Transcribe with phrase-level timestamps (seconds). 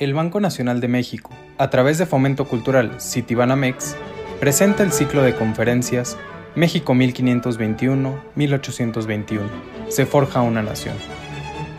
[0.00, 3.96] El Banco Nacional de México, a través de Fomento Cultural Citibanamex,
[4.38, 6.16] presenta el ciclo de conferencias
[6.54, 9.40] México 1521-1821,
[9.88, 10.94] se forja una nación,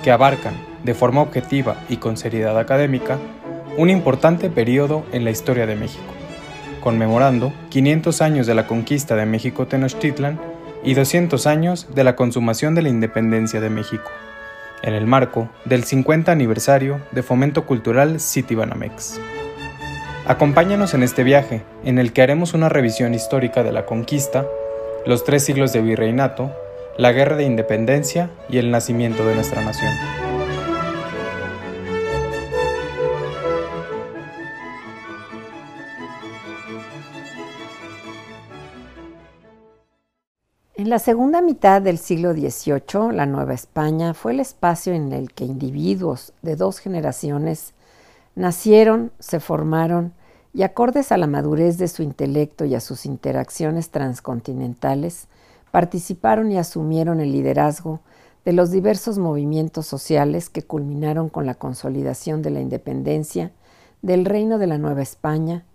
[0.04, 0.54] que abarcan,
[0.84, 3.18] de forma objetiva y con seriedad académica,
[3.78, 6.14] un importante periodo en la historia de México,
[6.82, 10.42] conmemorando 500 años de la conquista de México Tenochtitlan
[10.84, 14.12] y 200 años de la consumación de la independencia de México,
[14.84, 19.20] en el marco del 50 aniversario de Fomento Cultural Citibanamex.
[20.26, 24.46] Acompáñanos en este viaje, en el que haremos una revisión histórica de la conquista,
[25.06, 26.52] los tres siglos de virreinato,
[26.98, 30.29] la guerra de independencia y el nacimiento de nuestra nación.
[40.80, 45.34] En la segunda mitad del siglo XVIII, la Nueva España fue el espacio en el
[45.34, 47.74] que individuos de dos generaciones
[48.36, 50.14] nacieron, se formaron
[50.54, 55.28] y acordes a la madurez de su intelecto y a sus interacciones transcontinentales,
[55.70, 58.00] participaron y asumieron el liderazgo
[58.46, 63.52] de los diversos movimientos sociales que culminaron con la consolidación de la independencia
[64.02, 65.66] del Reino de la Nueva España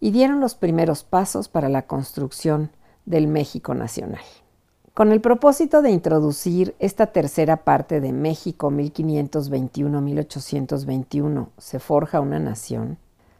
[0.00, 2.70] y dieron los primeros pasos para la construcción
[3.04, 4.22] del México nacional.
[4.94, 12.98] Con el propósito de introducir esta tercera parte de México 1521-1821, se forja una nación,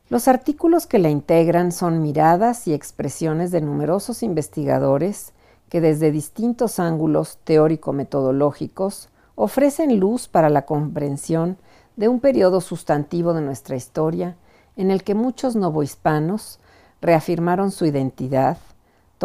[0.08, 5.33] los artículos que la integran son miradas y expresiones de numerosos investigadores
[5.69, 11.56] que desde distintos ángulos teórico-metodológicos ofrecen luz para la comprensión
[11.94, 14.34] de un periodo sustantivo de nuestra historia
[14.74, 16.58] en el que muchos novohispanos
[17.00, 18.58] reafirmaron su identidad,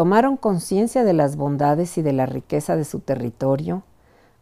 [0.00, 3.82] tomaron conciencia de las bondades y de la riqueza de su territorio,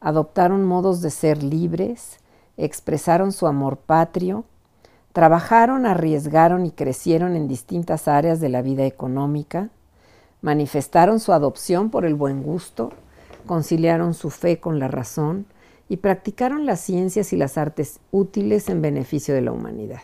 [0.01, 2.20] adoptaron modos de ser libres,
[2.56, 4.45] expresaron su amor patrio,
[5.13, 9.70] trabajaron, arriesgaron y crecieron en distintas áreas de la vida económica,
[10.42, 12.92] manifestaron su adopción por el buen gusto,
[13.45, 15.45] conciliaron su fe con la razón
[15.89, 20.02] y practicaron las ciencias y las artes útiles en beneficio de la humanidad.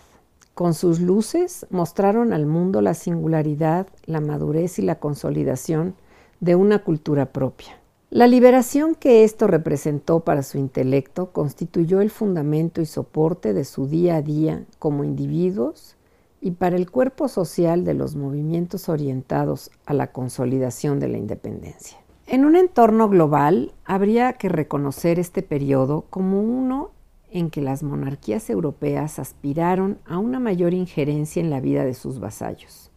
[0.55, 5.97] Con sus luces mostraron al mundo la singularidad, la madurez y la consolidación
[6.39, 7.81] de una cultura propia.
[8.11, 13.89] La liberación que esto representó para su intelecto constituyó el fundamento y soporte de su
[13.89, 15.97] día a día como individuos
[16.41, 21.99] y para el cuerpo social de los movimientos orientados a la consolidación de la independencia.
[22.29, 26.91] En un entorno global, habría que reconocer este periodo como uno
[27.35, 32.21] en que las monarquías europeas aspiraron a una mayor injerencia en la vida de sus
[32.21, 32.93] vasallos.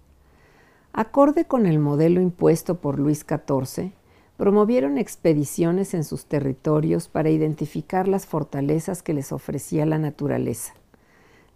[0.94, 3.94] Acorde con el modelo impuesto por Luis XIV,
[4.38, 10.76] promovieron expediciones en sus territorios para identificar las fortalezas que les ofrecía la naturaleza.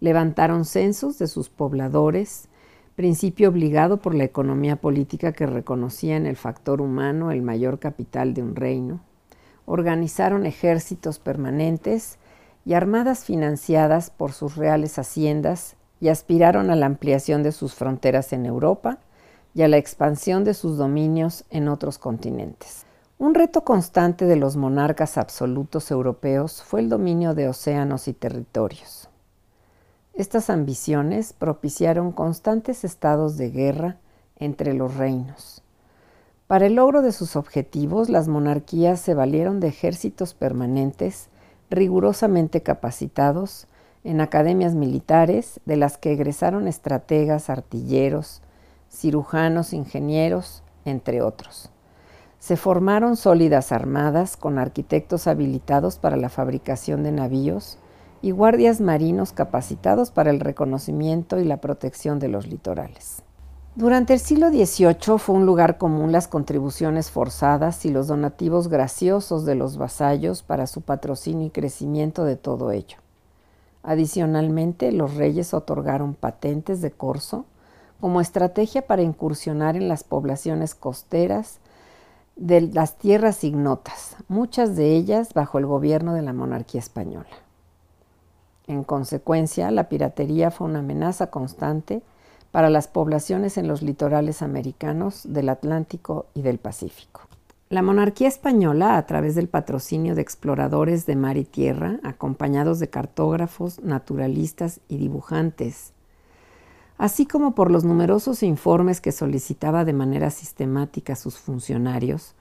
[0.00, 2.48] Levantaron censos de sus pobladores,
[2.96, 8.34] principio obligado por la economía política que reconocía en el factor humano el mayor capital
[8.34, 9.00] de un reino.
[9.66, 12.18] Organizaron ejércitos permanentes
[12.64, 18.32] y armadas financiadas por sus reales haciendas y aspiraron a la ampliación de sus fronteras
[18.32, 18.98] en Europa
[19.54, 22.86] y a la expansión de sus dominios en otros continentes.
[23.18, 29.08] Un reto constante de los monarcas absolutos europeos fue el dominio de océanos y territorios.
[30.14, 33.98] Estas ambiciones propiciaron constantes estados de guerra
[34.36, 35.62] entre los reinos.
[36.48, 41.28] Para el logro de sus objetivos, las monarquías se valieron de ejércitos permanentes
[41.72, 43.66] rigurosamente capacitados
[44.04, 48.42] en academias militares de las que egresaron estrategas, artilleros,
[48.90, 51.70] cirujanos, ingenieros, entre otros.
[52.38, 57.78] Se formaron sólidas armadas con arquitectos habilitados para la fabricación de navíos
[58.20, 63.22] y guardias marinos capacitados para el reconocimiento y la protección de los litorales.
[63.74, 69.46] Durante el siglo XVIII fue un lugar común las contribuciones forzadas y los donativos graciosos
[69.46, 72.98] de los vasallos para su patrocinio y crecimiento de todo ello.
[73.82, 77.46] Adicionalmente, los reyes otorgaron patentes de corso
[77.98, 81.58] como estrategia para incursionar en las poblaciones costeras
[82.36, 87.26] de las tierras ignotas, muchas de ellas bajo el gobierno de la monarquía española.
[88.66, 92.02] En consecuencia, la piratería fue una amenaza constante
[92.52, 97.22] para las poblaciones en los litorales americanos del Atlántico y del Pacífico.
[97.70, 102.90] La monarquía española, a través del patrocinio de exploradores de mar y tierra, acompañados de
[102.90, 105.94] cartógrafos, naturalistas y dibujantes,
[106.98, 112.34] así como por los numerosos informes que solicitaba de manera sistemática a sus funcionarios,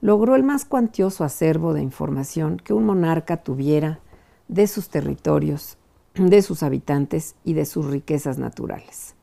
[0.00, 4.00] logró el más cuantioso acervo de información que un monarca tuviera
[4.48, 5.76] de sus territorios
[6.14, 9.14] de sus habitantes y de sus riquezas naturales.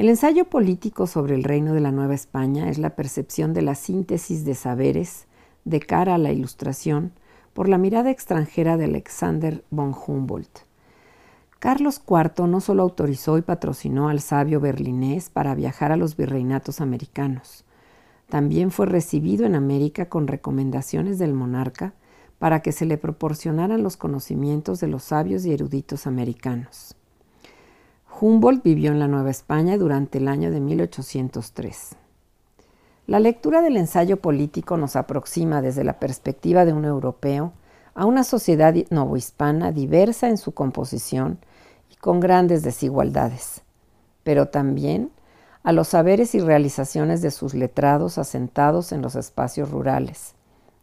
[0.00, 3.74] El ensayo político sobre el reino de la Nueva España es la percepción de la
[3.74, 5.26] síntesis de saberes
[5.66, 7.12] de cara a la ilustración
[7.52, 10.60] por la mirada extranjera de Alexander von Humboldt.
[11.58, 16.80] Carlos IV no solo autorizó y patrocinó al sabio berlinés para viajar a los virreinatos
[16.80, 17.66] americanos,
[18.30, 21.92] también fue recibido en América con recomendaciones del monarca
[22.38, 26.96] para que se le proporcionaran los conocimientos de los sabios y eruditos americanos.
[28.22, 31.96] Humboldt vivió en la Nueva España durante el año de 1803.
[33.06, 37.54] La lectura del ensayo político nos aproxima desde la perspectiva de un europeo
[37.94, 41.38] a una sociedad novohispana diversa en su composición
[41.90, 43.62] y con grandes desigualdades,
[44.22, 45.10] pero también
[45.62, 50.34] a los saberes y realizaciones de sus letrados asentados en los espacios rurales,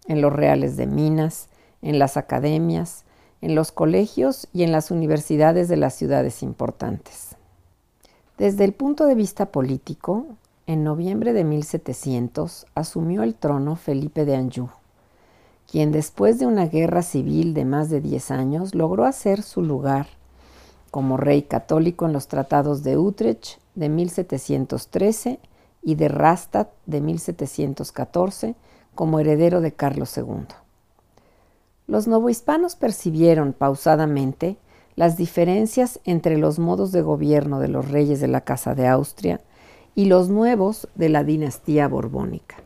[0.07, 1.49] en los reales de minas,
[1.83, 3.05] en las academias,
[3.41, 7.26] en los colegios y en las universidades de las ciudades importantes.
[8.37, 10.27] Desde el punto de vista político,
[10.67, 14.69] en noviembre de 1700 asumió el trono Felipe de Anjou,
[15.65, 20.05] quien después de una guerra civil de más de 10 años logró hacer su lugar
[20.91, 25.39] como rey católico en los tratados de Utrecht de 1713
[25.81, 28.55] y de Rastatt de 1714
[28.93, 30.45] como heredero de Carlos II.
[31.87, 34.57] Los novohispanos percibieron pausadamente
[34.97, 39.39] las diferencias entre los modos de gobierno de los reyes de la Casa de Austria
[39.93, 42.57] y los nuevos de la dinastía borbónica.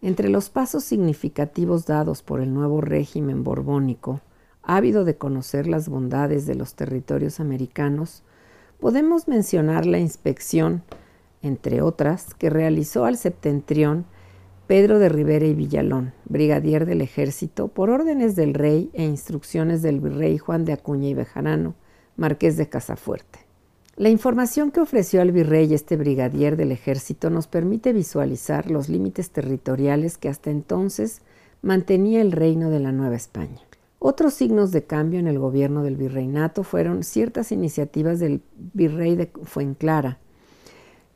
[0.00, 4.20] Entre los pasos significativos dados por el nuevo régimen borbónico,
[4.62, 8.22] ávido de conocer las bondades de los territorios americanos,
[8.78, 10.84] podemos mencionar la inspección,
[11.42, 14.06] entre otras, que realizó al septentrión
[14.68, 19.98] Pedro de Rivera y Villalón, brigadier del ejército, por órdenes del rey e instrucciones del
[19.98, 21.74] virrey Juan de Acuña y Bejarano,
[22.18, 23.38] marqués de Casafuerte.
[23.96, 29.30] La información que ofreció al virrey este brigadier del ejército nos permite visualizar los límites
[29.30, 31.22] territoriales que hasta entonces
[31.62, 33.62] mantenía el reino de la Nueva España.
[33.98, 38.42] Otros signos de cambio en el gobierno del virreinato fueron ciertas iniciativas del
[38.74, 40.18] virrey de Fuenclara,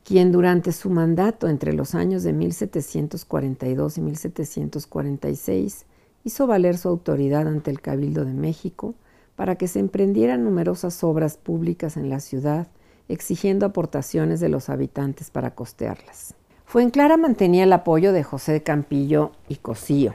[0.04, 5.86] quien durante su mandato entre los años de 1742 y 1746
[6.24, 8.94] hizo valer su autoridad ante el Cabildo de México
[9.36, 12.68] para que se emprendieran numerosas obras públicas en la ciudad,
[13.08, 16.34] exigiendo aportaciones de los habitantes para costearlas.
[16.64, 20.14] Fuenclara mantenía el apoyo de José Campillo y Cosío,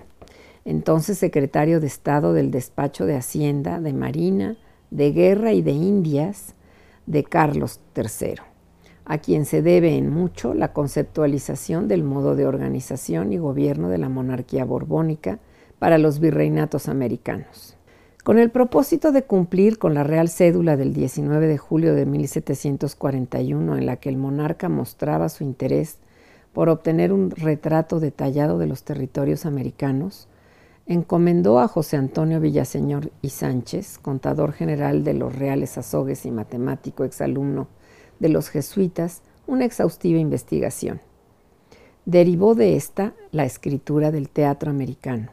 [0.66, 4.58] entonces secretario de Estado del Despacho de Hacienda, de Marina,
[4.92, 6.56] de Guerra y de Indias
[7.06, 8.36] de Carlos III
[9.10, 13.98] a quien se debe en mucho la conceptualización del modo de organización y gobierno de
[13.98, 15.40] la monarquía borbónica
[15.80, 17.78] para los virreinatos americanos.
[18.26, 23.78] Con el propósito de cumplir con la Real Cédula del 19 de julio de 1741
[23.78, 26.00] en la que el monarca mostraba su interés
[26.52, 30.28] por obtener un retrato detallado de los territorios americanos,
[30.86, 37.06] encomendó a José Antonio Villaseñor y Sánchez, contador general de los Reales Azogues y matemático
[37.06, 37.70] exalumno
[38.20, 41.02] de los jesuitas una exhaustiva investigación.
[42.06, 45.32] Derivó de esta la escritura del teatro americano,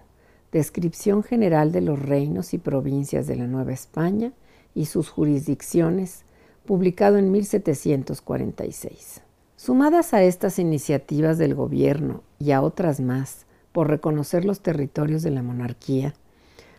[0.53, 4.33] descripción general de los reinos y provincias de la Nueva España
[4.75, 6.25] y sus jurisdicciones,
[6.65, 9.21] publicado en 1746.
[9.57, 15.31] Sumadas a estas iniciativas del gobierno y a otras más por reconocer los territorios de
[15.31, 16.15] la monarquía,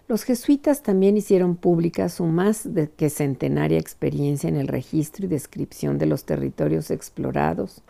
[0.07, 5.97] los jesuitas también hicieron pública su más que centenaria experiencia en el registro y descripción
[5.97, 7.81] de los territorios explorados,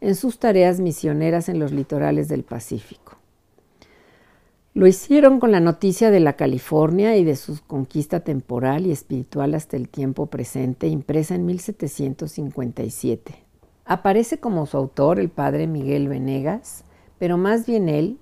[0.00, 3.18] en sus tareas misioneras en los litorales del Pacífico.
[4.74, 9.54] Lo hicieron con la noticia de la California y de su conquista temporal y espiritual
[9.54, 13.34] hasta el tiempo presente, impresa en 1757.
[13.84, 16.84] Aparece como su autor el padre Miguel Venegas,
[17.18, 18.18] pero más bien él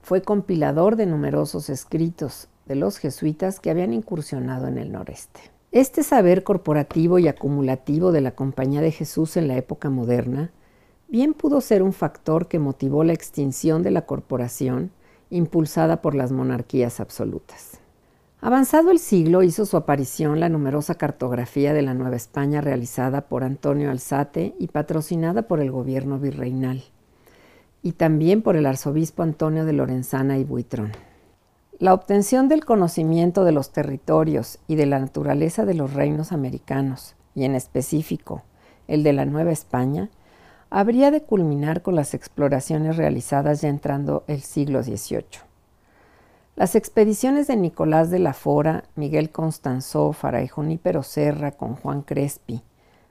[0.00, 5.40] fue compilador de numerosos escritos, los jesuitas que habían incursionado en el noreste.
[5.72, 10.50] Este saber corporativo y acumulativo de la Compañía de Jesús en la época moderna
[11.08, 14.90] bien pudo ser un factor que motivó la extinción de la corporación
[15.30, 17.80] impulsada por las monarquías absolutas.
[18.40, 23.44] Avanzado el siglo hizo su aparición la numerosa cartografía de la Nueva España realizada por
[23.44, 26.82] Antonio Alzate y patrocinada por el gobierno virreinal,
[27.82, 30.92] y también por el arzobispo Antonio de Lorenzana y Buitrón.
[31.80, 37.14] La obtención del conocimiento de los territorios y de la naturaleza de los reinos americanos,
[37.34, 38.42] y en específico
[38.86, 40.10] el de la Nueva España,
[40.68, 45.40] habría de culminar con las exploraciones realizadas ya entrando el siglo XVIII.
[46.54, 52.62] Las expediciones de Nicolás de la Fora, Miguel Constanzó, Fray Junípero Serra con Juan Crespi,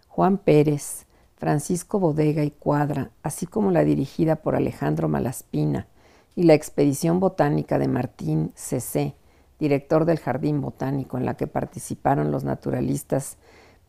[0.09, 1.07] Juan Pérez,
[1.37, 5.87] Francisco Bodega y Cuadra, así como la dirigida por Alejandro Malaspina
[6.35, 9.15] y la expedición botánica de Martín C.C.,
[9.59, 13.37] director del Jardín Botánico, en la que participaron los naturalistas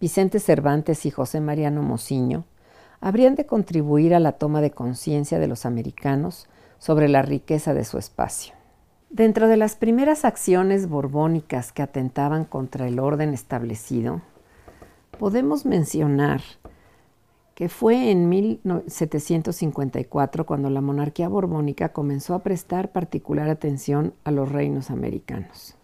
[0.00, 2.44] Vicente Cervantes y José Mariano Mociño,
[3.00, 7.84] habrían de contribuir a la toma de conciencia de los americanos sobre la riqueza de
[7.84, 8.54] su espacio.
[9.10, 14.22] Dentro de las primeras acciones borbónicas que atentaban contra el orden establecido,
[15.18, 16.40] podemos mencionar
[17.60, 24.50] que fue en 1754 cuando la monarquía borbónica comenzó a prestar particular atención a los
[24.50, 25.74] reinos americanos.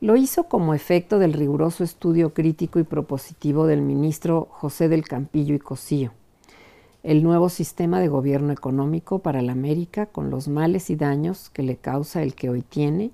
[0.00, 5.54] Lo hizo como efecto del riguroso estudio crítico y propositivo del ministro José del Campillo
[5.54, 6.12] y Cosío,
[7.02, 11.62] el nuevo sistema de gobierno económico para la América con los males y daños que
[11.62, 13.12] le causa el que hoy tiene,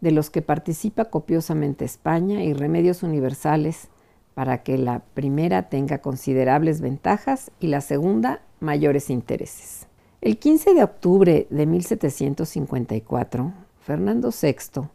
[0.00, 3.88] de los que participa copiosamente España y remedios universales
[4.34, 9.86] para que la primera tenga considerables ventajas y la segunda mayores intereses.
[10.20, 14.88] El 15 de octubre de 1754, Fernando VI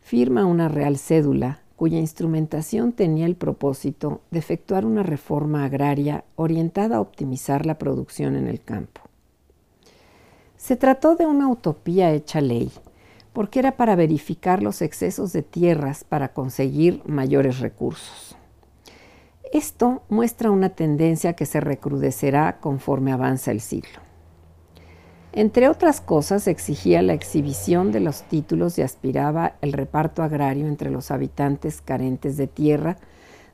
[0.00, 6.96] firma una real cédula cuya instrumentación tenía el propósito de efectuar una reforma agraria orientada
[6.96, 9.00] a optimizar la producción en el campo.
[10.56, 12.70] Se trató de una utopía hecha ley,
[13.32, 18.36] porque era para verificar los excesos de tierras para conseguir mayores recursos.
[19.52, 24.00] Esto muestra una tendencia que se recrudecerá conforme avanza el siglo.
[25.32, 30.90] Entre otras cosas, exigía la exhibición de los títulos y aspiraba el reparto agrario entre
[30.90, 32.98] los habitantes carentes de tierra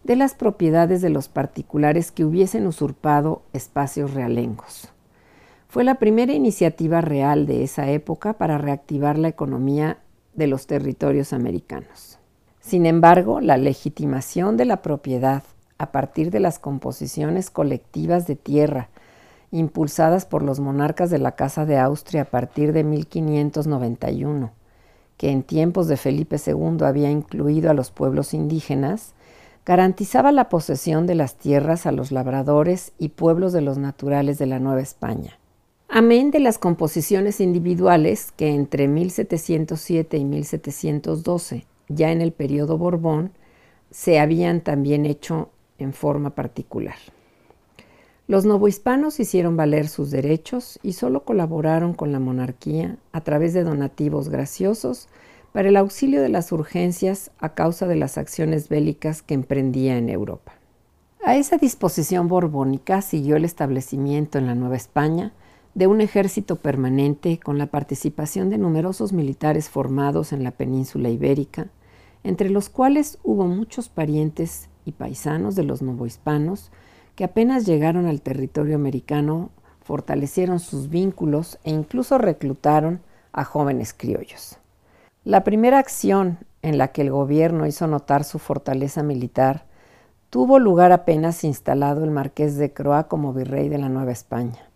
[0.04, 4.88] de las propiedades de los particulares que hubiesen usurpado espacios realengos.
[5.68, 9.98] Fue la primera iniciativa real de esa época para reactivar la economía
[10.34, 12.18] de los territorios americanos.
[12.60, 15.44] Sin embargo, la legitimación de la propiedad
[15.80, 18.90] a partir de las composiciones colectivas de tierra
[19.50, 24.52] impulsadas por los monarcas de la Casa de Austria a partir de 1591,
[25.16, 29.14] que en tiempos de Felipe II había incluido a los pueblos indígenas,
[29.64, 34.46] garantizaba la posesión de las tierras a los labradores y pueblos de los naturales de
[34.46, 35.38] la Nueva España.
[35.88, 43.32] Amén de las composiciones individuales que entre 1707 y 1712, ya en el periodo Borbón,
[43.90, 45.48] se habían también hecho
[45.80, 46.96] en forma particular.
[48.30, 53.64] Los novohispanos hicieron valer sus derechos y solo colaboraron con la monarquía a través de
[53.64, 55.08] donativos graciosos
[55.52, 60.08] para el auxilio de las urgencias a causa de las acciones bélicas que emprendía en
[60.08, 60.52] Europa.
[61.24, 65.32] A esa disposición borbónica siguió el establecimiento en la Nueva España
[65.74, 71.68] de un ejército permanente con la participación de numerosos militares formados en la península ibérica,
[72.24, 76.70] entre los cuales hubo muchos parientes y paisanos de los novohispanos
[77.14, 79.50] que apenas llegaron al territorio americano
[79.82, 83.00] fortalecieron sus vínculos e incluso reclutaron
[83.32, 84.58] a jóvenes criollos.
[85.24, 89.64] La primera acción en la que el gobierno hizo notar su fortaleza militar
[90.30, 94.70] tuvo lugar apenas instalado el marqués de Croix como virrey de la Nueva España.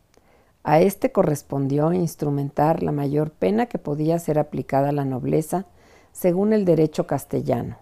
[0.65, 5.67] A este correspondió instrumentar la mayor pena que podía ser aplicada a la nobleza
[6.13, 7.77] según el derecho castellano,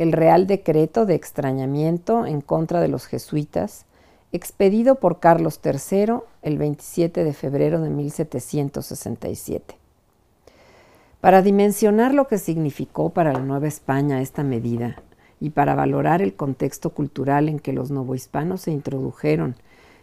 [0.00, 3.84] el Real Decreto de Extrañamiento en contra de los jesuitas,
[4.32, 9.76] expedido por Carlos III el 27 de febrero de 1767.
[11.20, 15.02] Para dimensionar lo que significó para la Nueva España esta medida
[15.38, 19.54] y para valorar el contexto cultural en que los novohispanos se introdujeron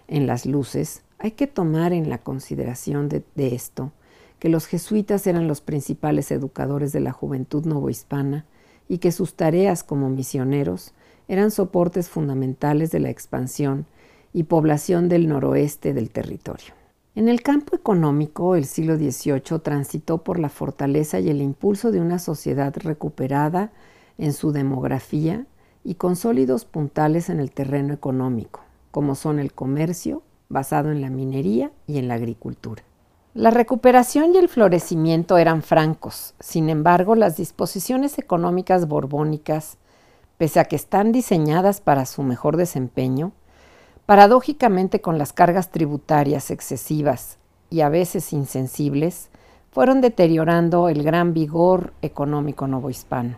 [0.07, 3.91] en las luces, hay que tomar en la consideración de, de esto
[4.37, 8.45] que los jesuitas eran los principales educadores de la juventud novohispana
[8.87, 10.93] y que sus tareas como misioneros
[11.27, 13.85] eran soportes fundamentales de la expansión
[14.33, 16.73] y población del noroeste del territorio.
[17.15, 21.99] En el campo económico, el siglo XVIII transitó por la fortaleza y el impulso de
[21.99, 23.71] una sociedad recuperada
[24.19, 25.47] en su demografía
[25.83, 31.09] y con sólidos puntales en el terreno económico, como son el comercio, basado en la
[31.09, 32.83] minería y en la agricultura.
[33.37, 39.77] La recuperación y el florecimiento eran francos, sin embargo las disposiciones económicas borbónicas,
[40.39, 43.33] pese a que están diseñadas para su mejor desempeño,
[44.07, 47.37] paradójicamente con las cargas tributarias excesivas
[47.69, 49.29] y a veces insensibles,
[49.69, 53.37] fueron deteriorando el gran vigor económico novohispano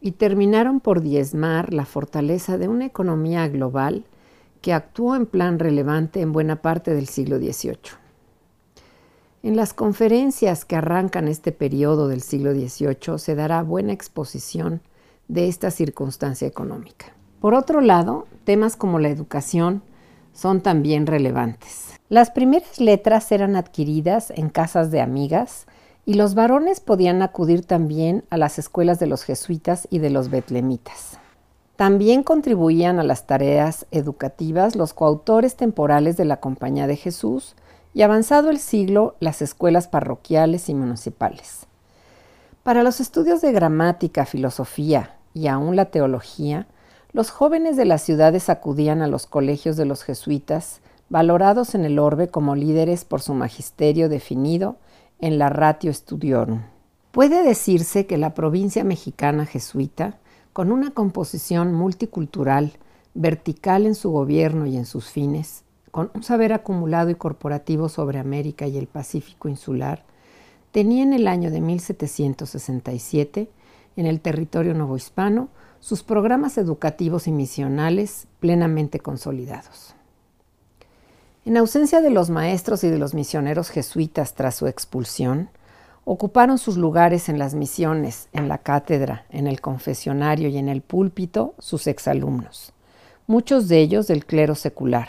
[0.00, 4.06] y terminaron por diezmar la fortaleza de una economía global
[4.60, 7.99] que actuó en plan relevante en buena parte del siglo XVIII.
[9.42, 14.82] En las conferencias que arrancan este periodo del siglo XVIII se dará buena exposición
[15.28, 17.14] de esta circunstancia económica.
[17.40, 19.82] Por otro lado, temas como la educación
[20.34, 21.98] son también relevantes.
[22.10, 25.66] Las primeras letras eran adquiridas en casas de amigas
[26.04, 30.28] y los varones podían acudir también a las escuelas de los jesuitas y de los
[30.28, 31.18] betlemitas.
[31.76, 37.56] También contribuían a las tareas educativas los coautores temporales de la Compañía de Jesús
[37.94, 41.66] y avanzado el siglo las escuelas parroquiales y municipales.
[42.62, 46.66] Para los estudios de gramática, filosofía y aún la teología,
[47.12, 51.98] los jóvenes de las ciudades acudían a los colegios de los jesuitas, valorados en el
[51.98, 54.76] orbe como líderes por su magisterio definido
[55.18, 56.60] en la Ratio Studiorum.
[57.10, 60.18] Puede decirse que la provincia mexicana jesuita,
[60.52, 62.74] con una composición multicultural,
[63.14, 68.18] vertical en su gobierno y en sus fines, con un saber acumulado y corporativo sobre
[68.18, 70.04] América y el Pacífico insular,
[70.72, 73.50] tenía en el año de 1767,
[73.96, 75.48] en el territorio novohispano,
[75.80, 79.94] sus programas educativos y misionales plenamente consolidados.
[81.44, 85.48] En ausencia de los maestros y de los misioneros jesuitas tras su expulsión,
[86.04, 90.82] ocuparon sus lugares en las misiones, en la cátedra, en el confesionario y en el
[90.82, 92.72] púlpito sus exalumnos,
[93.26, 95.08] muchos de ellos del clero secular,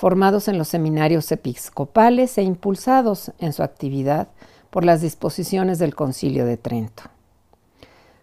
[0.00, 4.28] formados en los seminarios episcopales e impulsados en su actividad
[4.70, 7.02] por las disposiciones del Concilio de Trento.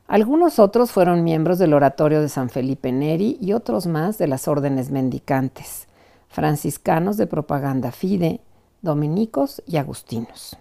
[0.08, 4.48] Algunos otros fueron miembros del oratorio de San Felipe Neri y otros más de las
[4.48, 5.88] órdenes mendicantes,
[6.30, 8.42] franciscanos de propaganda fide,
[8.82, 10.58] dominicos y agustinos.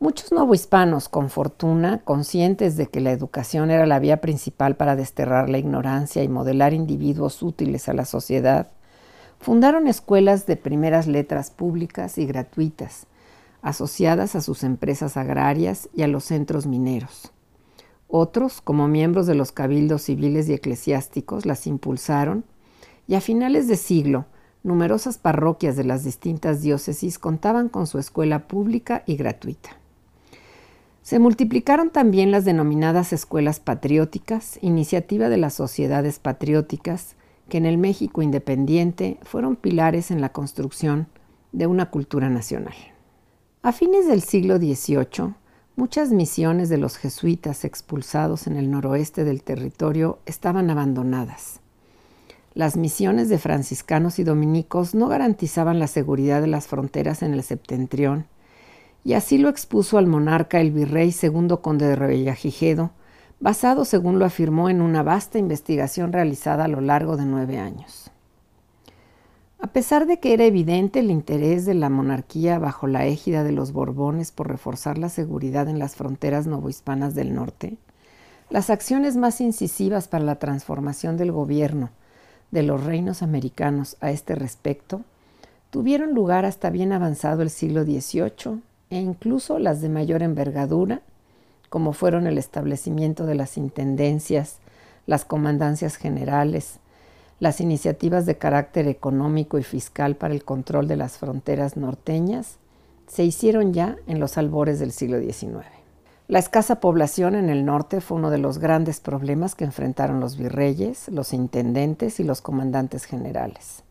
[0.00, 5.48] Muchos novohispanos con fortuna, conscientes de que la educación era la vía principal para desterrar
[5.48, 8.68] la ignorancia y modelar individuos útiles a la sociedad,
[9.40, 13.06] fundaron escuelas de primeras letras públicas y gratuitas,
[13.62, 17.32] asociadas a sus empresas agrarias y a los centros mineros.
[18.08, 22.44] Otros, como miembros de los cabildos civiles y eclesiásticos, las impulsaron
[23.08, 24.26] y a finales de siglo,
[24.62, 29.70] numerosas parroquias de las distintas diócesis contaban con su escuela pública y gratuita.
[31.02, 37.15] Se multiplicaron también las denominadas escuelas patrióticas, iniciativa de las sociedades patrióticas,
[37.48, 41.08] que en el México independiente fueron pilares en la construcción
[41.52, 42.74] de una cultura nacional.
[43.62, 45.34] A fines del siglo XVIII,
[45.78, 51.60] Muchas misiones de los jesuitas expulsados en el noroeste del territorio estaban abandonadas.
[52.54, 57.42] Las misiones de franciscanos y dominicos no garantizaban la seguridad de las fronteras en el
[57.42, 58.24] septentrión,
[59.04, 62.92] y así lo expuso al monarca el virrey segundo conde de Revillagigedo,
[63.40, 68.10] basado, según lo afirmó, en una vasta investigación realizada a lo largo de nueve años.
[69.58, 73.52] A pesar de que era evidente el interés de la monarquía bajo la égida de
[73.52, 77.76] los Borbones por reforzar la seguridad en las fronteras novohispanas del norte,
[78.48, 81.90] las acciones más incisivas para la transformación del gobierno
[82.50, 85.02] de los reinos americanos a este respecto
[85.70, 91.02] tuvieron lugar hasta bien avanzado el siglo XVIII e incluso las de mayor envergadura,
[91.68, 94.58] como fueron el establecimiento de las intendencias,
[95.06, 96.78] las comandancias generales,
[97.38, 102.56] las iniciativas de carácter económico y fiscal para el control de las fronteras norteñas
[103.06, 105.66] se hicieron ya en los albores del siglo XIX.
[106.28, 110.36] La escasa población en el norte fue uno de los grandes problemas que enfrentaron los
[110.36, 113.84] virreyes, los intendentes y los comandantes generales.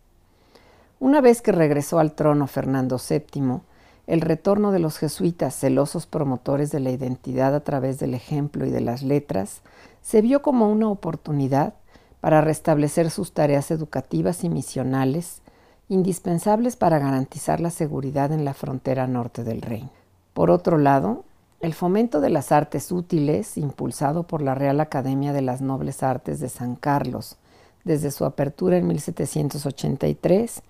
[1.00, 3.62] Una vez que regresó al trono Fernando VII,
[4.08, 8.70] el retorno de los jesuitas, celosos promotores de la identidad a través del ejemplo y
[8.70, 9.62] de las letras,
[10.02, 11.74] se vio como una oportunidad
[12.22, 15.42] para restablecer sus tareas educativas y misionales,
[15.90, 19.90] indispensables para garantizar la seguridad en la frontera norte del reino.
[20.34, 21.24] Por otro lado,
[21.60, 26.40] el fomento de las artes útiles, impulsado por la Real Academia de las Nobles Artes
[26.40, 27.38] de San Carlos
[27.84, 30.62] desde su apertura en 1783,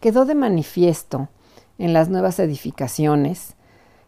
[0.00, 1.28] quedó de manifiesto
[1.82, 3.56] en las nuevas edificaciones,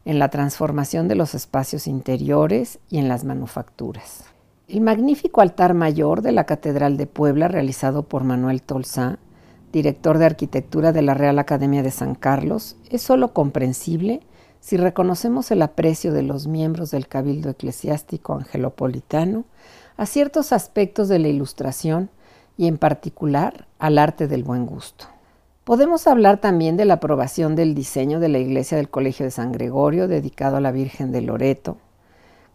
[0.05, 4.27] en la transformación de los espacios interiores y en las manufacturas.
[4.69, 9.19] El magnífico altar mayor de la Catedral de Puebla, realizado por Manuel Tolsá,
[9.73, 14.21] director de arquitectura de la Real Academia de San Carlos, es sólo comprensible
[14.61, 19.47] si reconocemos el aprecio de los miembros del Cabildo Eclesiástico Angelopolitano
[19.97, 22.09] a ciertos aspectos de la ilustración
[22.57, 25.07] y en particular al arte del buen gusto.
[25.65, 29.51] Podemos hablar también de la aprobación del diseño de la iglesia del Colegio de San
[29.51, 31.79] Gregorio dedicado a la Virgen de Loreto,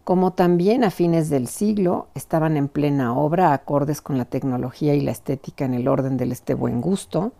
[0.04, 5.00] como también a fines del siglo estaban en plena obra, acordes con la tecnología y
[5.00, 7.32] la estética en el orden del este buen gusto,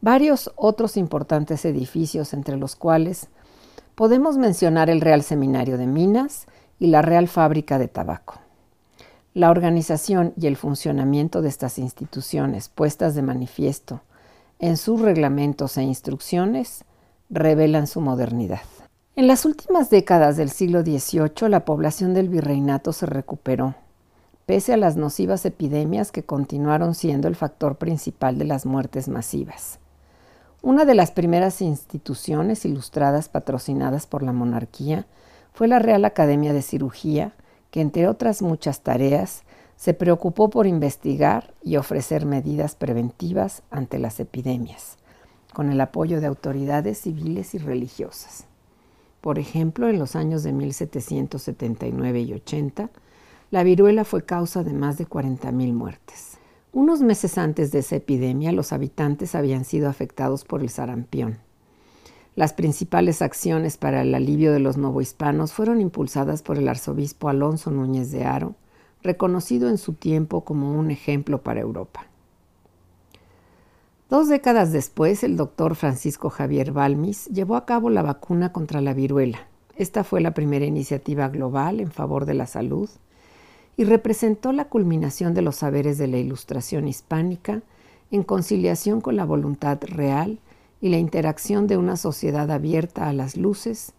[0.00, 3.28] varios otros importantes edificios, entre los cuales
[4.00, 6.46] Podemos mencionar el Real Seminario de Minas
[6.78, 8.40] y la Real Fábrica de Tabaco.
[9.34, 14.00] La organización y el funcionamiento de estas instituciones puestas de manifiesto
[14.60, 16.84] en sus reglamentos e instrucciones
[17.30, 18.60] revelan su modernidad.
[19.16, 23.74] En las últimas décadas del siglo XVIII la población del virreinato se recuperó,
[24.44, 29.78] pese a las nocivas epidemias que continuaron siendo el factor principal de las muertes masivas.
[30.62, 35.06] Una de las primeras instituciones ilustradas patrocinadas por la monarquía
[35.54, 37.32] fue la Real Academia de Cirugía,
[37.70, 39.42] que entre otras muchas tareas
[39.80, 44.98] se preocupó por investigar y ofrecer medidas preventivas ante las epidemias,
[45.54, 48.44] con el apoyo de autoridades civiles y religiosas.
[49.22, 52.90] Por ejemplo, en los años de 1779 y 80,
[53.50, 56.36] la viruela fue causa de más de 40.000 muertes.
[56.74, 61.38] Unos meses antes de esa epidemia, los habitantes habían sido afectados por el sarampión.
[62.36, 67.70] Las principales acciones para el alivio de los novohispanos fueron impulsadas por el arzobispo Alonso
[67.70, 68.56] Núñez de Haro,
[69.02, 72.06] reconocido en su tiempo como un ejemplo para Europa.
[74.08, 78.92] Dos décadas después, el doctor Francisco Javier Balmis llevó a cabo la vacuna contra la
[78.92, 79.46] viruela.
[79.76, 82.90] Esta fue la primera iniciativa global en favor de la salud
[83.76, 87.62] y representó la culminación de los saberes de la Ilustración hispánica
[88.10, 90.40] en conciliación con la voluntad real
[90.80, 93.92] y la interacción de una sociedad abierta a las luces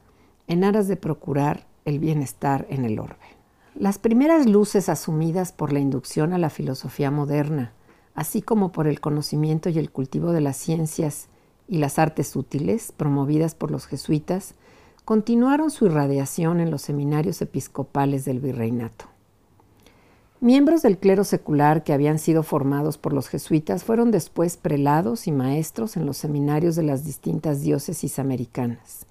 [0.48, 3.31] en aras de procurar el bienestar en el orbe.
[3.76, 7.72] Las primeras luces asumidas por la inducción a la filosofía moderna,
[8.14, 11.30] así como por el conocimiento y el cultivo de las ciencias
[11.70, 14.56] y las artes útiles promovidas por los jesuitas,
[15.06, 19.06] continuaron su irradiación en los seminarios episcopales del virreinato.
[20.42, 25.32] Miembros del clero secular que habían sido formados por los jesuitas fueron después prelados y
[25.32, 29.06] maestros en los seminarios de las distintas diócesis americanas.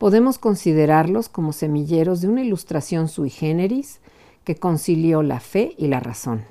[0.00, 4.00] Podemos considerarlos como semilleros de una ilustración sui generis
[4.44, 6.44] que concilió la fe y la razón.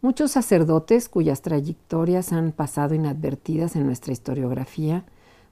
[0.00, 5.04] Muchos sacerdotes cuyas trayectorias han pasado inadvertidas en nuestra historiografía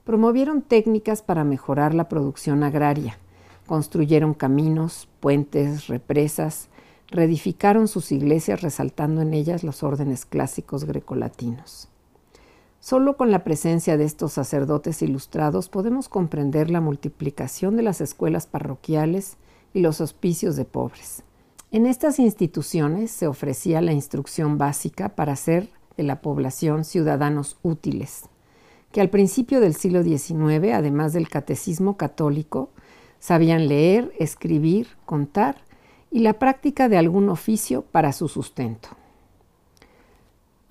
[0.05, 3.19] promovieron técnicas para mejorar la producción agraria,
[3.67, 6.67] construyeron caminos, puentes, represas,
[7.11, 11.90] reedificaron sus iglesias resaltando en ellas los órdenes clásicos grecolatinos.
[12.81, 18.47] Solo con la presencia de estos sacerdotes ilustrados podemos comprender la multiplicación de las escuelas
[18.47, 19.37] parroquiales
[19.71, 21.21] y los hospicios de pobres.
[21.69, 28.23] En estas instituciones se ofrecía la instrucción básica para hacer de la población ciudadanos útiles,
[28.91, 32.71] que al principio del siglo XIX, además del catecismo católico,
[33.19, 35.57] sabían leer, escribir, contar
[36.09, 38.89] y la práctica de algún oficio para su sustento.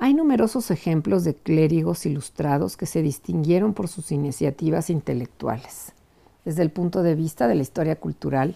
[0.02, 5.92] Hay numerosos ejemplos de clérigos ilustrados que se distinguieron por sus iniciativas intelectuales.
[6.42, 8.54] Desde el punto de vista de la historia cultural,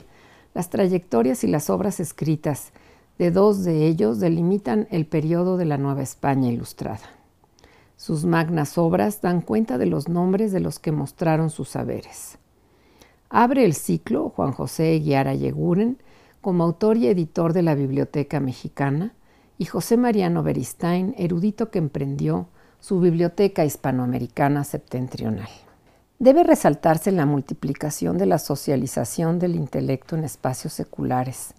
[0.55, 2.73] las trayectorias y las obras escritas
[3.19, 7.11] de dos de ellos delimitan el periodo de la Nueva España ilustrada.
[7.99, 12.39] Sus magnas obras dan cuenta de los nombres de los que mostraron sus saberes.
[13.29, 15.99] Abre el ciclo Juan José Guiara Yeguren,
[16.41, 19.13] como autor y editor de la Biblioteca Mexicana,
[19.59, 22.49] y José Mariano Beristain, erudito que emprendió
[22.81, 25.49] su Biblioteca Hispanoamericana Septentrional.
[26.19, 31.55] Debe resaltarse la multiplicación de la socialización del intelecto en espacios seculares.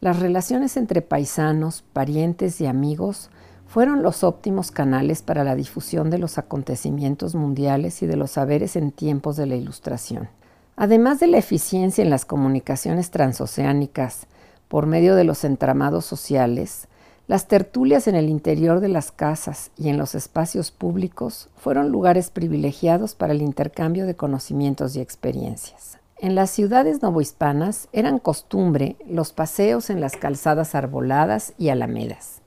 [0.00, 3.30] Las relaciones entre paisanos, parientes y amigos
[3.66, 8.76] fueron los óptimos canales para la difusión de los acontecimientos mundiales y de los saberes
[8.76, 10.28] en tiempos de la Ilustración.
[10.76, 14.26] Además de la eficiencia en las comunicaciones transoceánicas
[14.68, 16.88] por medio de los entramados sociales,
[17.26, 22.30] las tertulias en el interior de las casas y en los espacios públicos fueron lugares
[22.30, 25.98] privilegiados para el intercambio de conocimientos y experiencias.
[26.18, 32.42] En las ciudades novohispanas eran costumbre los paseos en las calzadas arboladas y alamedas.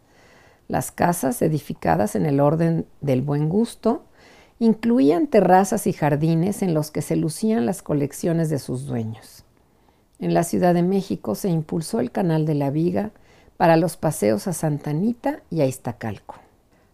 [0.68, 4.04] Las casas edificadas en el orden del buen gusto
[4.60, 9.44] incluían terrazas y jardines en los que se lucían las colecciones de sus dueños.
[10.20, 13.12] En la Ciudad de México se impulsó el Canal de la Viga
[13.58, 16.36] para los paseos a Santa Anita y a Iztacalco.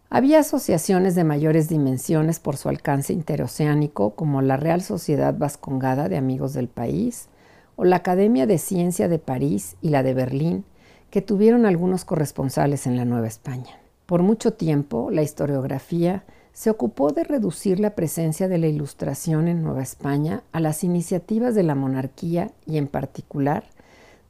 [0.10, 6.17] Había asociaciones de mayores dimensiones por su alcance interoceánico, como la Real Sociedad Vascongada de
[6.17, 7.30] Amigos del País
[7.76, 10.65] o la Academia de Ciencia de París y la de Berlín,
[11.10, 13.80] que tuvieron algunos corresponsales en la Nueva España.
[14.06, 16.23] Por mucho tiempo, la historiografía
[16.54, 21.56] se ocupó de reducir la presencia de la Ilustración en Nueva España a las iniciativas
[21.56, 23.63] de la monarquía y en particular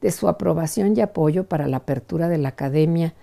[0.04, 3.14] de su aprobación y apoyo para la apertura de la Academia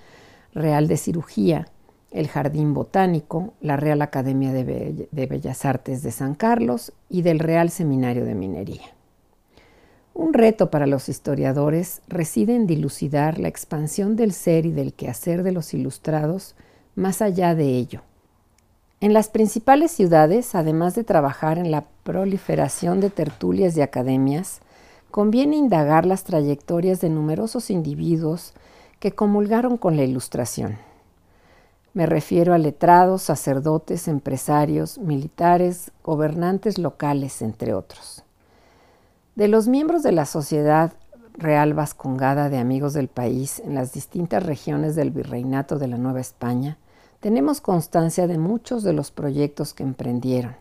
[0.55, 1.69] Real de Cirugía,
[2.11, 7.69] el Jardín Botánico, la Real Academia de, Bellas Artes de San Carlos y del Real
[7.69, 8.95] Seminario de Minería.
[10.14, 15.43] Un reto para los historiadores reside en dilucidar la expansión del ser y del quehacer
[15.43, 16.57] de los ilustrados
[16.95, 18.01] más allá de ello.
[19.01, 24.62] En las principales ciudades, además de trabajar en la proliferación de tertulias y academias,
[25.11, 28.53] conviene indagar las trayectorias de numerosos individuos
[28.99, 30.79] que comulgaron con la Ilustración.
[31.92, 38.23] Me refiero a letrados, sacerdotes, empresarios, militares, gobernantes locales, entre otros.
[39.35, 40.92] De los miembros de la Sociedad
[41.35, 46.20] Real Vascongada de Amigos del País en las distintas regiones del Virreinato de la Nueva
[46.20, 46.79] España,
[47.18, 50.57] tenemos constancia de muchos de los proyectos que emprendieron,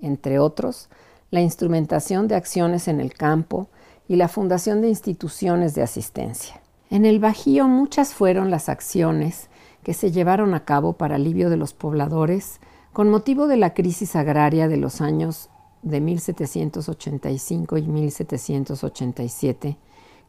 [0.00, 0.88] entre otros,
[1.30, 3.68] la instrumentación de acciones en el campo
[4.08, 6.60] y la fundación de instituciones de asistencia.
[6.90, 9.48] En el Bajío muchas fueron las acciones
[9.82, 12.60] que se llevaron a cabo para alivio de los pobladores
[12.92, 15.50] con motivo de la crisis agraria de los años
[15.82, 19.76] de 1785 y 1787,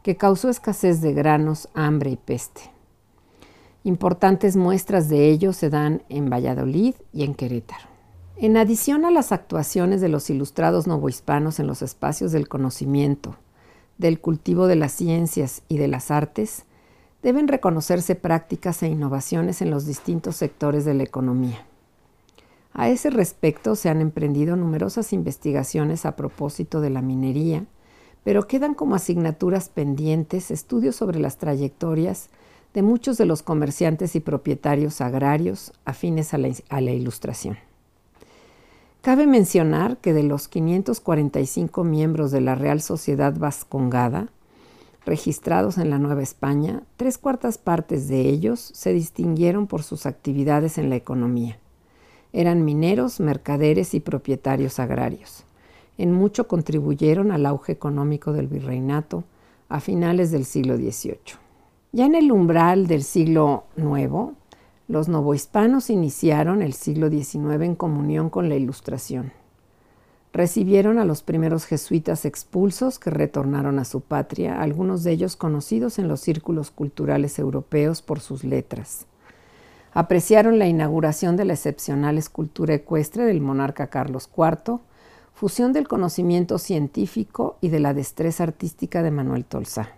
[0.02, 2.60] que causó escasez de granos, hambre y peste.
[3.84, 7.88] Importantes muestras de ello se dan en Valladolid y en Querétaro.
[8.36, 13.36] En adición a las actuaciones de los ilustrados novohispanos en los espacios del conocimiento,
[13.98, 16.64] del cultivo de las ciencias y de las artes,
[17.22, 21.66] deben reconocerse prácticas e innovaciones en los distintos sectores de la economía.
[22.72, 27.64] A ese respecto se han emprendido numerosas investigaciones a propósito de la minería,
[28.22, 32.28] pero quedan como asignaturas pendientes estudios sobre las trayectorias
[32.74, 37.58] de muchos de los comerciantes y propietarios agrarios afines a la, ilustración.
[39.08, 44.28] Cabe mencionar que de los 545 miembros de la Real Sociedad Vascongada,
[45.06, 50.76] registrados en la Nueva España, tres cuartas partes de ellos se distinguieron por sus actividades
[50.76, 51.58] en la economía.
[52.34, 55.44] Eran mineros, mercaderes y propietarios agrarios.
[55.96, 59.24] En mucho contribuyeron al auge económico del virreinato
[59.70, 61.38] a finales del siglo XVIII.
[61.92, 64.34] Ya en el umbral del siglo nuevo,
[64.88, 69.32] los novohispanos iniciaron el siglo XIX en comunión con la Ilustración.
[70.32, 75.98] Recibieron a los primeros jesuitas expulsos que retornaron a su patria, algunos de ellos conocidos
[75.98, 79.06] en los círculos culturales europeos por sus letras.
[79.92, 84.80] Apreciaron la inauguración de la excepcional escultura ecuestre del monarca Carlos IV,
[85.34, 89.90] fusión del conocimiento científico y de la destreza artística de Manuel Tolsá.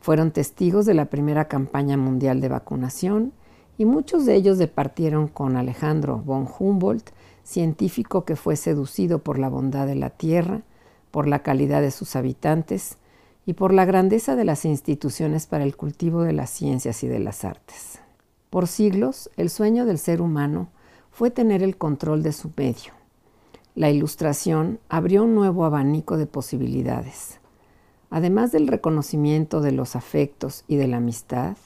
[0.00, 3.32] Fueron testigos de la primera campaña mundial de vacunación
[3.80, 7.12] y muchos de ellos departieron con Alejandro von Humboldt
[7.44, 10.60] científico que fue seducido por la bondad de la tierra,
[11.10, 12.98] por la calidad de sus habitantes
[13.46, 17.20] y por la grandeza de las instituciones para el cultivo de las ciencias y de
[17.20, 18.00] las artes.
[18.50, 20.68] Por siglos, el sueño del ser humano
[21.10, 22.92] fue tener el control de su medio.
[23.74, 27.40] La ilustración abrió un nuevo abanico de posibilidades.
[28.10, 31.56] Además del reconocimiento de los afectos y de la amistad,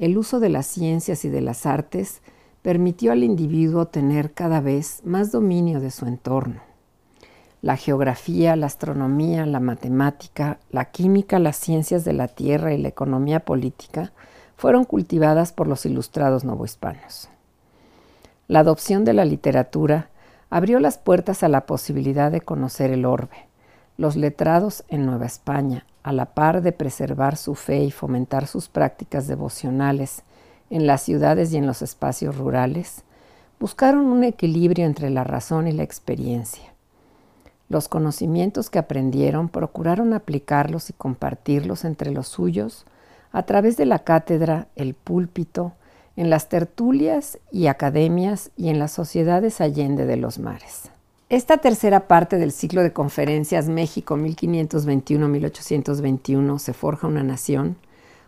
[0.00, 2.22] el uso de las ciencias y de las artes
[2.62, 6.62] permitió al individuo tener cada vez más dominio de su entorno.
[7.60, 12.88] La geografía, la astronomía, la matemática, la química, las ciencias de la tierra y la
[12.88, 14.14] economía política
[14.56, 17.28] fueron cultivadas por los ilustrados novohispanos.
[18.48, 20.08] La adopción de la literatura
[20.48, 23.49] abrió las puertas a la posibilidad de conocer el orbe.
[24.00, 28.70] Los letrados en Nueva España, a la par de preservar su fe y fomentar sus
[28.70, 30.22] prácticas devocionales
[30.70, 33.02] en las ciudades y en los espacios rurales,
[33.58, 36.72] buscaron un equilibrio entre la razón y la experiencia.
[37.68, 42.86] Los conocimientos que aprendieron procuraron aplicarlos y compartirlos entre los suyos
[43.32, 45.74] a través de la cátedra, el púlpito,
[46.16, 50.90] en las tertulias y academias y en las sociedades allende de los mares.
[51.30, 57.76] Esta tercera parte del ciclo de conferencias México 1521-1821 se forja una nación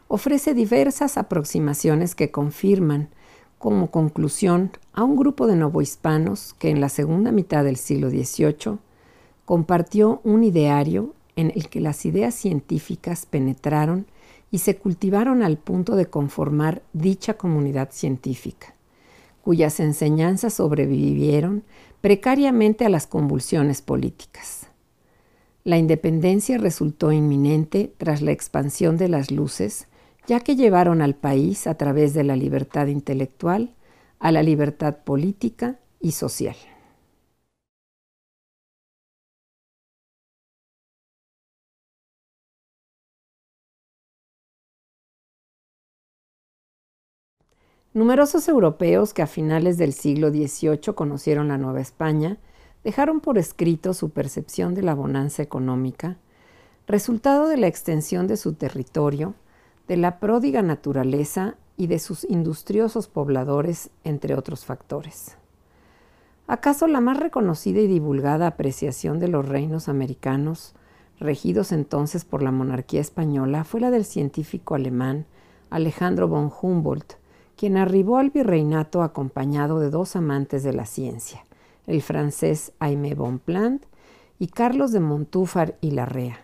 [0.07, 3.09] ofrece diversas aproximaciones que confirman
[3.59, 8.79] como conclusión a un grupo de novohispanos que en la segunda mitad del siglo XVIII
[9.47, 14.07] compartió un ideario en el que las ideas científicas penetraron
[14.53, 18.77] y se cultivaron al punto de conformar dicha comunidad científica,
[19.43, 21.65] cuyas enseñanzas sobrevivieron
[22.01, 24.69] precariamente a las convulsiones políticas.
[25.65, 29.87] La independencia resultó inminente tras la expansión de las luces
[30.27, 33.75] ya que llevaron al país a través de la libertad intelectual
[34.19, 36.57] a la libertad política y social.
[47.95, 52.39] Numerosos europeos que a finales del siglo XVIII conocieron la Nueva España
[52.85, 56.17] dejaron por escrito su percepción de la bonanza económica,
[56.87, 59.35] resultado de la extensión de su territorio,
[59.89, 65.37] de la pródiga naturaleza y de sus industriosos pobladores, entre otros factores.
[66.47, 70.75] ¿Acaso la más reconocida y divulgada apreciación de los reinos americanos,
[71.21, 75.27] regidos entonces por la monarquía española, fue la del científico alemán
[75.69, 77.22] Alejandro von Humboldt,
[77.63, 81.45] quien arribó al virreinato acompañado de dos amantes de la ciencia,
[81.87, 83.83] el francés Aimé Bonpland
[84.41, 86.41] y Carlos de Montúfar y Larrea,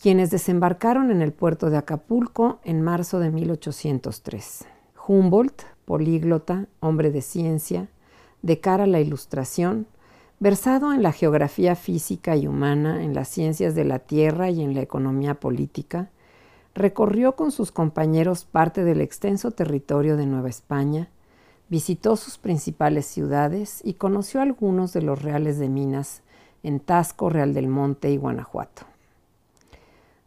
[0.00, 4.64] quienes desembarcaron en el puerto de Acapulco en marzo de 1803.
[5.08, 7.88] Humboldt, políglota, hombre de ciencia,
[8.42, 9.88] de cara a la ilustración,
[10.38, 14.72] versado en la geografía física y humana, en las ciencias de la tierra y en
[14.74, 16.10] la economía política,
[16.74, 21.08] recorrió con sus compañeros parte del extenso territorio de Nueva España,
[21.68, 26.22] visitó sus principales ciudades y conoció algunos de los reales de minas
[26.62, 28.82] en Tasco, Real del Monte y Guanajuato.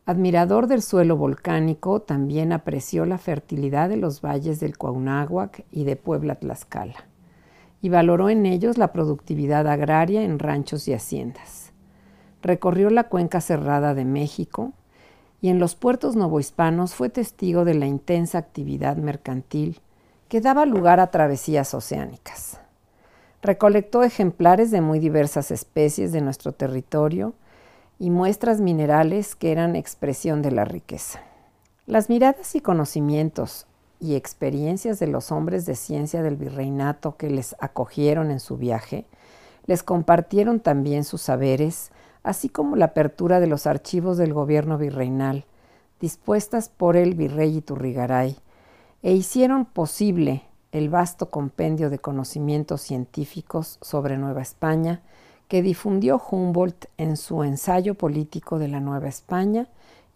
[0.05, 5.95] Admirador del suelo volcánico, también apreció la fertilidad de los valles del Cuauhnáhuac y de
[5.95, 7.05] Puebla Tlaxcala
[7.81, 11.71] y valoró en ellos la productividad agraria en ranchos y haciendas.
[12.41, 14.73] Recorrió la cuenca cerrada de México
[15.41, 19.81] y en los puertos novohispanos fue testigo de la intensa actividad mercantil
[20.29, 22.59] que daba lugar a travesías oceánicas.
[23.41, 27.35] Recolectó ejemplares de muy diversas especies de nuestro territorio
[27.99, 31.21] y muestras minerales que eran expresión de la riqueza.
[31.85, 33.67] Las miradas y conocimientos
[33.99, 39.05] y experiencias de los hombres de ciencia del virreinato que les acogieron en su viaje,
[39.67, 41.91] les compartieron también sus saberes,
[42.25, 45.45] así como la apertura de los archivos del gobierno virreinal,
[46.01, 48.35] dispuestas por el virrey Iturrigaray,
[49.03, 55.03] e hicieron posible el vasto compendio de conocimientos científicos sobre Nueva España
[55.47, 59.67] que difundió Humboldt en su ensayo político de la Nueva España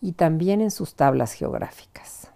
[0.02, 2.32] y también en sus tablas geográficas.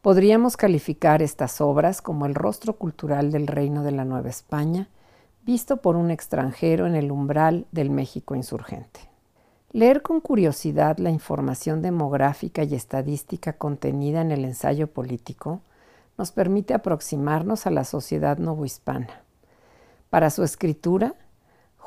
[0.00, 4.88] Podríamos calificar estas obras como el rostro cultural del reino de la Nueva España,
[5.44, 9.00] visto por un extranjero en el umbral del México insurgente.
[9.72, 15.60] Leer con curiosidad la información demográfica y estadística contenida en el ensayo político
[16.16, 19.22] nos permite aproximarnos a la sociedad novohispana.
[20.10, 21.14] Para su escritura,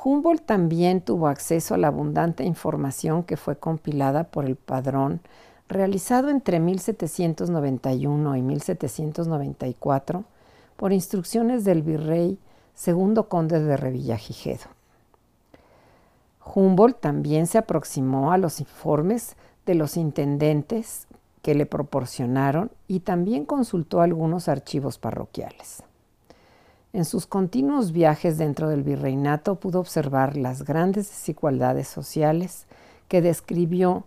[0.03, 5.21] Humboldt también tuvo acceso a la abundante información que fue compilada por el padrón
[5.69, 10.23] realizado entre 1791 y 1794
[10.75, 12.37] por instrucciones del virrey
[12.77, 14.65] segundo conde de Revillagigedo.
[16.45, 19.35] Humboldt también se aproximó a los informes
[19.65, 21.07] de los intendentes
[21.41, 25.81] que le proporcionaron y también consultó algunos archivos parroquiales.
[26.93, 32.67] En sus continuos viajes dentro del virreinato pudo observar las grandes desigualdades sociales
[33.07, 34.05] que describió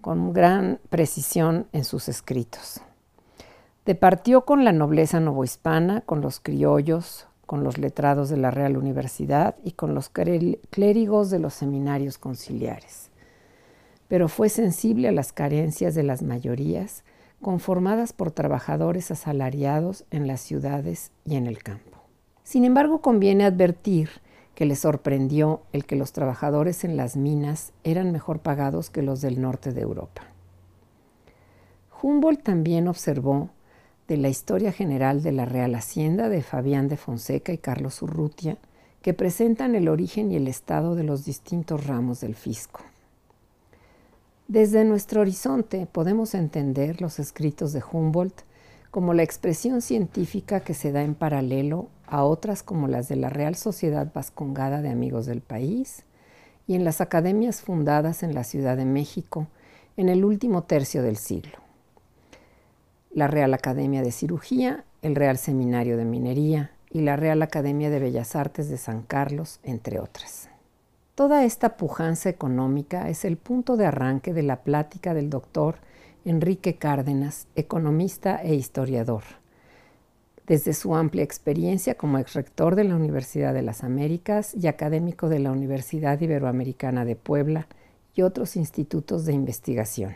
[0.00, 2.80] con gran precisión en sus escritos.
[3.86, 9.56] Departió con la nobleza novohispana, con los criollos, con los letrados de la Real Universidad
[9.64, 13.08] y con los clérigos de los seminarios conciliares.
[14.06, 17.04] Pero fue sensible a las carencias de las mayorías
[17.40, 22.02] conformadas por trabajadores asalariados en las ciudades y en el campo.
[22.42, 24.10] Sin embargo, conviene advertir
[24.54, 29.22] que le sorprendió el que los trabajadores en las minas eran mejor pagados que los
[29.22, 30.20] del norte de Europa.
[32.02, 33.48] Humboldt también observó
[34.08, 38.56] de la historia general de la Real Hacienda de Fabián de Fonseca y Carlos Urrutia,
[39.02, 42.80] que presentan el origen y el estado de los distintos ramos del fisco.
[44.48, 48.44] Desde nuestro horizonte podemos entender los escritos de Humboldt
[48.90, 53.28] como la expresión científica que se da en paralelo a otras como las de la
[53.28, 56.04] Real Sociedad Vascongada de Amigos del País
[56.66, 59.48] y en las academias fundadas en la Ciudad de México
[59.98, 61.67] en el último tercio del siglo.
[63.18, 67.98] La Real Academia de Cirugía, el Real Seminario de Minería y la Real Academia de
[67.98, 70.48] Bellas Artes de San Carlos, entre otras.
[71.16, 75.78] Toda esta pujanza económica es el punto de arranque de la plática del doctor
[76.24, 79.24] Enrique Cárdenas, economista e historiador,
[80.46, 85.40] desde su amplia experiencia como exrector de la Universidad de las Américas y académico de
[85.40, 87.66] la Universidad Iberoamericana de Puebla
[88.14, 90.14] y otros institutos de investigación,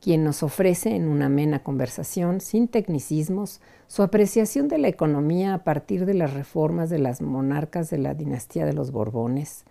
[0.00, 5.64] quien nos ofrece en una amena conversación, sin tecnicismos, su apreciación de la economía a
[5.64, 9.64] partir de las reformas de las monarcas de la dinastía de los Borbones,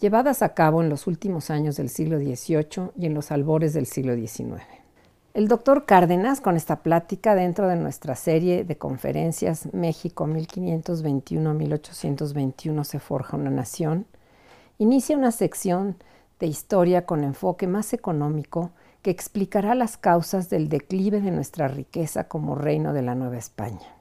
[0.00, 3.86] llevadas a cabo en los últimos años del siglo XVIII y en los albores del
[3.86, 4.62] siglo XIX.
[5.34, 12.98] El doctor Cárdenas, con esta plática dentro de nuestra serie de conferencias México 1521-1821 se
[12.98, 14.04] forja una nación,
[14.76, 15.96] inicia una sección
[16.38, 18.72] de historia con enfoque más económico
[19.02, 23.96] que explicará las causas del declive de nuestra riqueza como reino de la Nueva España.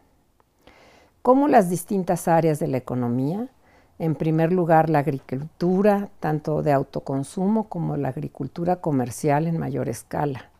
[1.21, 3.49] Cómo las distintas áreas de la economía,
[3.99, 10.51] en primer lugar la agricultura, tanto de autoconsumo como la agricultura comercial en mayor escala,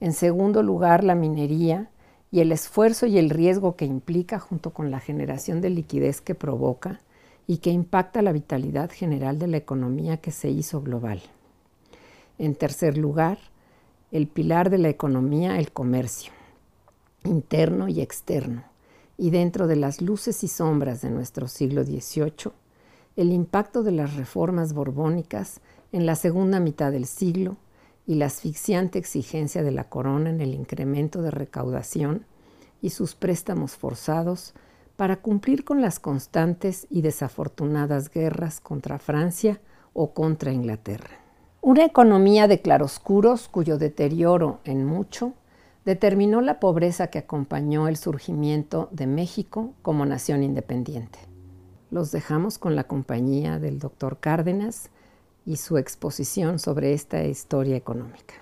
[0.00, 1.88] en segundo lugar, la minería
[2.30, 6.34] y el esfuerzo y el riesgo que implica junto con la generación de liquidez que
[6.34, 7.00] provoca
[7.46, 11.22] y que impacta la vitalidad general de la economía que se hizo global.
[12.38, 13.38] En tercer lugar,
[14.14, 16.30] el pilar de la economía, el comercio,
[17.24, 18.62] interno y externo,
[19.18, 22.52] y dentro de las luces y sombras de nuestro siglo XVIII,
[23.16, 25.60] el impacto de las reformas borbónicas
[25.90, 27.56] en la segunda mitad del siglo
[28.06, 32.24] y la asfixiante exigencia de la corona en el incremento de recaudación
[32.80, 34.54] y sus préstamos forzados
[34.94, 39.60] para cumplir con las constantes y desafortunadas guerras contra Francia
[39.92, 41.23] o contra Inglaterra.
[41.66, 45.32] Una economía de claroscuros cuyo deterioro en mucho
[45.86, 51.20] determinó la pobreza que acompañó el surgimiento de México como nación independiente.
[51.90, 54.90] Los dejamos con la compañía del doctor Cárdenas
[55.46, 58.34] y su exposición sobre esta historia económica.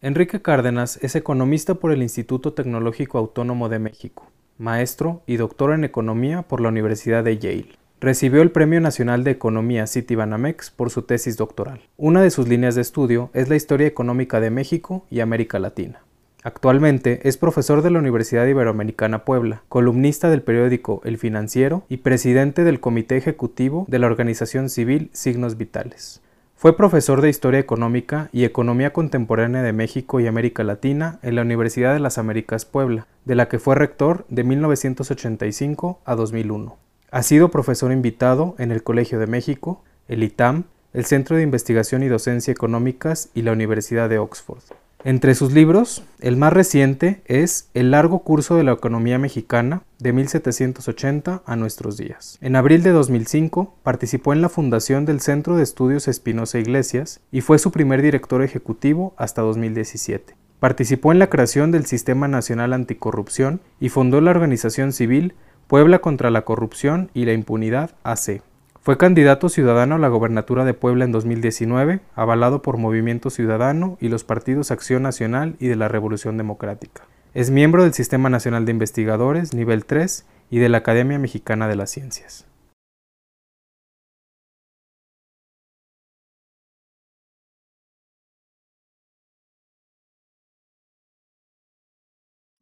[0.00, 5.84] Enrique Cárdenas es economista por el Instituto Tecnológico Autónomo de México, maestro y doctor en
[5.84, 7.87] economía por la Universidad de Yale.
[8.00, 11.80] Recibió el Premio Nacional de Economía Citibanamex por su tesis doctoral.
[11.96, 16.02] Una de sus líneas de estudio es la historia económica de México y América Latina.
[16.44, 22.62] Actualmente es profesor de la Universidad Iberoamericana Puebla, columnista del periódico El Financiero y presidente
[22.62, 26.22] del Comité Ejecutivo de la organización civil Signos Vitales.
[26.54, 31.42] Fue profesor de Historia Económica y Economía Contemporánea de México y América Latina en la
[31.42, 36.78] Universidad de las Américas Puebla, de la que fue rector de 1985 a 2001.
[37.10, 42.02] Ha sido profesor invitado en el Colegio de México, el ITAM, el Centro de Investigación
[42.02, 44.62] y Docencia Económicas y la Universidad de Oxford.
[45.04, 50.12] Entre sus libros, el más reciente es El largo curso de la economía mexicana de
[50.12, 52.36] 1780 a nuestros días.
[52.42, 57.40] En abril de 2005 participó en la fundación del Centro de Estudios Espinosa Iglesias y
[57.40, 60.36] fue su primer director ejecutivo hasta 2017.
[60.60, 65.34] Participó en la creación del Sistema Nacional Anticorrupción y fundó la organización civil
[65.68, 68.40] Puebla contra la Corrupción y la Impunidad AC.
[68.80, 74.08] Fue candidato ciudadano a la gobernatura de Puebla en 2019, avalado por Movimiento Ciudadano y
[74.08, 77.02] los partidos Acción Nacional y de la Revolución Democrática.
[77.34, 81.76] Es miembro del Sistema Nacional de Investigadores, nivel 3, y de la Academia Mexicana de
[81.76, 82.46] las Ciencias.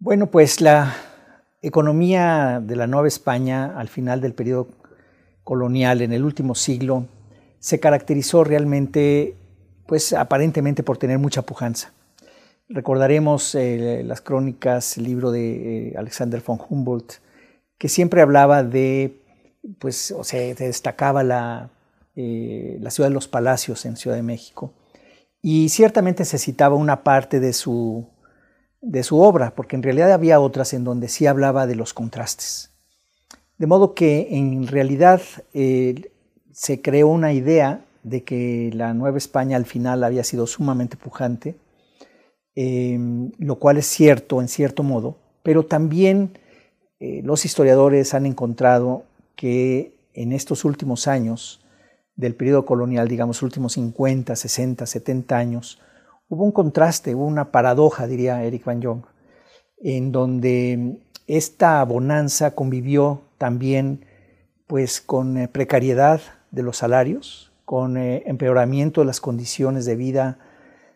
[0.00, 1.05] Bueno, pues la
[1.66, 4.68] economía de la Nueva España al final del periodo
[5.42, 7.06] colonial en el último siglo
[7.58, 9.34] se caracterizó realmente,
[9.86, 11.92] pues aparentemente por tener mucha pujanza.
[12.68, 17.14] Recordaremos eh, las crónicas, el libro de eh, Alexander von Humboldt,
[17.78, 19.20] que siempre hablaba de,
[19.78, 21.70] pues, o sea, destacaba la,
[22.14, 24.72] eh, la ciudad de los palacios en Ciudad de México.
[25.42, 28.08] Y ciertamente se citaba una parte de su,
[28.86, 32.70] de su obra, porque en realidad había otras en donde sí hablaba de los contrastes.
[33.58, 35.20] De modo que en realidad
[35.54, 36.12] eh,
[36.52, 41.56] se creó una idea de que la Nueva España al final había sido sumamente pujante,
[42.54, 46.38] em, lo cual es cierto en cierto modo, pero también
[47.00, 49.02] eh, los historiadores han encontrado
[49.34, 51.60] que en estos últimos años
[52.14, 55.80] del periodo colonial, digamos últimos 50, 60, 70 años,
[56.28, 59.02] hubo un contraste, hubo una paradoja, diría Eric Van Jong,
[59.78, 64.04] en donde esta bonanza convivió también
[64.66, 66.20] pues con eh, precariedad
[66.50, 70.38] de los salarios, con eh, empeoramiento de las condiciones de vida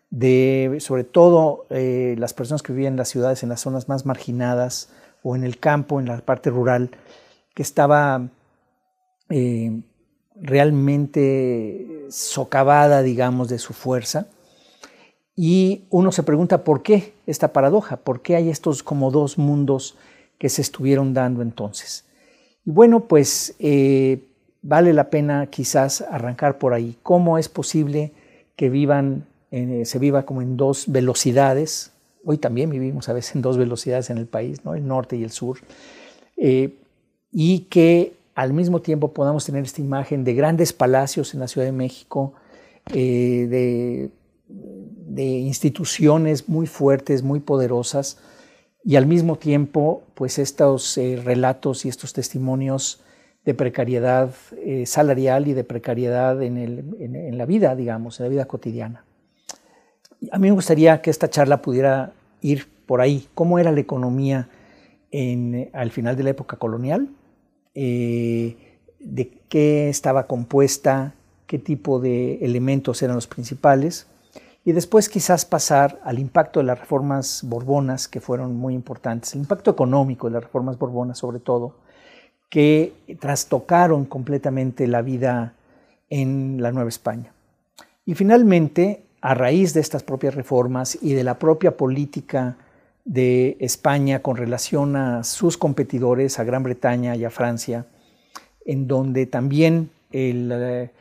[0.09, 4.05] de sobre todo eh, las personas que vivían en las ciudades, en las zonas más
[4.05, 4.89] marginadas
[5.23, 6.91] o en el campo, en la parte rural,
[7.53, 8.29] que estaba
[10.35, 14.27] realmente socavada, digamos, de su fuerza.
[15.35, 19.95] Y uno se pregunta por qué esta paradoja, por qué hay estos como dos mundos
[20.37, 22.05] que se estuvieron dando entonces.
[22.65, 24.23] Y bueno, pues eh,
[24.61, 26.97] vale la pena quizás arrancar por ahí.
[27.03, 28.11] ¿Cómo es posible
[28.55, 31.91] que vivan, eh, se viva como en dos velocidades?
[32.25, 34.75] Hoy también vivimos a veces en dos velocidades en el país, ¿no?
[34.75, 35.59] el norte y el sur.
[36.37, 36.75] Eh,
[37.31, 41.65] y que al mismo tiempo podamos tener esta imagen de grandes palacios en la Ciudad
[41.65, 42.33] de México,
[42.93, 44.09] de
[45.17, 48.17] instituciones muy fuertes, muy poderosas,
[48.83, 53.01] y al mismo tiempo, pues estos eh, relatos y estos testimonios
[53.45, 59.03] de precariedad eh, salarial y de precariedad en, la vida, digamos, en la vida cotidiana.
[60.31, 63.27] A mí me gustaría que esta charla pudiera ir por ahí.
[63.33, 64.49] ¿Cómo era la economía
[65.73, 67.09] al final de la época colonial?
[67.73, 68.55] Eh,
[68.99, 71.15] ¿De qué estaba compuesta?
[71.47, 74.07] ¿Qué tipo de elementos eran los principales?
[74.63, 79.41] Y después quizás pasar al impacto de las reformas borbonas, que fueron muy importantes, el
[79.41, 81.75] impacto económico de las reformas borbonas sobre todo,
[82.49, 85.53] que trastocaron completamente la vida
[86.09, 87.31] en la Nueva España.
[88.05, 92.57] Y finalmente, a raíz de estas propias reformas y de la propia política
[93.05, 97.85] de España con relación a sus competidores, a Gran Bretaña y a Francia,
[98.65, 100.91] en donde también el,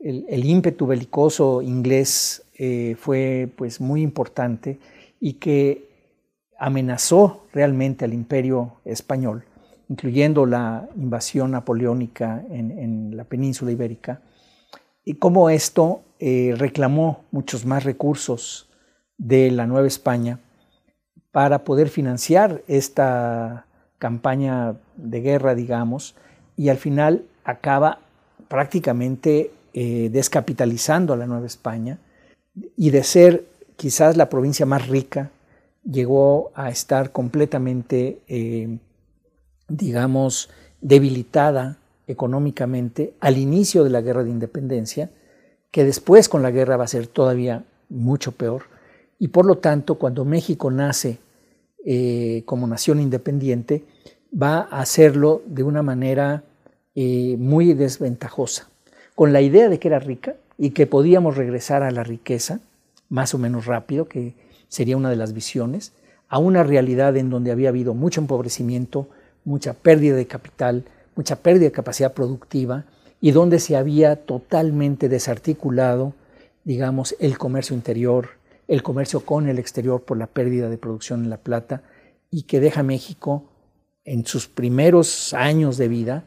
[0.00, 4.78] ímpetu belicoso inglés eh, fue pues, muy importante
[5.18, 5.88] y que
[6.58, 9.44] amenazó realmente al imperio español
[9.90, 14.20] incluyendo la invasión napoleónica en, la península ibérica,
[15.04, 18.70] y cómo esto eh, reclamó muchos más recursos
[19.18, 20.38] de la Nueva España
[21.32, 23.66] para poder financiar esta
[23.98, 26.14] campaña de guerra, digamos,
[26.56, 27.98] y al final acaba
[28.46, 31.98] prácticamente eh, descapitalizando a la Nueva España
[32.76, 33.46] y de ser
[33.76, 35.30] quizás la provincia más rica,
[35.84, 38.78] llegó a estar completamente eh,
[39.70, 45.10] digamos, debilitada económicamente al inicio de la guerra de independencia,
[45.70, 48.64] que después con la guerra va a ser todavía mucho peor.
[49.18, 51.18] Y por lo tanto, cuando México nace
[51.84, 53.84] eh, como nación independiente,
[54.30, 56.42] va a hacerlo de una manera
[56.94, 58.68] eh, muy desventajosa,
[59.14, 62.60] con la idea de que era rica y que podíamos regresar a la riqueza
[63.08, 64.34] más o menos rápido, que
[64.68, 65.94] sería una de las visiones,
[66.28, 69.08] a una realidad en donde había habido mucho empobrecimiento,
[69.44, 70.84] mucha pérdida de capital,
[71.16, 72.84] mucha pérdida de capacidad productiva
[73.22, 76.12] y donde se había totalmente desarticulado,
[76.64, 78.28] digamos, el comercio interior,
[78.68, 81.82] el comercio con el exterior por la pérdida de producción en la plata
[82.30, 83.44] y que deja México
[84.04, 86.24] en sus primeros años de vida,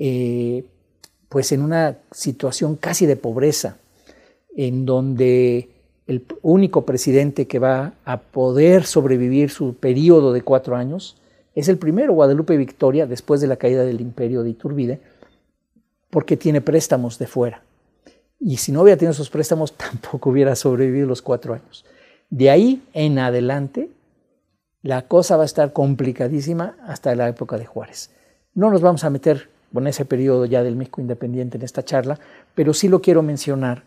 [0.00, 0.64] eh,
[1.36, 3.76] pues en una situación casi de pobreza,
[4.56, 5.68] en donde
[6.06, 11.20] el único presidente que va a poder sobrevivir su periodo de cuatro años
[11.54, 15.00] es el primero, Guadalupe Victoria, después de la caída del imperio de Iturbide,
[16.08, 17.62] porque tiene préstamos de fuera.
[18.40, 21.84] Y si no hubiera tenido esos préstamos, tampoco hubiera sobrevivido los cuatro años.
[22.30, 23.90] De ahí en adelante,
[24.80, 28.10] la cosa va a estar complicadísima hasta la época de Juárez.
[28.54, 32.18] No nos vamos a meter con ese periodo ya del México independiente en esta charla,
[32.54, 33.84] pero sí lo quiero mencionar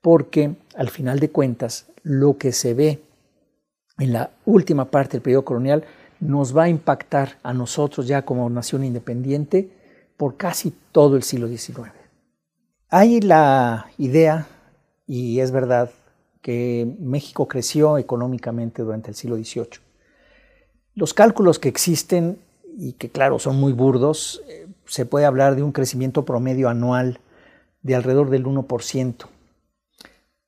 [0.00, 3.00] porque al final de cuentas lo que se ve
[3.98, 5.84] en la última parte del periodo colonial
[6.20, 9.68] nos va a impactar a nosotros ya como nación independiente
[10.16, 11.90] por casi todo el siglo XIX.
[12.90, 14.46] Hay la idea,
[15.06, 15.90] y es verdad,
[16.42, 19.80] que México creció económicamente durante el siglo XVIII.
[20.94, 22.38] Los cálculos que existen,
[22.76, 27.20] y que claro son muy burdos, eh, se puede hablar de un crecimiento promedio anual
[27.82, 29.26] de alrededor del 1%,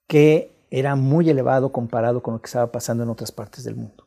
[0.06, 4.06] que era muy elevado comparado con lo que estaba pasando en otras partes del mundo.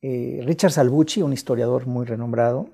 [0.00, 2.68] Eh, Richard Salvucci, un historiador muy renombrado,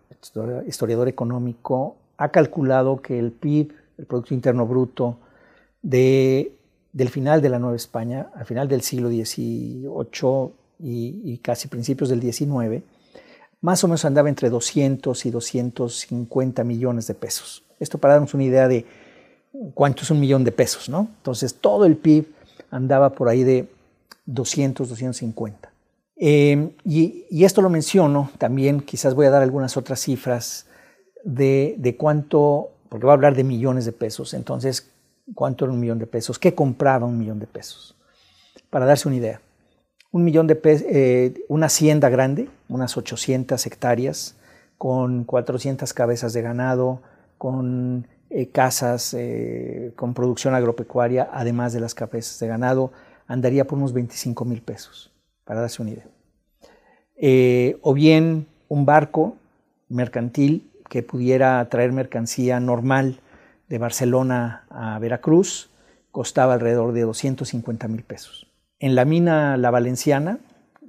[0.66, 5.18] historiador económico, ha calculado que el PIB, el Producto Interno Bruto,
[5.82, 6.56] de,
[6.92, 12.08] del final de la Nueva España, al final del siglo XVIII y, y casi principios
[12.08, 12.82] del XIX,
[13.60, 17.64] más o menos andaba entre 200 y 250 millones de pesos.
[17.80, 18.86] Esto para darnos una idea de
[19.74, 21.08] cuánto es un millón de pesos, ¿no?
[21.18, 22.26] Entonces todo el PIB
[22.70, 23.68] andaba por ahí de
[24.26, 25.70] 200, 250.
[26.16, 30.66] Em, y, esto lo menciono también, quizás voy a dar algunas otras cifras
[31.24, 34.90] de, cuánto, porque voy a hablar de millones de pesos, entonces,
[35.34, 36.38] ¿cuánto era un millón de pesos?
[36.38, 37.94] ¿Qué compraba un millón de pesos?
[38.68, 39.40] Para darse una idea.
[40.10, 44.36] Un millón de eh, una hacienda grande, unas 800 hectáreas,
[44.78, 47.02] con 400 cabezas de ganado,
[47.36, 52.92] con eh, casas, eh, con producción agropecuaria, además de las cabezas de ganado,
[53.26, 55.12] andaría por unos 25 mil pesos
[55.44, 56.06] para darse una idea.
[57.82, 59.36] O bien un barco
[59.88, 63.20] mercantil que pudiera traer mercancía normal
[63.68, 65.70] de Barcelona a Veracruz,
[66.10, 68.47] costaba alrededor de 250 mil pesos.
[68.80, 70.38] En la mina La Valenciana,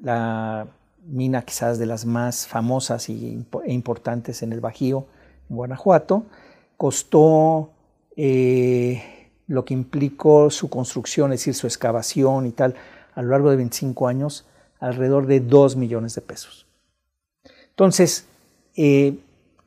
[0.01, 0.67] la
[1.05, 3.13] mina quizás de las más famosas e
[3.67, 5.07] importantes en el Bajío,
[5.49, 6.23] en Guanajuato,
[6.77, 7.71] costó
[8.15, 12.75] eh, lo que implicó su construcción, es decir, su excavación y tal,
[13.15, 14.45] a lo largo de 25 años
[14.79, 16.67] alrededor de 2 millones de pesos.
[17.69, 18.25] Entonces,
[18.75, 19.17] eh,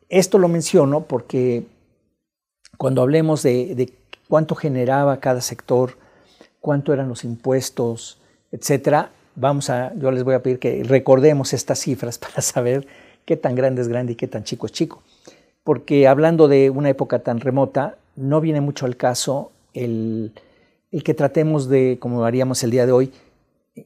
[0.08, 1.66] esto lo menciono porque
[2.78, 3.92] cuando hablemos de,
[4.28, 5.96] cuánto generaba cada sector,
[6.62, 8.18] cuánto eran los impuestos,
[8.52, 12.86] etcétera, vamos a, yo les voy a pedir que recordemos estas cifras para saber
[13.26, 15.02] qué tan grande es grande y qué tan chico es chico.
[15.64, 20.32] Porque hablando de una época tan remota, no viene mucho al caso el,
[20.90, 23.12] el que tratemos de, como haríamos el día de hoy,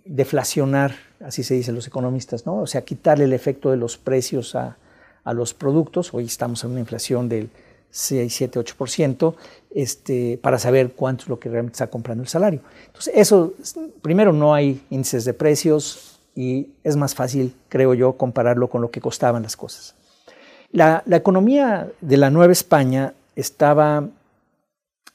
[0.04, 2.56] deflacionar, así se dicen los economistas, ¿no?
[2.56, 4.76] O sea, quitarle el efecto de los precios a,
[5.22, 6.12] a los productos.
[6.12, 7.50] Hoy estamos en una inflación del
[7.90, 9.34] 6, 7, 8%,
[9.74, 12.60] este, para saber cuánto es lo que realmente está comprando el salario.
[12.86, 13.54] Entonces, eso,
[14.02, 18.90] primero no hay índices de precios y es más fácil, creo yo, compararlo con lo
[18.90, 19.94] que costaban las cosas.
[20.72, 24.08] La, la economía de la Nueva España estaba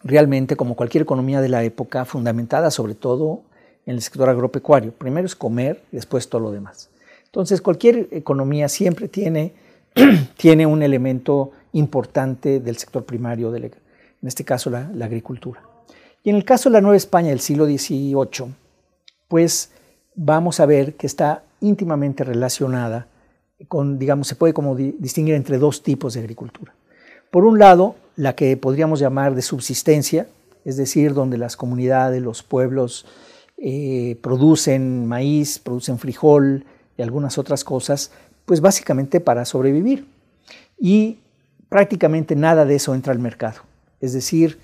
[0.03, 3.43] realmente, como cualquier economía de la época, fundamentada sobre todo
[3.85, 4.91] en el sector agropecuario.
[4.91, 6.89] Primero es comer después todo lo demás.
[7.25, 9.53] Entonces, cualquier economía siempre tiene,
[10.37, 13.71] tiene un elemento importante del sector primario, en
[14.23, 15.61] este caso la, agricultura.
[16.23, 18.53] Y en el caso de la Nueva España del siglo XVIII,
[19.27, 19.71] pues
[20.15, 23.07] vamos a ver que está íntimamente relacionada
[23.67, 26.73] con, digamos, se puede como distinguir entre dos tipos de agricultura.
[27.29, 30.27] Por un lado, la que podríamos llamar de subsistencia,
[30.65, 33.05] es decir, donde las comunidades, los pueblos
[33.57, 36.65] eh, producen maíz, producen frijol
[36.97, 38.11] y algunas otras cosas,
[38.45, 40.07] pues básicamente para sobrevivir.
[40.79, 41.19] Y
[41.71, 43.61] prácticamente nada de eso entra al mercado.
[44.01, 44.59] Es decir,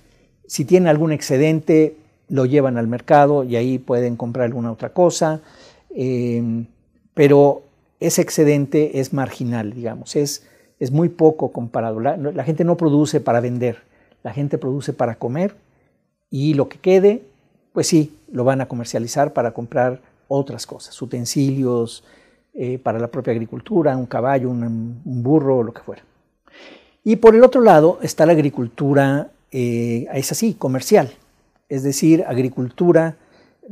[0.45, 1.95] si tienen algún excedente,
[2.28, 5.39] lo llevan al mercado y ahí pueden comprar alguna otra cosa,
[5.95, 6.66] eh,
[7.14, 7.62] pero
[8.01, 10.45] ese excedente es marginal, digamos, es,
[10.82, 12.01] es muy poco comparado.
[12.01, 13.84] La, gente no produce para vender,
[14.22, 15.55] la gente produce para comer
[16.30, 17.22] y lo que quede,
[17.72, 22.03] pues sí, lo van a comercializar para comprar otras cosas, utensilios
[22.53, 24.62] eh, para la propia agricultura, un caballo, un,
[25.05, 26.03] un burro, lo que fuera.
[27.08, 31.14] Y por el otro lado está la agricultura, eh, es así, comercial,
[31.70, 33.16] es decir, agricultura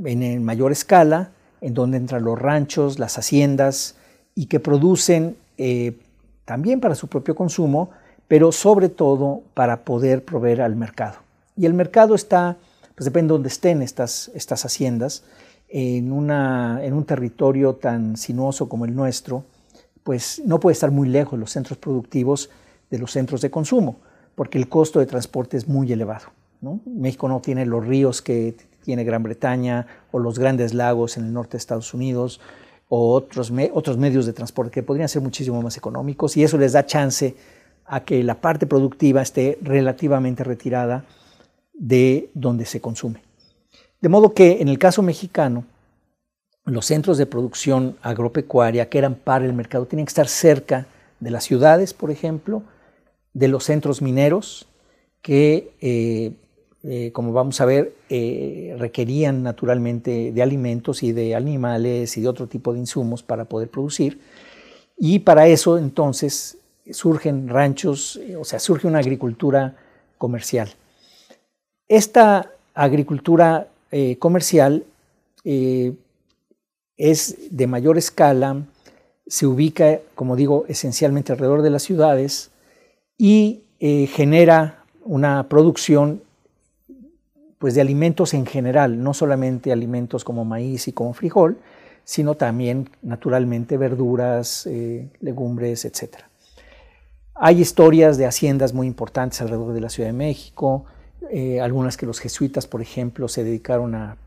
[0.06, 3.96] en, mayor escala, en donde entran los ranchos, las haciendas,
[4.36, 5.98] y que producen eh,
[6.46, 7.90] también para su propio consumo,
[8.30, 11.18] pero sobre todo para poder proveer al mercado.
[11.58, 12.56] Y el mercado está,
[12.96, 15.26] pues depende de dónde estén estas, estas haciendas,
[15.68, 19.44] en, una, en un territorio tan sinuoso como el nuestro,
[20.06, 22.50] pues no puede estar muy lejos los centros productivos
[22.90, 23.98] de los centros de consumo,
[24.36, 26.26] porque el costo de transporte es muy elevado.
[26.86, 31.34] México no tiene los ríos que tiene Gran Bretaña o los grandes lagos en el
[31.34, 32.40] norte de Estados Unidos
[32.88, 36.74] o otros, otros medios de transporte que podrían ser muchísimo más económicos y eso les
[36.74, 37.36] da chance
[37.86, 41.06] a que la parte productiva esté relativamente retirada
[41.74, 43.22] de donde se consume.
[44.02, 45.66] De modo que en el caso mexicano,
[46.66, 50.88] los centros de producción agropecuaria que eran para el mercado tienen que estar cerca
[51.20, 52.64] de las ciudades, por ejemplo,
[53.36, 54.66] de los centros mineros
[55.22, 56.32] que, eh,
[56.84, 62.28] eh, como vamos a ver, eh, requerían naturalmente de alimentos y de animales y de
[62.30, 64.20] otro tipo de insumos para poder producir.
[64.98, 66.58] Y para eso entonces
[66.92, 69.76] surgen ranchos, o sea, surge una agricultura
[70.18, 70.70] comercial.
[71.88, 73.68] Esta agricultura
[74.20, 74.86] comercial
[76.98, 78.64] es de mayor escala,
[79.28, 82.52] se ubica, como digo, esencialmente alrededor de las ciudades,
[83.18, 86.22] y eh, genera una producción
[87.60, 91.58] pues, de alimentos en general, no solamente alimentos como maíz y como frijol,
[92.04, 96.18] sino también naturalmente verduras, eh, legumbres, etc.
[97.34, 100.86] Hay historias de haciendas muy importantes alrededor de la Ciudad de México,
[101.32, 104.18] eh, algunas que los jesuitas, por ejemplo, se dedicaron a,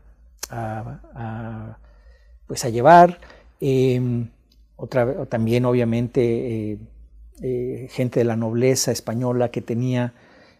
[2.45, 3.19] pues a llevar.
[4.75, 6.77] otra, también, obviamente,
[7.41, 10.13] eh, gente de la nobleza española que tenía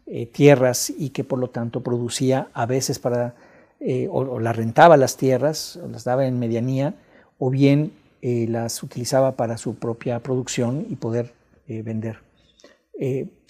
[0.05, 3.35] eh, tierras y que por lo tanto producía a veces para,
[3.81, 6.95] eh, o, las rentaba las tierras, o las daba en medianía,
[7.37, 11.31] o bien las utilizaba para su propia producción y poder
[11.67, 12.17] vender.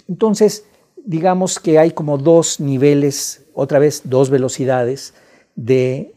[0.08, 0.64] entonces,
[0.96, 5.16] digamos que hay como dos niveles, otra vez dos velocidades
[5.56, 6.14] de,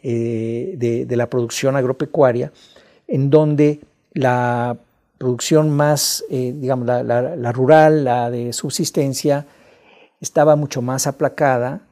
[0.76, 2.52] de la producción agropecuaria,
[3.08, 3.80] en donde
[4.12, 4.76] la
[5.22, 9.46] producción más, eh, digamos, la, rural, la de subsistencia,
[10.20, 11.82] estaba mucho más aplacada,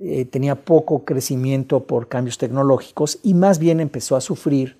[0.00, 4.78] eh, tenía poco crecimiento por cambios tecnológicos y más bien empezó a sufrir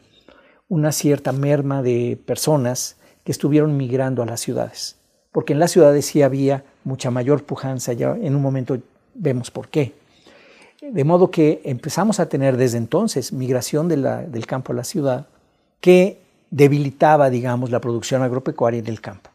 [0.71, 4.97] una cierta merma de personas que estuvieron migrando a las ciudades,
[5.31, 8.79] porque en las ciudades sí había mucha mayor pujanza, ya en un momento
[9.13, 9.93] vemos por qué.
[10.81, 15.27] De modo que empezamos a tener desde entonces migración del campo a la ciudad
[15.83, 19.31] que debilitaba, digamos, la producción agropecuaria en el campo.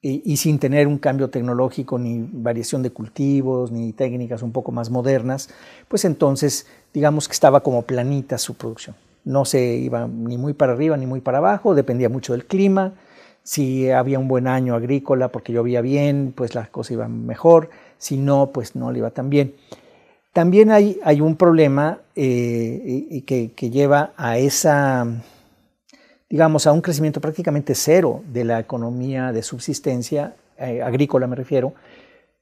[0.00, 4.90] Y, sin tener un cambio tecnológico, ni variación de cultivos, ni técnicas un poco más
[4.90, 5.50] modernas,
[5.88, 8.94] pues entonces digamos que estaba como planita su producción.
[9.24, 12.92] No se iba ni muy para arriba ni muy para abajo, dependía mucho del clima.
[13.42, 17.68] Si había un buen año agrícola porque llovía bien, pues la cosa iba mejor.
[17.98, 19.56] Si no, pues no le iba tan bien.
[20.32, 25.08] También hay, hay un problema eh, que lleva a esa
[26.28, 31.74] digamos, a un crecimiento prácticamente cero de la economía de subsistencia, eh, agrícola me refiero,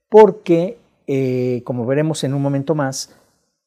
[0.09, 3.15] porque, eh, como veremos en un momento más,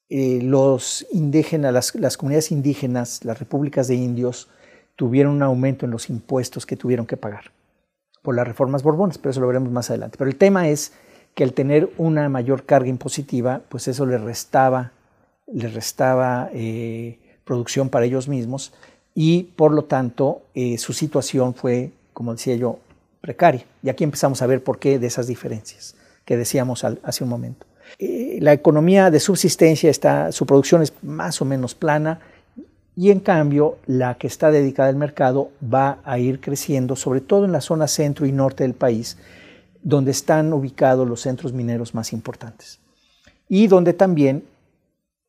[0.10, 4.50] eh, los indígenas, las, las, comunidades indígenas, las repúblicas de indios,
[4.96, 7.52] tuvieron un aumento en los impuestos que tuvieron que pagar
[8.22, 10.18] por las reformas borbones, pero eso lo veremos más adelante.
[10.18, 10.94] Pero el tema es
[11.36, 14.92] que al tener una mayor carga impositiva, pues eso le restaba,
[15.48, 16.50] le restaba
[17.46, 18.74] producción para ellos mismos
[19.16, 22.80] y por lo tanto eh, su situación fue, como decía yo,
[23.22, 23.66] precaria.
[23.84, 25.96] Y aquí empezamos a ver por qué de esas diferencias
[26.26, 27.66] que decíamos hace un momento.
[27.98, 32.20] Eh, la economía de subsistencia está, su producción es más o menos plana
[32.96, 37.46] y en cambio la que está dedicada al mercado va a ir creciendo, sobre todo
[37.46, 39.18] en la zona centro y norte del país,
[39.82, 42.80] donde están ubicados los centros mineros más importantes
[43.48, 44.44] y donde también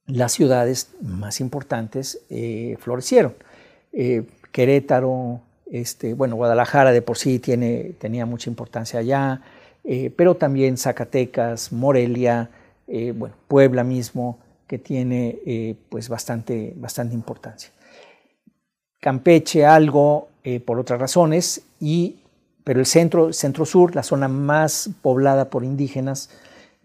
[0.06, 3.34] las ciudades más importantes eh, florecieron.
[3.92, 9.42] Eh, Querétaro, este, bueno, Guadalajara de por sí tiene, tenía mucha importancia allá,
[9.84, 12.50] eh, pero también Zacatecas, Morelia,
[12.88, 17.70] eh, bueno, Puebla mismo, que tiene pues bastante, bastante importancia.
[19.00, 20.28] Campeche algo
[20.64, 22.20] por otras razones, y,
[22.62, 26.30] pero el centro, centro sur, la zona más poblada por indígenas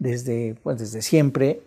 [0.00, 1.60] desde, pues desde siempre,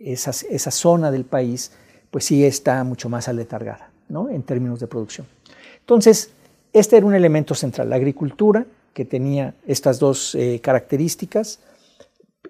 [0.00, 1.70] esa, esa zona del país
[2.10, 5.26] pues sí está mucho más aletargada en términos de producción.
[5.80, 6.30] Entonces,
[6.72, 11.60] este era un elemento central, la agricultura, que tenía estas dos eh, características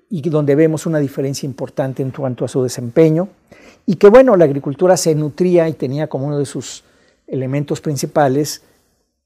[0.09, 3.29] y donde vemos una diferencia importante en cuanto a su desempeño,
[3.85, 6.85] y que bueno, la agricultura se nutría y tenía como uno de sus
[7.27, 8.63] elementos principales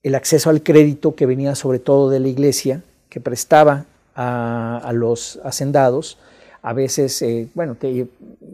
[0.03, 5.39] el acceso al crédito que venía sobre todo de la iglesia, que prestaba a, los
[5.45, 6.19] hacendados.
[6.63, 7.77] A veces, eh, bueno,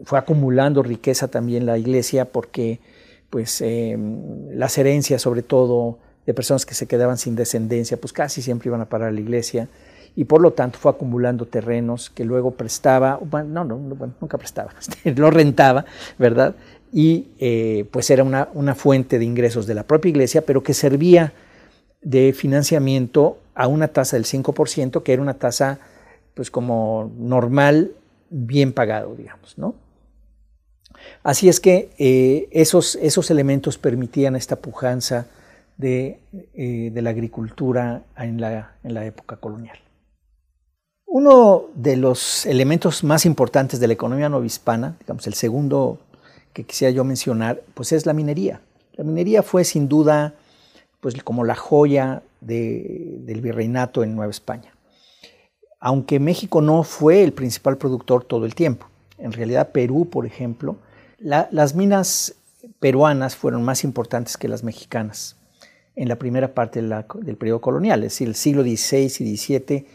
[0.05, 2.79] fue acumulando riqueza también la iglesia porque
[3.29, 8.41] pues em, las herencias, sobre todo de personas que se quedaban sin descendencia, pues casi
[8.41, 9.67] siempre iban a parar a la iglesia
[10.15, 13.77] y por lo tanto fue acumulando terrenos que luego prestaba, no, no,
[14.21, 14.71] nunca prestaba,
[15.03, 15.85] lo rentaba,
[16.17, 16.55] ¿verdad?
[16.91, 20.73] Y eh, pues era una, una, fuente de ingresos de la propia iglesia, pero que
[20.73, 21.33] servía
[22.01, 25.79] de financiamiento a una tasa del 5%, que era una tasa
[26.33, 27.91] pues como normal,
[28.29, 29.75] bien pagado, digamos, ¿no?
[31.23, 35.27] Así es que eh, esos, esos, elementos permitían esta pujanza
[35.77, 36.19] de,
[36.53, 39.77] eh, de la agricultura en la, en la, época colonial.
[41.05, 45.99] Uno de los elementos más importantes de la economía novohispana, digamos el segundo
[46.53, 48.61] que quisiera yo mencionar, pues es la minería.
[48.93, 50.33] La minería fue sin duda
[50.99, 54.73] pues como la joya de, del virreinato en Nueva España.
[55.79, 58.87] Aunque México no fue el principal productor todo el tiempo.
[59.19, 60.77] En realidad Perú, por ejemplo,
[61.19, 62.35] las minas
[62.79, 65.35] peruanas fueron más importantes que las mexicanas
[65.95, 69.85] en la primera parte del periodo colonial, es decir, el siglo XVI y XVII,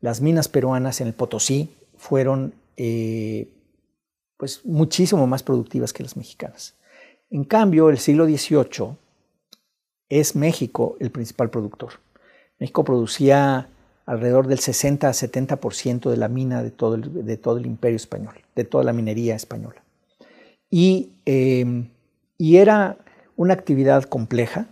[0.00, 3.48] las minas peruanas en el Potosí fueron eh,
[4.36, 6.74] pues, muchísimo más productivas que las mexicanas.
[7.30, 8.96] En cambio, el siglo XVIII
[10.08, 11.94] es México el principal productor.
[12.58, 13.68] México producía
[14.06, 18.34] alrededor del 60 a 70% de la mina de todo, de todo el imperio español,
[18.54, 19.82] de toda la minería española.
[20.72, 21.88] Em,
[22.38, 22.96] y, era
[23.36, 24.66] una actividad compleja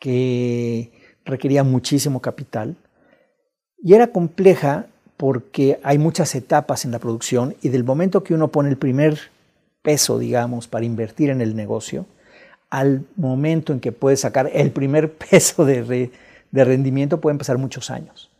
[0.00, 0.90] que
[1.24, 2.76] requería muchísimo capital
[3.80, 8.48] y era compleja porque hay muchas etapas en la producción y del momento que uno
[8.48, 9.18] pone el primer
[9.82, 12.06] peso, digamos, para invertir en el negocio,
[12.68, 16.10] al momento en que puede sacar el primer peso de,
[16.52, 18.30] rendimiento pueden pasar muchos años.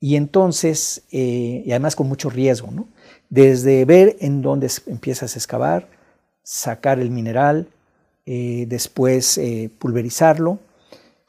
[0.00, 2.88] Y entonces, eh, y además con mucho riesgo, ¿no?
[3.30, 5.88] Desde ver en dónde empiezas a excavar,
[6.42, 7.68] sacar el mineral,
[8.24, 10.58] eh, después eh, pulverizarlo,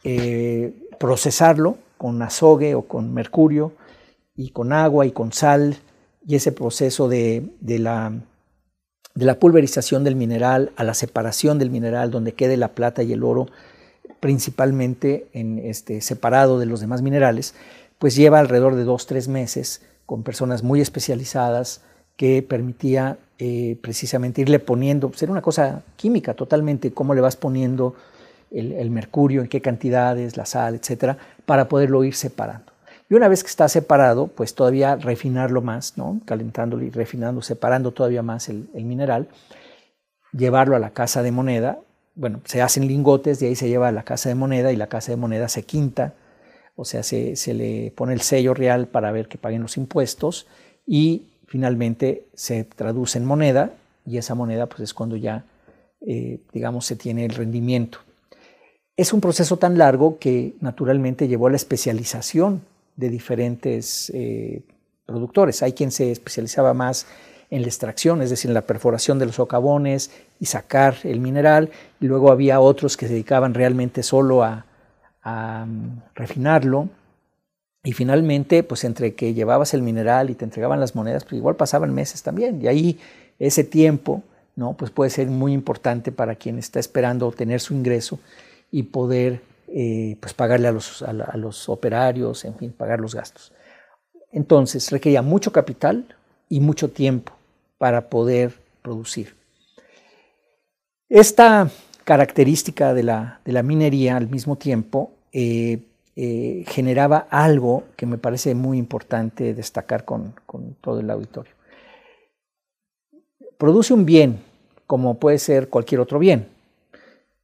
[0.04, 3.74] eh, procesarlo con azogue o con mercurio
[4.36, 5.78] y con agua y con sal
[6.26, 8.14] y ese proceso de, la,
[9.14, 13.12] de la pulverización del mineral a la separación del mineral donde quede la plata y
[13.12, 13.48] el oro
[14.20, 17.56] principalmente en este, separado de los demás minerales,
[17.98, 21.82] pues lleva alrededor de dos, tres meses con personas muy especializadas
[22.20, 27.96] que permitía eh, precisamente irle poniendo, ser una cosa química totalmente, cómo le vas poniendo
[28.52, 32.74] el, mercurio, en qué cantidades, la sal, etcétera, para poderlo ir separando.
[33.10, 36.20] Y una vez que está separado, pues todavía refinarlo más, ¿no?
[36.26, 39.30] calentándolo y refinando, separando todavía más el, mineral,
[40.34, 41.80] llevarlo a la casa de moneda.
[42.16, 44.88] Bueno, se hacen lingotes, de ahí se lleva a la casa de moneda y la
[44.88, 46.16] casa de moneda se quinta,
[46.76, 50.48] o sea, se, le pone el sello real para ver que paguen los impuestos
[50.86, 53.74] y finalmente se traduce en moneda
[54.06, 55.44] y esa moneda pues es cuando ya,
[56.06, 57.98] eh, digamos, se tiene el rendimiento.
[58.96, 62.62] Es un proceso tan largo que naturalmente llevó a la especialización
[62.96, 64.62] de diferentes eh,
[65.08, 65.64] productores.
[65.64, 67.08] Hay quien se especializaba más
[67.50, 71.72] en la extracción, es decir, en la perforación de los socavones y sacar el mineral,
[72.00, 74.66] y luego había otros que se dedicaban realmente solo a,
[75.66, 76.90] mm, refinarlo,
[77.90, 81.56] y finalmente, pues entre que llevabas el mineral y te entregaban las monedas, pues igual
[81.56, 83.00] pasaban meses también, y ahí
[83.40, 84.22] ese tiempo,
[84.56, 84.74] ¿no?
[84.74, 88.20] Pues puede ser muy importante para quien está esperando obtener su ingreso
[88.70, 93.54] y poder eh, pues pagarle a los, a, los operarios, en fin, pagar los gastos.
[94.32, 96.06] Entonces requería mucho capital
[96.48, 97.34] y mucho tiempo
[97.80, 99.34] para poder producir.
[101.10, 101.72] Esta
[102.04, 105.80] característica de la, de la minería al mismo tiempo eh,
[106.22, 111.54] eh, generaba algo que me parece muy importante destacar con, con, todo el auditorio.
[113.58, 114.42] Produce un bien,
[114.86, 116.50] como puede ser cualquier otro bien,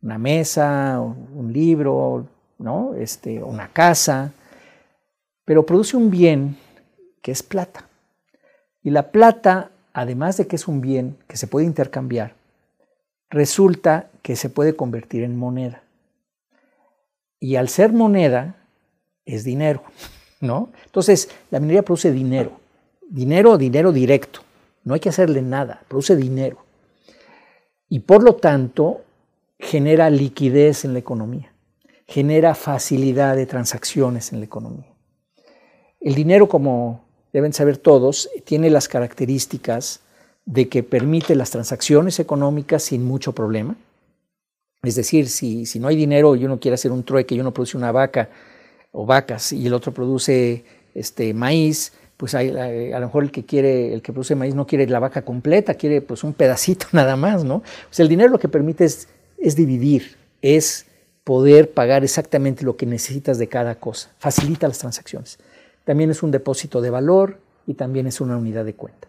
[0.01, 2.93] una mesa, un libro, ¿no?
[2.95, 4.33] este, una casa,
[5.45, 6.57] pero produce un bien
[7.21, 7.87] que es plata.
[8.83, 12.33] Y la plata, además de que es un bien que se puede intercambiar,
[13.29, 15.81] resulta que se puede convertir en moneda.
[17.39, 18.57] Y al ser moneda,
[19.25, 19.83] es dinero,
[20.41, 20.69] ¿no?
[20.85, 22.59] Entonces, la minería produce dinero,
[23.09, 24.41] dinero, dinero directo.
[24.83, 26.57] No hay que hacerle nada, produce dinero.
[27.89, 29.01] Y por lo tanto,
[29.59, 31.51] genera liquidez en la economía,
[32.07, 34.91] genera facilidad de transacciones en la economía.
[35.99, 37.03] El dinero, como
[37.33, 40.01] deben saber todos, tiene las características
[40.45, 43.75] de que permite las transacciones económicas sin mucho problema.
[44.83, 47.75] Es decir, si, no hay dinero y uno quiere hacer un trueque y uno produce
[47.75, 48.29] una vaca
[48.95, 53.45] o vacas y el otro produce este, maíz, pues hay, a lo mejor el que
[53.45, 57.15] quiere, el que produce maíz no quiere la vaca completa, quiere pues un pedacito nada
[57.15, 57.55] más, ¿no?
[57.55, 60.85] O sea, el dinero lo que permite es dividir, es
[61.25, 64.11] poder pagar exactamente lo que necesitas de cada cosa.
[64.19, 65.39] Facilita las transacciones.
[65.83, 69.07] También es un depósito de valor y también es una unidad de cuenta.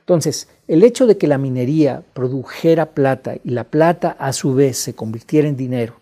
[0.00, 4.78] Entonces, el hecho de que la minería produjera plata y la plata a su vez
[4.78, 5.97] se convirtiera en dinero,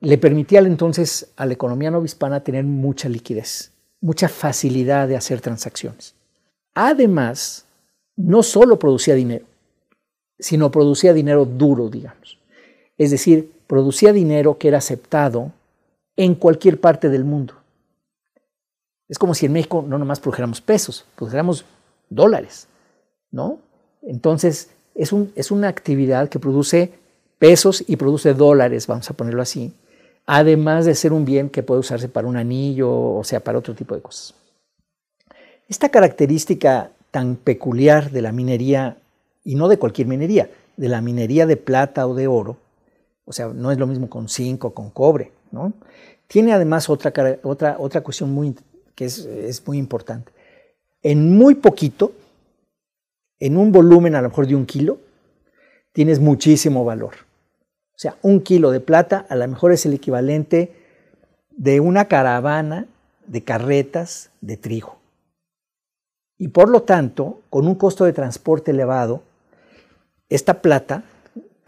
[0.00, 6.14] le permitía entonces a la economía novohispana tener mucha liquidez, mucha facilidad de hacer transacciones.
[6.74, 7.64] Además,
[8.16, 9.44] no solo producía dinero,
[10.38, 12.38] sino producía dinero duro, digamos.
[12.96, 15.52] Es decir, producía dinero que era aceptado
[16.16, 17.54] en cualquier parte del mundo.
[19.08, 21.64] Es como si en México no nomás produjéramos pesos, produjéramos
[22.10, 22.68] dólares,
[23.30, 23.58] ¿no?
[24.02, 26.92] Entonces, es, es una actividad que produce
[27.38, 29.72] pesos y produce dólares, vamos a ponerlo así,
[30.30, 33.74] además de ser un bien que puede usarse para un anillo, o sea, para otro
[33.74, 34.34] tipo de cosas.
[35.68, 38.98] Esta característica tan peculiar de la minería
[39.42, 42.58] y no de cualquier minería, de la minería de plata o de oro,
[43.24, 45.72] o sea, no es lo mismo con zinc o con cobre, ¿no?
[46.26, 47.10] Tiene además otra,
[47.42, 48.54] otra, otra cuestión muy,
[48.94, 50.30] que es, es muy importante.
[51.02, 52.12] En muy poquito,
[53.40, 54.98] en un volumen a lo mejor de un kilo,
[55.92, 57.27] tienes muchísimo valor.
[57.98, 60.72] O sea, un kilo de plata a lo mejor es el equivalente
[61.56, 62.86] de una caravana
[63.26, 64.98] de carretas de trigo.
[66.38, 69.24] Y por lo tanto, con un costo de transporte elevado,
[70.28, 71.02] esta plata,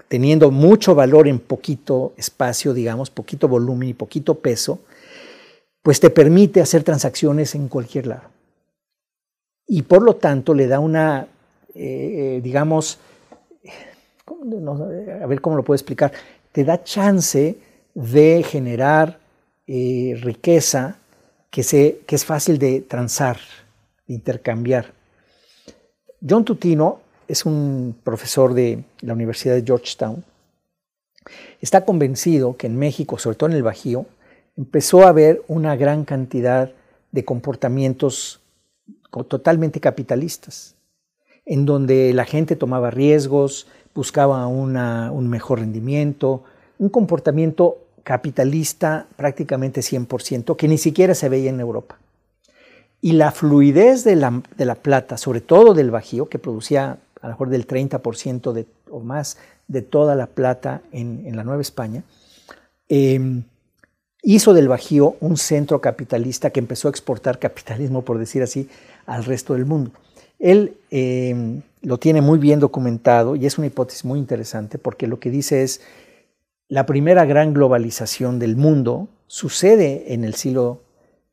[0.06, 4.78] teniendo mucho valor en poquito espacio, digamos, poquito volumen y poquito peso,
[5.82, 8.28] pues te permite hacer transacciones en cualquier lado.
[9.66, 11.26] Y por lo tanto le da una,
[11.74, 13.00] eh, digamos,
[15.22, 16.12] a ver cómo lo puedo explicar,
[16.52, 17.58] te da chance
[17.94, 19.18] de generar
[19.66, 20.98] eh, riqueza
[21.50, 23.38] que, se, que es fácil de transar,
[24.06, 24.92] de intercambiar.
[26.26, 30.24] John Tutino es un profesor de la Universidad de Georgetown,
[31.60, 34.06] está convencido que en México, sobre todo en el Bajío,
[34.56, 36.72] empezó a haber una gran cantidad
[37.12, 38.40] de comportamientos
[39.28, 40.76] totalmente capitalistas,
[41.44, 46.42] en donde la gente tomaba riesgos, buscaba un mejor rendimiento,
[46.78, 51.98] un comportamiento capitalista prácticamente 100%, que ni siquiera se veía en Europa.
[53.02, 57.48] y la fluidez de la, plata, sobre todo del Bajío, que producía a lo mejor
[57.48, 59.38] del 30% de, o más
[59.68, 62.02] de toda la plata en, la Nueva España,
[62.90, 63.42] eh,
[64.22, 68.68] hizo del Bajío un centro capitalista que empezó a exportar capitalismo, por decir así,
[69.06, 69.92] al resto del mundo.
[70.40, 75.20] Él eh, lo tiene muy bien documentado y es una hipótesis muy interesante porque lo
[75.20, 75.80] que dice es
[76.68, 80.80] la primera gran globalización del mundo sucede en el siglo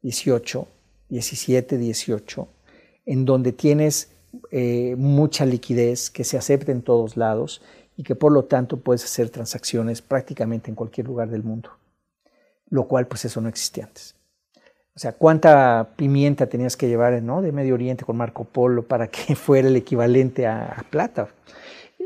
[0.04, 0.66] XVIII,
[1.10, 2.46] XVII, XVIII,
[3.06, 4.10] en donde tienes
[4.52, 7.62] eh, mucha liquidez que se acepta en todos lados
[7.96, 11.72] y que por lo tanto puedes hacer transacciones prácticamente en cualquier lugar del mundo,
[12.70, 14.17] lo cual pues eso no existía antes.
[14.98, 17.44] O sea, cuánta pimienta tenías que llevar ¿no?
[17.44, 21.28] de Medio Oriente con Marco Polo para que fuera el equivalente a, plata.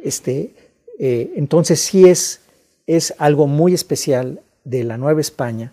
[0.03, 0.53] Este,
[0.99, 2.41] eh, entonces sí es,
[2.87, 5.71] es algo muy especial de la Nueva España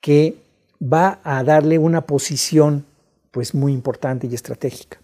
[0.00, 0.36] que
[0.80, 2.84] va a darle una posición
[3.32, 5.00] pues muy importante y estratégica.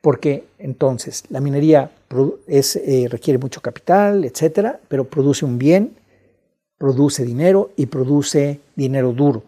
[0.00, 1.90] Porque entonces la minería
[2.46, 5.94] es, eh, requiere mucho capital, etcétera, pero produce un bien,
[6.78, 9.42] produce dinero y produce dinero duro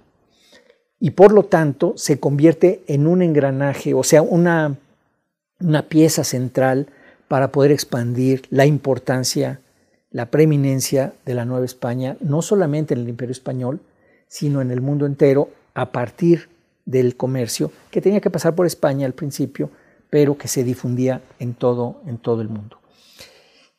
[1.01, 4.77] y por lo tanto se convierte en un engranaje, o sea, una,
[5.61, 6.89] una pieza central
[7.29, 9.61] para poder expandir la importancia,
[10.11, 13.81] la preeminencia de la Nueva España, no solamente en el Imperio Español,
[14.29, 16.49] sino en el mundo entero, a partir
[16.87, 19.71] del comercio, que tenía que pasar por España al principio,
[20.09, 22.79] pero que se difundía en todo, en todo el mundo.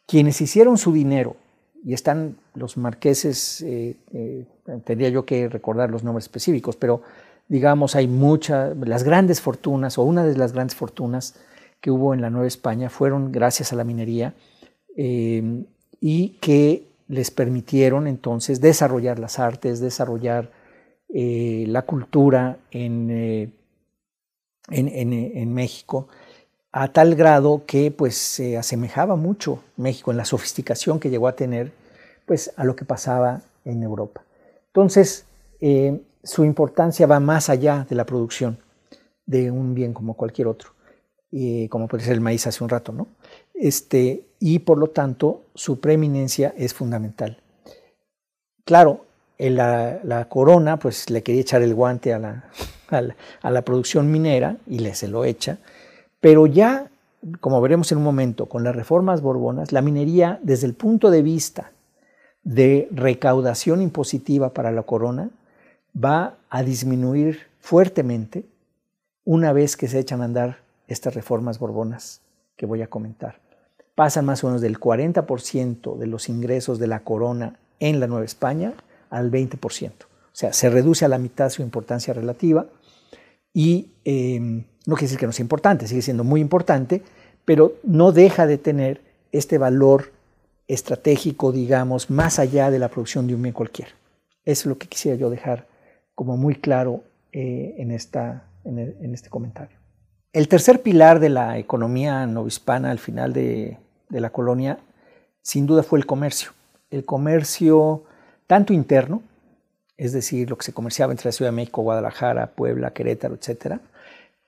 [0.06, 1.36] Quienes hicieron su dinero,
[1.84, 4.46] y están los marqueses, eh, eh,
[4.84, 7.02] tendría yo que recordar los nombres específicos, pero
[7.48, 11.36] digamos hay muchas, las grandes fortunas o una de las grandes fortunas
[11.82, 14.34] que hubo en la Nueva España fueron gracias a la minería
[14.96, 15.64] eh,
[16.02, 20.52] y que les permitieron entonces desarrollar las artes, desarrollar
[21.10, 23.50] eh, la cultura en, eh,
[24.70, 26.10] en, en, en, México,
[26.74, 31.36] a tal grado que pues se asemejaba mucho México en la sofisticación que llegó a
[31.36, 31.72] tener
[32.26, 34.24] pues a lo que pasaba en Europa.
[34.78, 35.26] Entonces,
[35.60, 38.60] eh, su importancia va más allá de la producción
[39.26, 40.70] de un bien como cualquier otro,
[41.32, 43.08] eh, como puede ser el maíz hace un rato, ¿no?
[43.56, 47.42] Este, y por lo tanto, su preeminencia es fundamental.
[48.66, 49.06] Claro,
[49.40, 52.52] la, corona pues le quería echar el guante a la,
[52.90, 55.58] a la, a la producción minera y le se lo echa,
[56.20, 56.92] pero ya,
[57.40, 61.24] como veremos en un momento, con las reformas borbonas, la minería desde el punto de
[61.24, 61.72] vista
[62.48, 65.30] de recaudación impositiva para la corona
[65.94, 68.46] va a disminuir fuertemente
[69.26, 72.22] una vez que se echan a andar estas reformas borbonas
[72.56, 73.42] que voy a comentar.
[73.96, 78.24] Pasan más o menos del 40% de los ingresos de la corona en la Nueva
[78.24, 78.76] España
[79.10, 79.92] al 20%.
[79.92, 82.68] O sea, se reduce a la mitad su importancia relativa
[83.54, 87.04] y eh, no quiere decir que no sea importante, sigue siendo muy importante,
[87.44, 89.02] pero no deja de tener
[89.34, 90.16] este valor
[90.68, 93.92] estratégico, digamos, más allá de la producción de un bien cualquiera.
[94.44, 95.68] Eso es lo que quisiera yo dejar
[96.16, 99.78] como muy claro eh, en, esta, en, este comentario.
[100.34, 103.78] El tercer pilar de la economía novohispana al final de,
[104.10, 104.80] la colonia,
[105.42, 106.52] sin duda, fue el comercio.
[106.90, 108.04] El comercio
[108.46, 109.22] tanto interno,
[109.98, 113.80] es decir, lo que se comerciaba entre la Ciudad de México, Guadalajara, Puebla, Querétaro, etc.,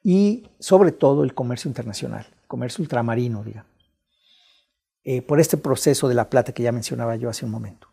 [0.02, 3.70] y sobre todo el comercio internacional, comercio ultramarino, digamos.
[5.06, 7.88] Eh, por este proceso de la plata que ya mencionaba yo hace un momento.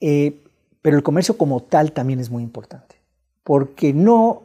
[0.00, 0.44] Eh,
[0.82, 2.96] pero el comercio como tal también es muy importante,
[3.42, 4.42] porque no,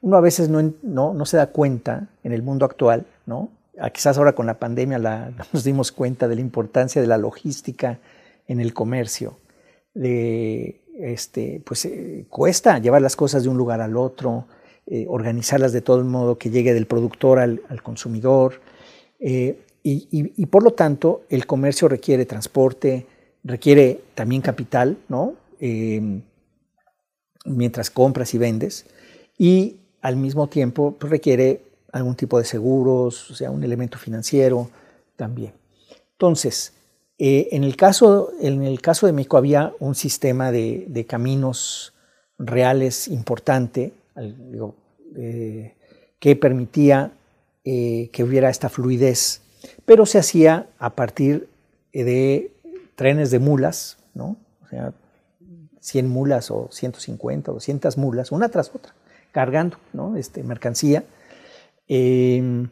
[0.00, 3.50] uno a veces no, no, no se da cuenta en el mundo actual, ¿no?
[3.78, 4.98] Ah, quizás ahora con la pandemia
[5.52, 7.98] nos dimos cuenta de la importancia de la logística
[8.46, 9.38] en el comercio,
[9.92, 14.46] de, este, pues eh, cuesta llevar las cosas de un lugar al otro,
[15.08, 18.60] organizarlas de todo modo que llegue del productor al, al consumidor.
[19.88, 23.06] Y, por lo tanto, el comercio requiere transporte,
[23.44, 25.34] requiere también capital, ¿no?
[25.60, 26.22] Eh,
[27.44, 28.86] mientras compras y vendes,
[29.38, 31.62] y al mismo tiempo pues, requiere
[31.92, 34.68] algún tipo de seguros, o sea, un elemento financiero
[35.14, 35.52] también.
[36.14, 36.72] Entonces,
[37.16, 41.94] eh, en, el caso, en el caso de México había un sistema de, caminos
[42.40, 43.92] reales importante
[45.14, 45.74] eh,
[46.18, 47.12] que permitía
[47.62, 49.42] que hubiera esta fluidez
[49.84, 51.48] pero se hacía a partir
[51.92, 52.52] de
[52.94, 54.36] trenes de mulas, ¿no?
[54.64, 54.92] O sea,
[55.80, 58.92] 100 mulas o 150 o 200 mulas, una tras otra,
[59.30, 60.16] cargando ¿no?
[60.16, 61.04] este, mercancía.
[61.86, 62.68] Em,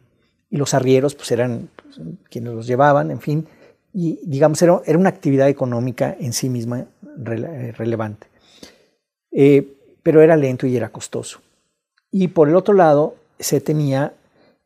[0.50, 3.46] y los arrieros pues, eran pues, quienes los llevaban, en fin.
[3.92, 6.86] Y digamos, era, una actividad económica en sí misma
[7.16, 8.26] relevante.
[9.30, 11.40] Eh, pero era lento y era costoso.
[12.10, 14.12] Y por el otro lado se tenía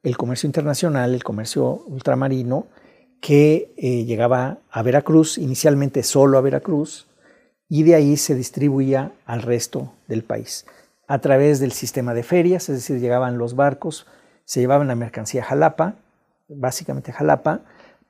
[0.03, 2.67] el comercio internacional, el comercio ultramarino,
[3.21, 7.07] que eh, llegaba a Veracruz, inicialmente solo a Veracruz,
[7.69, 10.67] y de ahí se distribuía al resto del país.
[11.07, 14.07] A través del sistema de ferias, es decir, llegaban los barcos,
[14.45, 15.97] se llevaban la mercancía a Jalapa,
[16.49, 17.61] básicamente a Jalapa,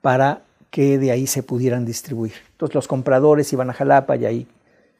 [0.00, 2.34] para que de ahí se pudieran distribuir.
[2.52, 4.48] Entonces los compradores iban a Jalapa y ahí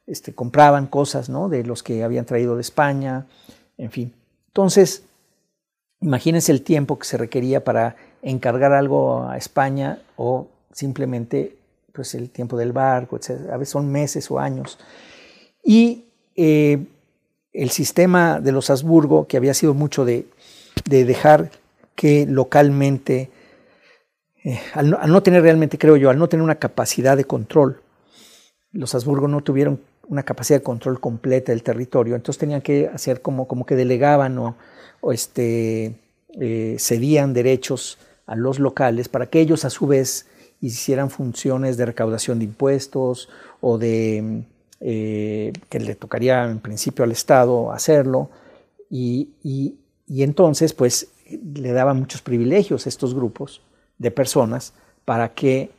[0.07, 1.49] este, compraban cosas ¿no?
[1.49, 3.27] de los que habían traído de España,
[3.77, 4.15] en fin.
[4.49, 5.05] Entonces,
[6.01, 11.57] imagínense el tiempo que se requería para encargar algo a España o simplemente
[11.93, 13.51] pues, el tiempo del barco, etc.
[13.53, 14.79] A veces son meses o años.
[15.65, 16.05] Y
[16.37, 16.87] eh,
[17.53, 20.27] el sistema de los Habsburgo, que había sido mucho de,
[20.85, 21.51] dejar
[21.97, 23.31] que localmente,
[24.45, 27.83] eh, al, no, tener realmente, creo yo, al no tener una capacidad de control,
[28.71, 33.21] los Habsburgo no tuvieron una capacidad de control completa del territorio, entonces tenían que hacer
[33.21, 34.57] como, como que delegaban o,
[35.13, 35.95] este,
[36.41, 40.27] eh, cedían derechos a los locales para que ellos a su vez
[40.61, 43.29] hicieran funciones de recaudación de impuestos
[43.61, 44.45] o de
[44.81, 48.31] eh, que le tocaría en principio al Estado hacerlo
[48.91, 53.61] y, y, entonces pues le daban muchos privilegios a estos grupos
[53.99, 54.73] de personas
[55.05, 55.71] para que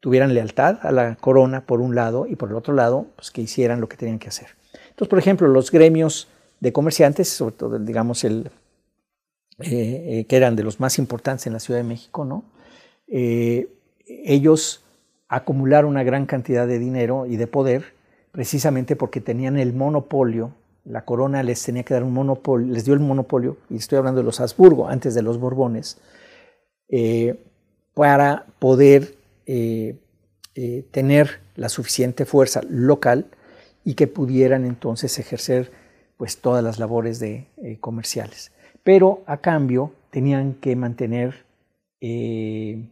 [0.00, 3.42] tuvieran lealtad a la corona por un lado y por el otro lado pues que
[3.42, 4.48] hicieran lo que tenían que hacer.
[4.90, 6.28] Entonces, por ejemplo, los gremios
[6.60, 8.50] de comerciantes, sobre todo digamos el
[9.60, 12.44] eh, eh, que eran de los más importantes en la Ciudad de México, ¿no?
[13.08, 14.84] ellos
[15.28, 17.94] acumularon una gran cantidad de dinero y de poder
[18.36, 20.52] precisamente porque tenían el monopolio,
[20.84, 24.20] la corona les tenía que dar un monopolio, les dio el monopolio, y estoy hablando
[24.20, 25.98] de los Habsburgo, antes de los Borbones,
[26.88, 27.42] eh,
[27.94, 29.14] para poder
[29.46, 29.96] eh,
[30.54, 33.26] eh, tener la suficiente fuerza local
[33.84, 35.72] y que pudieran entonces ejercer
[36.18, 37.46] pues todas las labores de,
[37.80, 38.52] comerciales.
[38.86, 41.44] Pero a cambio tenían que mantener
[42.00, 42.84] eh,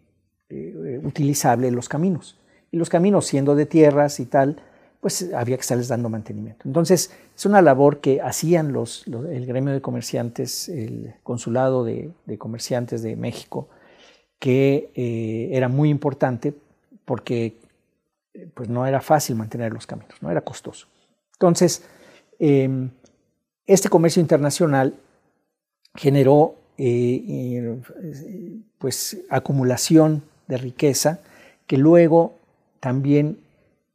[1.05, 2.37] utilizable los caminos.
[2.73, 4.57] Y los caminos, siendo de tierras y tal,
[5.01, 6.67] pues había que estarles dando mantenimiento.
[6.67, 13.05] Entonces, es una labor que hacían los, el gremio de comerciantes, el consulado de, comerciantes
[13.05, 13.69] de México,
[14.41, 16.55] que eh, era muy importante
[17.05, 17.55] porque
[18.35, 20.89] eh, pues no era fácil mantener los caminos, no era costoso.
[21.35, 21.85] Entonces,
[22.41, 22.91] em,
[23.65, 24.95] este comercio internacional
[25.95, 26.57] generó
[28.79, 31.21] pues acumulación de riqueza
[31.67, 32.35] que luego
[32.81, 33.39] también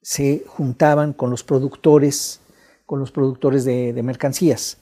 [0.02, 2.40] se juntaban con los productores,
[2.86, 4.78] con los productores de, mercancías.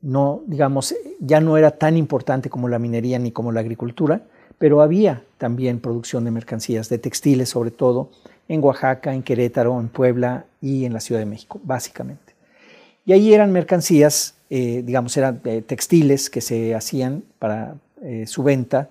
[0.00, 4.22] No, digamos, ya no era tan importante como la minería ni como la agricultura,
[4.58, 8.10] pero había también producción de mercancías, de textiles sobre todo,
[8.48, 12.34] en Oaxaca, en Querétaro, en Puebla y en la Ciudad de México, básicamente.
[13.04, 18.42] Y ahí eran mercancías, eh, digamos, eran eh, textiles que se hacían para eh, su
[18.42, 18.90] venta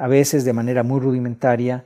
[0.00, 1.84] a veces de manera muy rudimentaria,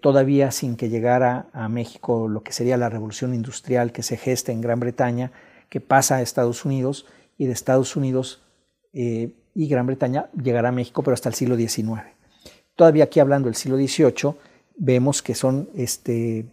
[0.00, 4.52] todavía sin que llegara a México lo que sería la revolución industrial que se gesta
[4.52, 5.32] en Gran Bretaña,
[5.68, 7.06] que pasa a Estados Unidos
[7.36, 8.44] y de Estados Unidos
[8.92, 12.02] y Gran Bretaña llegará a México, pero hasta el siglo XIX.
[12.76, 14.36] Todavía aquí hablando del siglo XVIII,
[14.76, 16.46] vemos que son, este,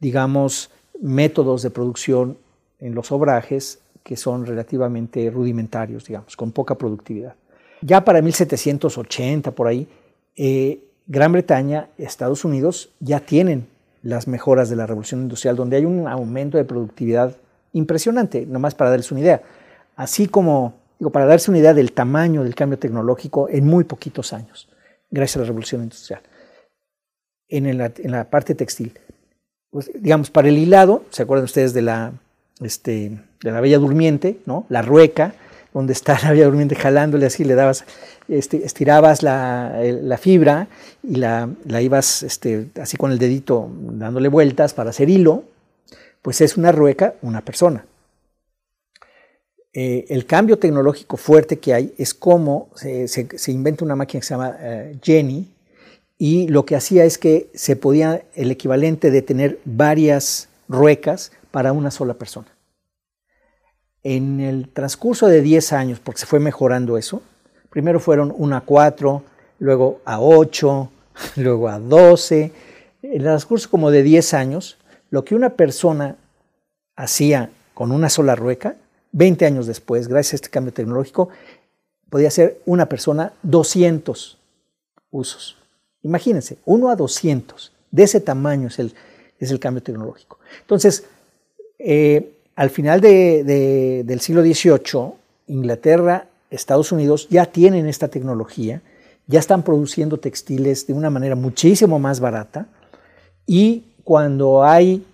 [0.00, 2.36] digamos, métodos de producción
[2.80, 7.34] en los obrajes que son relativamente rudimentarios, digamos, con poca productividad.
[7.80, 9.88] Ya para 1780, por ahí,
[10.36, 13.66] eh, Gran Bretaña, Estados Unidos ya tienen
[14.02, 17.34] las mejoras de la revolución industrial, donde hay un aumento de productividad
[17.72, 19.42] impresionante, nomás para darles una idea.
[19.96, 24.34] Así como, digo, para darse una idea del tamaño del cambio tecnológico en muy poquitos
[24.34, 24.68] años,
[25.10, 26.20] gracias a la revolución industrial,
[27.48, 28.98] en la, en la parte textil.
[29.70, 32.12] Pues, digamos, para el hilado, ¿se acuerdan ustedes de la,
[32.60, 34.66] este, de la Bella Durmiente, ¿no?
[34.68, 35.34] la rueca?
[35.74, 37.84] donde está la vía durmiente jalándole así, le dabas,
[38.28, 40.68] este, estirabas la, fibra
[41.02, 41.48] y la,
[41.82, 45.42] ibas este, así con el dedito dándole vueltas para hacer hilo,
[46.22, 47.84] pues es una rueca, una persona.
[49.72, 54.34] Eh, el cambio tecnológico fuerte que hay es cómo se, inventa una máquina que se
[54.34, 55.50] llama eh, Jenny
[56.16, 61.72] y lo que hacía es que se podía el equivalente de tener varias ruecas para
[61.72, 62.53] una sola persona.
[64.04, 67.22] En el transcurso de 10 años, porque se fue mejorando eso,
[67.70, 69.22] primero fueron 1 a 4,
[69.58, 70.90] luego a 8,
[71.36, 72.52] luego a 12.
[73.02, 74.78] En el transcurso como de 10 años,
[75.10, 76.16] lo que una persona
[76.96, 78.76] hacía con una sola rueca,
[79.12, 81.30] 20 años después, gracias a este cambio tecnológico,
[82.10, 84.38] podía ser una persona 200
[85.10, 85.56] usos.
[86.02, 87.72] Imagínense, 1 a 200.
[87.90, 88.94] De ese tamaño es el,
[89.38, 90.38] es el cambio tecnológico.
[90.60, 91.04] Entonces,
[91.78, 95.14] eh, al final del siglo XVIII,
[95.48, 98.82] Inglaterra, Estados Unidos ya tienen esta tecnología,
[99.26, 102.68] ya están produciendo textiles de una manera muchísimo más barata
[103.46, 105.04] y cuando hay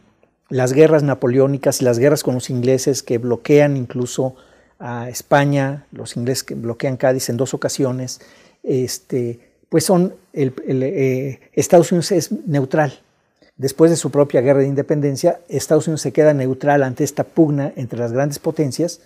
[0.49, 4.35] las guerras napoleónicas y las guerras con los ingleses que bloquean incluso
[4.79, 8.21] a España, los ingleses que bloquean Cádiz en dos ocasiones,
[8.63, 9.39] este,
[9.69, 12.99] pues son, eh, Estados Unidos es neutral.
[13.61, 17.75] Después de su propia guerra de independencia, Estados Unidos se queda neutral ante esta pugna
[17.77, 19.03] entre las grandes potencias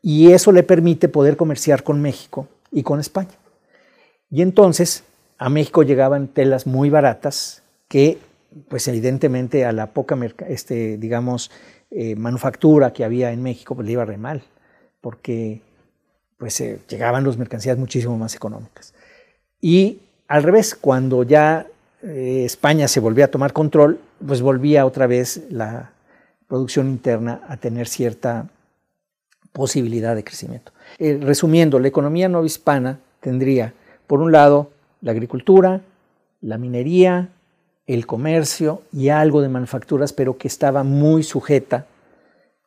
[0.00, 3.36] y eso le permite poder comerciar con México y con España.
[4.30, 5.04] Y entonces
[5.36, 8.16] a México llegaban telas muy baratas que,
[8.70, 11.50] pues evidentemente a la poca, este, digamos,
[11.90, 14.42] eh, manufactura que había en México, pues le iba re mal,
[15.02, 15.60] porque
[16.38, 18.94] pues llegaban las mercancías muchísimo más económicas.
[19.60, 19.98] Y
[20.28, 21.66] al revés, cuando ya
[22.06, 25.92] eh, España se volvía a tomar control, pues volvía otra vez la
[26.48, 28.48] producción interna a tener cierta
[29.52, 30.72] posibilidad de crecimiento.
[30.98, 33.72] resumiendo, la economía no hispana tendría
[34.06, 34.70] por un lado,
[35.00, 35.80] la agricultura,
[36.40, 37.28] la minería,
[37.86, 41.86] el comercio y algo de manufacturas, pero que estaba muy sujeta,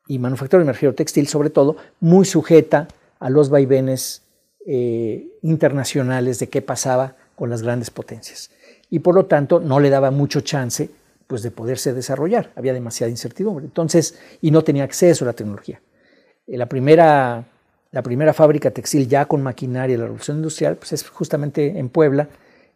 [0.08, 2.88] y manufactura, me refiero textil sobre todo, muy sujeta
[3.20, 4.24] a los vaivenes
[4.66, 8.50] eh, internacionales de qué pasaba con las grandes potencias.
[8.90, 10.90] Y por lo tanto no le daba mucho chance
[11.28, 13.66] pues, de poderse desarrollar, había demasiada incertidumbre.
[13.66, 15.80] Entonces, y no tenía acceso a la tecnología.
[16.48, 17.46] Eh, la primera
[17.92, 21.90] la primera fábrica textil ya con maquinaria de la Revolución Industrial pues es justamente en
[21.90, 22.28] Puebla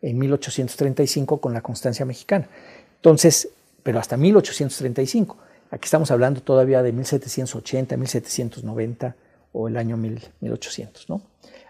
[0.02, 2.48] en 1835 con la Constancia Mexicana.
[2.96, 3.50] Entonces,
[3.84, 5.38] pero hasta 1835.
[5.70, 9.16] Aquí estamos hablando todavía de 1780, 1790
[9.54, 11.10] o el año 1800.
[11.10, 11.22] ¿no?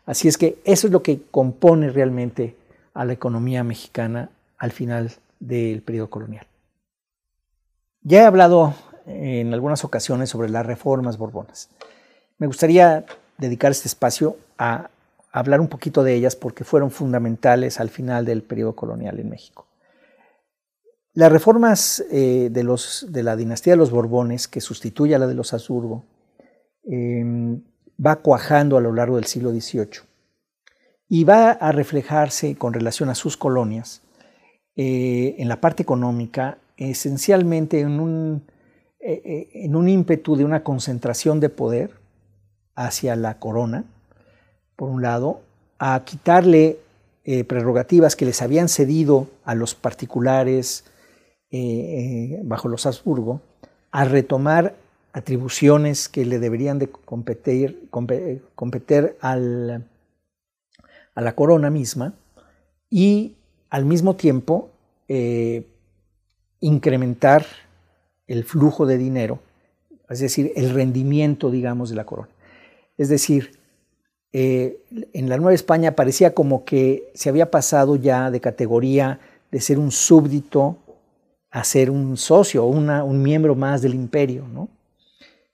[0.06, 2.56] Así es que eso es lo que compone realmente
[2.94, 6.48] a la economía mexicana al final del periodo colonial.
[8.02, 8.74] Ya he hablado
[9.06, 11.70] en algunas ocasiones sobre las reformas borbonas.
[12.38, 13.06] Me gustaría
[13.38, 14.90] dedicar este espacio a
[15.32, 19.68] hablar un poquito de ellas porque fueron fundamentales al final del periodo colonial en México.
[21.16, 25.54] Las reformas eh, de, la dinastía de los Borbones, que sustituye a la de los
[25.54, 26.04] Habsburgo,
[26.86, 27.62] em,
[28.04, 30.02] va cuajando a lo largo del siglo XVIII
[31.10, 34.02] y va a reflejarse con relación a sus colonias
[34.76, 38.44] eh, en la parte económica, esencialmente en un,
[39.00, 41.92] eh, en un ímpetu de una concentración de poder
[42.76, 43.86] hacia la corona,
[44.76, 45.42] por un lado,
[45.80, 46.80] a quitarle
[47.26, 50.84] eh, prerrogativas que les habían cedido a los particulares
[51.52, 53.42] eh, eh, bajo los Habsburgo,
[53.92, 54.76] a retomar
[55.14, 59.88] atribuciones que le deberían de competir, competir al,
[61.16, 62.14] a la corona misma
[62.90, 63.38] y
[63.74, 64.70] al mismo tiempo
[66.64, 67.46] incrementar
[68.28, 69.40] el flujo de dinero,
[70.10, 72.30] es decir, el rendimiento, digamos, de la corona.
[72.98, 73.52] Es decir,
[74.32, 74.80] eh,
[75.14, 79.20] en la Nueva España parecía como que se había pasado ya de categoría
[79.52, 80.78] de ser un súbdito
[81.52, 84.48] a ser un socio, un miembro más del imperio.
[84.48, 84.70] ¿no?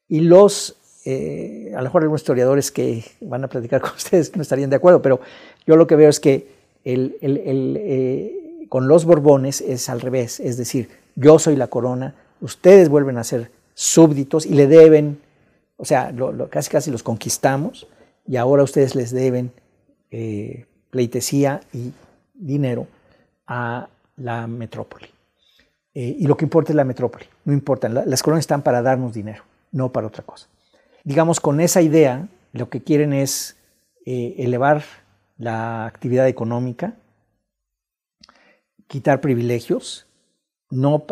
[0.08, 4.42] Y los, eh, a lo mejor algunos historiadores que van a platicar con ustedes no
[4.42, 5.20] estarían de acuerdo, pero
[5.66, 6.59] yo lo que veo es que
[7.22, 13.18] eh, con los Borbones es al revés, es decir, yo soy la corona, ustedes vuelven
[13.18, 15.20] a ser súbditos y le deben
[15.80, 16.14] o sea,
[16.50, 17.88] casi casi los conquistamos
[18.28, 19.54] y ahora ustedes les deben
[20.12, 21.94] eh, pleitesía y
[22.34, 22.86] dinero
[23.48, 23.88] a
[24.18, 25.08] la metrópoli.
[25.94, 29.14] Eh, y lo que importa es la metrópoli, no importa, las colonias están para darnos
[29.14, 30.48] dinero, no para otra cosa.
[31.06, 33.56] Digamos, con esa idea, lo que quieren es
[34.06, 34.84] eh, elevar
[35.40, 36.94] la actividad económica,
[38.88, 40.06] quitar privilegios
[40.72, 41.04] no,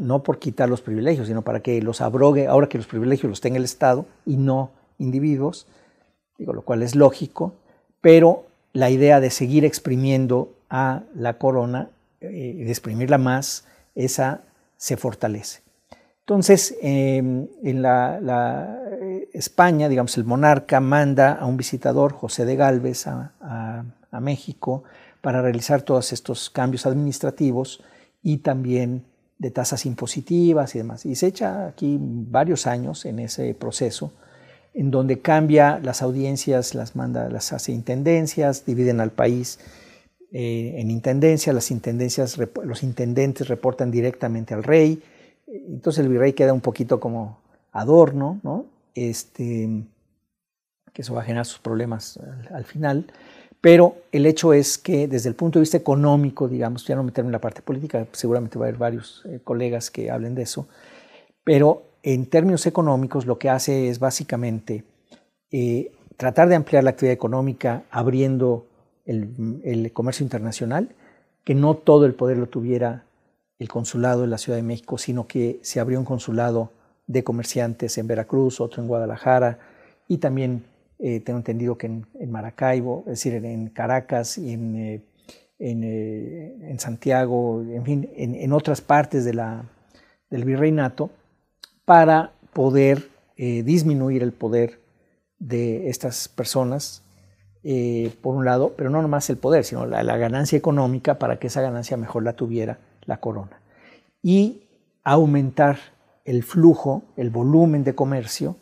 [0.00, 3.40] no, por quitar los privilegios, sino para que los abrogue, ahora que los privilegios los
[3.40, 5.66] tenga el Estado y no individuos,
[6.36, 7.54] digo, lo cual es lógico,
[8.00, 11.90] pero la idea de seguir exprimiendo a la corona,
[12.20, 14.42] eh, de exprimirla más, esa
[14.76, 15.62] se fortalece.
[16.20, 18.80] Entonces, em, en la,
[19.34, 23.84] España, digamos, el monarca manda a un visitador, José de Galvez, a,
[24.20, 24.84] México
[25.20, 27.82] para realizar todos estos cambios administrativos
[28.22, 29.02] y también
[29.40, 31.04] de tasas impositivas y demás.
[31.04, 34.12] Y se echa aquí varios años en ese proceso,
[34.72, 39.58] en donde cambia las audiencias, las manda, las hace intendencias, dividen al país
[40.30, 45.02] eh, en intendencias, las intendencias, los intendentes reportan directamente al rey,
[45.48, 47.40] entonces el virrey queda un poquito como
[47.72, 48.73] adorno, ¿no?
[48.94, 49.84] Este,
[50.92, 52.18] que eso va a generar sus problemas
[52.52, 53.06] al final.
[53.60, 57.28] Pero el hecho es que desde el punto de vista económico, digamos, ya no meterme
[57.28, 60.68] en la parte política, seguramente va a haber varios eh, colegas que hablen de eso,
[61.44, 64.84] pero en términos económicos lo que hace es básicamente
[65.50, 68.66] eh, tratar de ampliar la actividad económica abriendo
[69.06, 70.90] el, comercio internacional,
[71.44, 73.04] que no todo el poder lo tuviera
[73.58, 76.70] el consulado en la Ciudad de México, sino que se abrió un consulado
[77.06, 79.58] de comerciantes en Veracruz, otro en Guadalajara
[80.08, 80.64] y también
[80.98, 85.02] eh, tengo entendido que en, Maracaibo, es decir, en, Caracas y en, eh,
[85.58, 89.64] eh, en, Santiago, en fin, en, otras partes de la,
[90.30, 91.10] del virreinato,
[91.84, 94.78] para poder disminuir el poder
[95.38, 97.02] de estas personas,
[98.22, 101.48] por un lado, pero no nomás el poder, sino la, la ganancia económica para que
[101.48, 103.60] esa ganancia mejor la tuviera la corona.
[104.22, 104.62] Y
[105.02, 105.78] aumentar
[106.24, 108.56] el flujo, el volumen de comercio,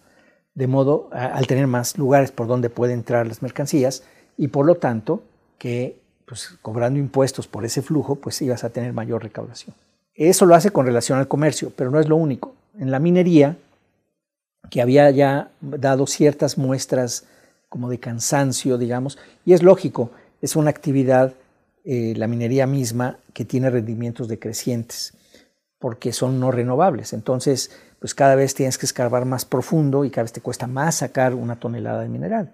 [0.54, 4.02] de modo al tener más lugares por donde pueden entrar las mercancías
[4.36, 5.22] y por lo tanto
[5.58, 9.74] que pues, cobrando impuestos por ese flujo, pues ibas a tener mayor recaudación.
[10.14, 12.54] Eso lo hace con relación al comercio, pero no es lo único.
[12.78, 13.56] En la minería,
[14.70, 17.24] que había ya dado ciertas muestras
[17.68, 20.10] como de cansancio, digamos, y es lógico,
[20.42, 21.32] es una actividad,
[21.84, 25.14] eh, la minería misma, que tiene rendimientos decrecientes
[25.82, 27.12] porque son no renovables.
[27.12, 30.94] Entonces, pues cada vez tienes que escarbar más profundo y cada vez te cuesta más
[30.94, 32.52] sacar una tonelada de mineral.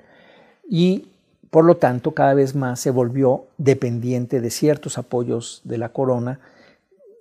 [0.67, 1.09] Y
[1.51, 6.41] por lo tanto, cada vez más se volvió dependiente de ciertos apoyos de la corona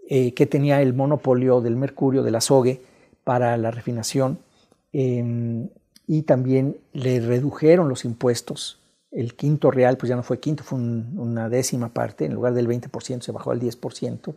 [0.08, 2.80] eh, que tenía el monopolio del mercurio, del azogue,
[3.26, 4.40] para la refinación.
[4.94, 5.68] Em,
[6.08, 8.80] y también le redujeron los impuestos.
[9.12, 12.24] El quinto real, pues ya no fue quinto, fue una décima parte.
[12.24, 14.36] En lugar del 20% se bajó al 10%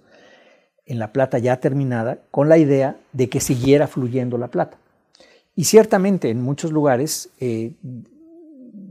[0.91, 4.77] en la plata ya terminada con la idea de que siguiera fluyendo la plata.
[5.55, 7.71] Y ciertamente en muchos lugares eh,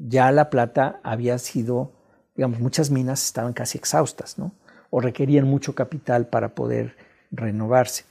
[0.08, 1.92] ya la plata había sido,
[2.38, 4.54] digamos, muchas minas estaban casi exhaustas, ¿no?
[4.92, 6.96] O requerían mucho capital para poder
[7.32, 8.06] renovarse.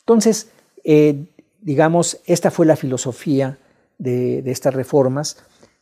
[0.00, 0.48] Entonces,
[0.82, 1.24] eh,
[1.60, 3.56] digamos, esta fue la filosofía
[3.98, 5.36] de, estas reformas.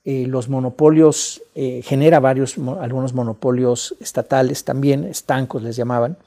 [0.04, 6.18] Eh, los monopolios, genera varios, algunos monopolios estatales también, estancos les llamaban,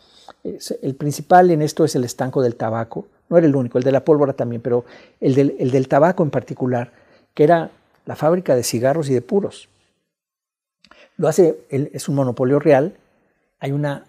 [0.44, 3.92] el principal en esto es el estanco del tabaco, no era el único, el de
[3.92, 4.86] la pólvora también, pero
[5.20, 6.92] el del, tabaco en particular,
[7.34, 7.72] que era
[8.06, 9.70] la fábrica de cigarros y de puros.
[11.18, 12.98] Lo hace, es un monopolio real,
[13.60, 14.06] hay una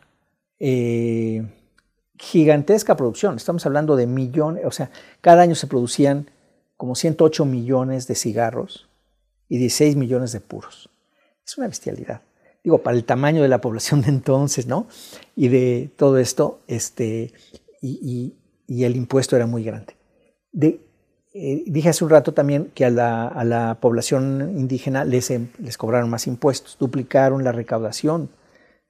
[0.58, 1.44] eh,
[2.18, 4.90] gigantesca producción, estamos hablando de millones, o sea,
[5.20, 6.30] cada año se producían
[6.76, 8.88] como 108 millones de cigarros
[9.48, 10.88] y 16 millones de puros.
[11.44, 12.22] Es una bestialidad
[12.62, 14.86] digo, para el tamaño de la población de entonces, ¿no?
[15.36, 17.32] Y de todo esto, este,
[17.80, 18.34] y,
[18.68, 19.96] el impuesto era muy grande.
[20.52, 20.80] De,
[21.32, 26.08] eh, dije hace un rato también que a la, población indígena les, em, les cobraron
[26.08, 28.30] más impuestos, duplicaron la recaudación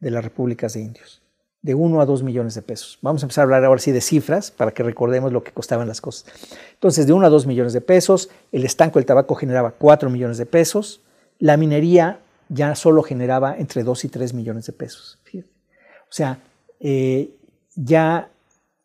[0.01, 1.23] de las repúblicas de indios,
[1.63, 2.99] de 1 a 2 millones de pesos.
[3.03, 5.89] Vamos a empezar a hablar ahora sí de cifras para que recordemos lo que costaban
[5.89, 6.27] las cosas.
[6.73, 10.39] Entonces, de 1 a 2 millones de pesos, el estanco del tabaco generaba 4 millones
[10.39, 11.03] de pesos,
[11.39, 12.21] la minería
[12.51, 15.19] ya solo generaba entre 2 y 3 millones de pesos.
[15.33, 16.39] O sea,
[16.81, 17.37] eh,
[17.77, 18.29] ya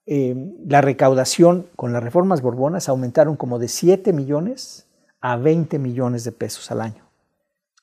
[0.06, 0.36] eh,
[0.68, 4.86] la recaudación con las reformas borbonas aumentaron como de 7 millones
[5.20, 7.04] a 20 millones de pesos al año,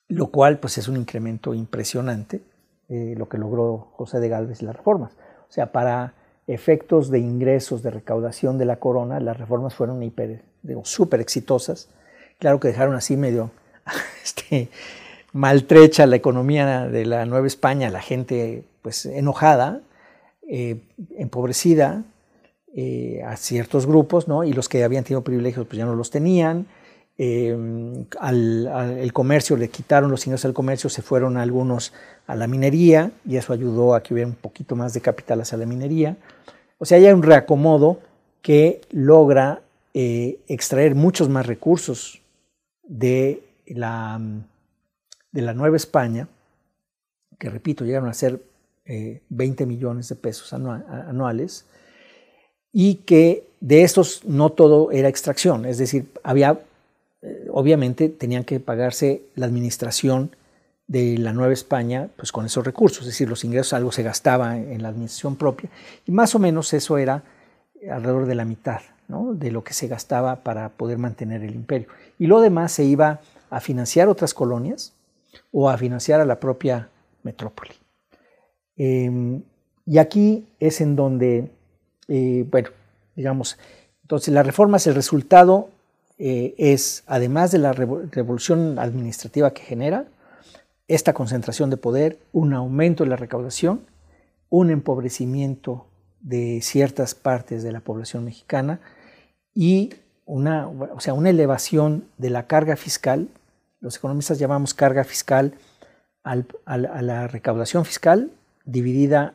[0.07, 2.41] lo cual pues es un incremento impresionante,
[2.89, 5.13] eh, lo que logró José de Galvez y las reformas.
[5.49, 6.15] O sea, para
[6.47, 10.01] efectos de ingresos de recaudación de la corona, las reformas fueron
[10.85, 11.89] súper exitosas.
[12.39, 13.51] Claro que dejaron así medio
[14.23, 14.69] este,
[15.33, 19.81] maltrecha la economía de la Nueva España, la gente pues enojada,
[20.49, 20.77] eh,
[21.17, 22.05] empobrecida
[22.75, 24.45] eh, a ciertos grupos, ¿no?
[24.45, 26.67] y los que habían tenido privilegios pues ya no los tenían.
[27.19, 27.57] Eh,
[28.19, 31.93] al, el comercio le quitaron los ingresos al comercio, se fueron algunos
[32.27, 35.59] a la minería y eso ayudó a que hubiera un poquito más de capital hacia
[35.59, 36.17] la minería.
[36.79, 38.01] O sea, hay un reacomodo
[38.41, 39.61] que logra
[39.95, 42.23] extraer muchos más recursos
[42.83, 44.19] de la,
[45.33, 46.29] de la Nueva España,
[47.39, 48.41] que repito, llegaron a ser
[48.85, 51.65] 20 eh, millones de pesos anuales,
[52.73, 56.61] y que de estos no todo era extracción, es decir, había,
[57.23, 60.35] eh, obviamente tenían que pagarse la administración
[60.87, 64.57] de la Nueva España pues con esos recursos, es decir, los ingresos algo se gastaba
[64.57, 65.71] en la administración propia,
[66.07, 67.23] y más o menos eso era
[67.91, 68.81] alrededor de la mitad
[69.35, 71.89] de lo que se gastaba para poder mantener el imperio.
[72.19, 74.93] Y lo demás se iba a financiar otras colonias,
[75.51, 76.89] o a financiar a la propia
[77.23, 77.73] metrópoli.
[78.77, 79.43] Em,
[79.87, 81.51] y aquí es en donde,
[82.09, 82.71] eh, bueno,
[83.17, 83.59] digamos,
[84.03, 85.69] entonces la reforma es el resultado,
[86.19, 90.07] eh, es, además de la revolución administrativa que genera,
[90.89, 93.81] esta concentración de poder, un aumento de la recaudación,
[94.51, 95.87] un empobrecimiento
[96.21, 98.81] de ciertas partes de la población mexicana
[99.55, 99.95] y
[100.27, 103.29] una, o sea, una elevación de la carga fiscal
[103.83, 105.55] los economistas llamamos carga fiscal
[106.23, 108.31] a la recaudación fiscal
[108.65, 109.35] dividida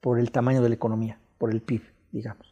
[0.00, 1.82] por el tamaño de la economía, por el PIB,
[2.12, 2.46] digamos.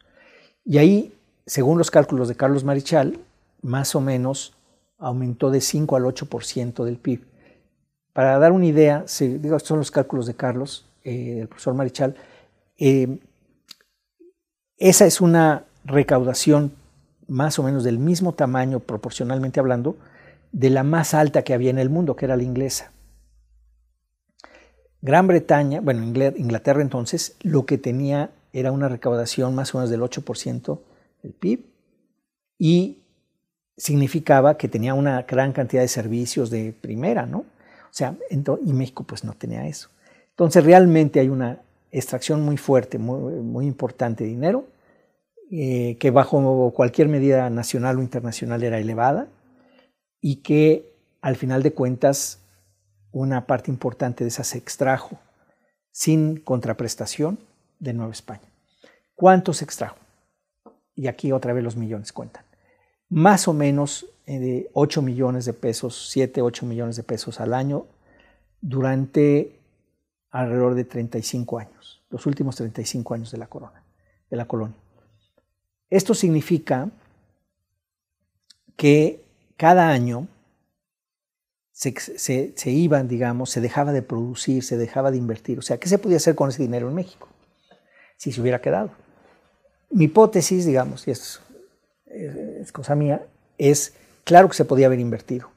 [0.65, 1.13] Y ahí,
[1.45, 3.19] según los cálculos de Carlos Marichal,
[3.61, 4.57] más o menos
[4.97, 7.23] aumentó de 5 al 8% del PIB.
[8.11, 12.15] Para dar una idea, son los cálculos de Carlos, eh, del profesor Marichal,
[12.77, 13.19] eh,
[14.77, 16.73] esa es una recaudación
[17.27, 19.95] más o menos del mismo tamaño, proporcionalmente hablando,
[20.55, 22.93] de la más alta que había en el mundo, que era la inglesa.
[25.01, 26.01] Gran Bretaña, bueno,
[26.37, 30.79] Inglaterra entonces, lo que tenía era una recaudación más o menos del 8%
[31.23, 31.59] del PIB
[32.57, 32.99] y
[33.75, 37.39] significaba que tenía una gran cantidad de servicios de primera, ¿no?
[37.39, 39.89] O sea, y México pues no tenía eso.
[40.29, 41.59] Entonces realmente hay una
[41.91, 44.65] extracción muy fuerte, muy, importante de dinero,
[45.51, 49.27] eh, que bajo cualquier medida nacional o internacional era elevada
[50.21, 52.39] y que al final de cuentas
[53.11, 55.17] una parte importante de esa se extrajo
[55.91, 57.39] sin contraprestación
[57.79, 58.43] de Nueva España.
[59.15, 59.97] ¿Cuánto se extrajo?
[60.93, 62.43] Y aquí otra vez los millones cuentan.
[63.09, 67.53] Más o menos eh, de 8 millones de pesos, 7, 8 millones de pesos al
[67.53, 67.85] año
[68.59, 69.59] durante
[70.31, 73.83] alrededor de 35 años, los últimos 35 años de la corona,
[74.29, 74.75] de la colonia.
[75.89, 76.89] Esto significa
[78.75, 79.24] que
[79.57, 80.27] cada año
[81.71, 81.93] se,
[82.55, 85.59] se, iban, digamos, se dejaba de producir, se dejaba de invertir.
[85.59, 87.27] O sea, ¿qué se podía hacer con ese dinero en México?
[88.17, 88.91] Si se hubiera quedado.
[89.89, 91.41] Mi hipótesis, digamos, y es,
[92.05, 93.25] es cosa mía,
[93.57, 95.49] es claro que se podía haber invertido.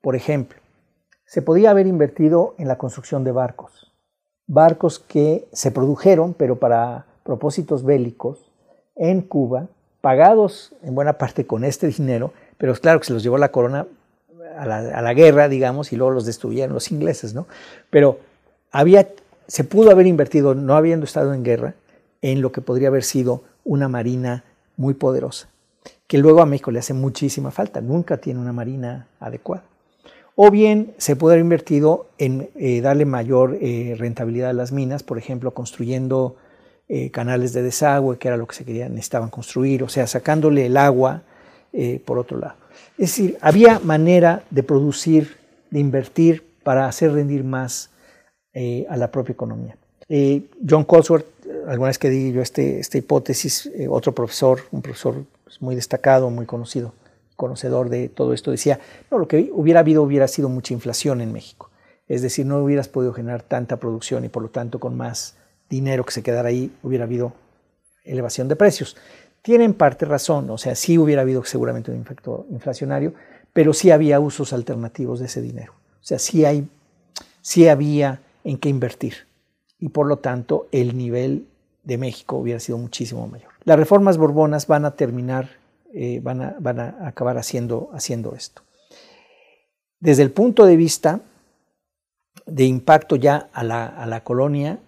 [0.00, 0.58] Por ejemplo,
[1.26, 3.92] se podía haber invertido en la construcción de barcos.
[4.46, 8.52] Barcos que se produjeron, pero para propósitos bélicos,
[8.94, 9.68] en Cuba,
[10.00, 13.86] pagados en buena parte con este dinero, pero claro que se los llevó la corona
[14.56, 17.46] a la, guerra, digamos, y luego los destruyeron los ingleses, ¿no?
[17.90, 18.20] Pero
[18.70, 19.08] había,
[19.46, 21.74] se pudo haber invertido, no habiendo estado en guerra,
[22.22, 24.44] en lo que podría haber sido una marina
[24.76, 25.48] muy poderosa,
[26.06, 29.64] que luego a México le hace muchísima falta, nunca tiene una marina adecuada.
[30.36, 35.02] O bien se pudo haber invertido en eh, darle mayor eh, rentabilidad a las minas,
[35.02, 36.36] por ejemplo, construyendo
[36.88, 40.66] eh, canales de desagüe, que era lo que se quería, necesitaban construir, o sea, sacándole
[40.66, 41.22] el agua
[42.04, 42.54] por otro lado.
[42.96, 45.36] Es decir, había manera de producir,
[45.70, 47.90] de invertir para hacer rendir más
[48.52, 49.76] eh, a la propia economía.
[50.08, 51.26] Eh, John Colesworth,
[51.66, 55.74] alguna vez que di yo este, esta hipótesis, eh, otro profesor, un profesor pues, muy
[55.74, 56.94] destacado, muy conocido,
[57.36, 58.78] conocedor de todo esto, decía,
[59.10, 61.70] no, lo que hubiera habido hubiera sido mucha inflación en México.
[62.06, 65.36] Es decir, no hubieras podido generar tanta producción y por lo tanto con más
[65.68, 67.32] dinero que se quedara ahí hubiera habido
[68.04, 68.96] elevación de precios.
[69.44, 73.12] Tienen parte razón, o sea, sí hubiera habido seguramente un efecto inflacionario,
[73.52, 75.74] pero sí había usos alternativos de ese dinero.
[76.00, 76.66] O sea, sí, hay,
[77.42, 79.26] sí había en qué invertir.
[79.78, 81.46] Y por lo tanto, el nivel
[81.82, 83.50] de México hubiera sido muchísimo mayor.
[83.64, 85.50] Las reformas borbonas van a terminar,
[85.92, 88.62] eh, van, a, van, a, acabar haciendo, haciendo esto.
[90.00, 91.20] Desde el punto de vista
[92.46, 94.78] de impacto ya a la, a la colonia,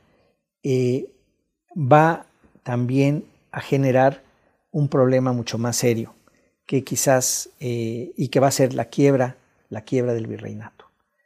[0.63, 1.11] eh,
[1.77, 2.25] va
[2.63, 4.25] también a generar
[4.77, 6.15] un problema mucho más serio
[6.67, 9.39] que quizás eh, y que va a ser la quiebra,
[9.71, 10.85] la quiebra del virreinato.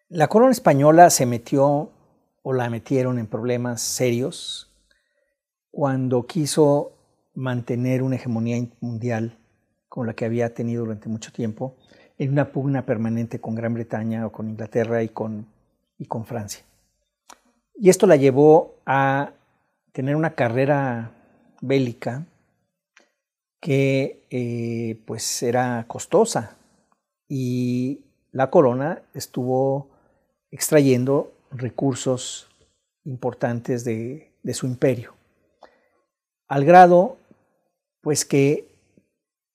[0.08, 1.90] La corona española se metió
[2.42, 4.70] o la metieron en problemas serios
[5.72, 6.92] cuando quiso
[7.34, 9.36] mantener una hegemonía mundial
[9.88, 11.74] como la que había tenido durante mucho tiempo,
[12.18, 15.48] en una pugna permanente con Gran Bretaña o con Inglaterra y con,
[15.98, 16.62] y con Francia.
[17.74, 19.32] Y esto la llevó a
[19.90, 21.10] tener una carrera
[21.60, 22.26] bélica
[23.60, 26.56] que eh, pues era costosa.
[27.28, 29.88] Y la corona estuvo
[30.50, 32.48] extrayendo recursos
[33.04, 35.14] importantes de, su imperio,
[36.48, 37.18] al grado
[38.00, 38.68] pues que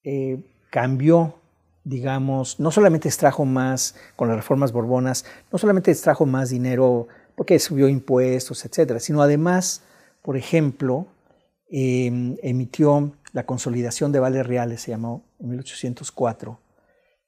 [0.03, 0.38] eh,
[0.69, 1.36] cambió,
[1.84, 7.60] digamos, no solamente extrajo más con las reformas borbonas, no solamente extrajo más dinero porque
[7.60, 9.84] subió impuestos, etcétera, sino además,
[10.22, 11.07] por ejemplo,
[11.69, 16.57] em, emitió la consolidación de vales reales, se llamó en 1804,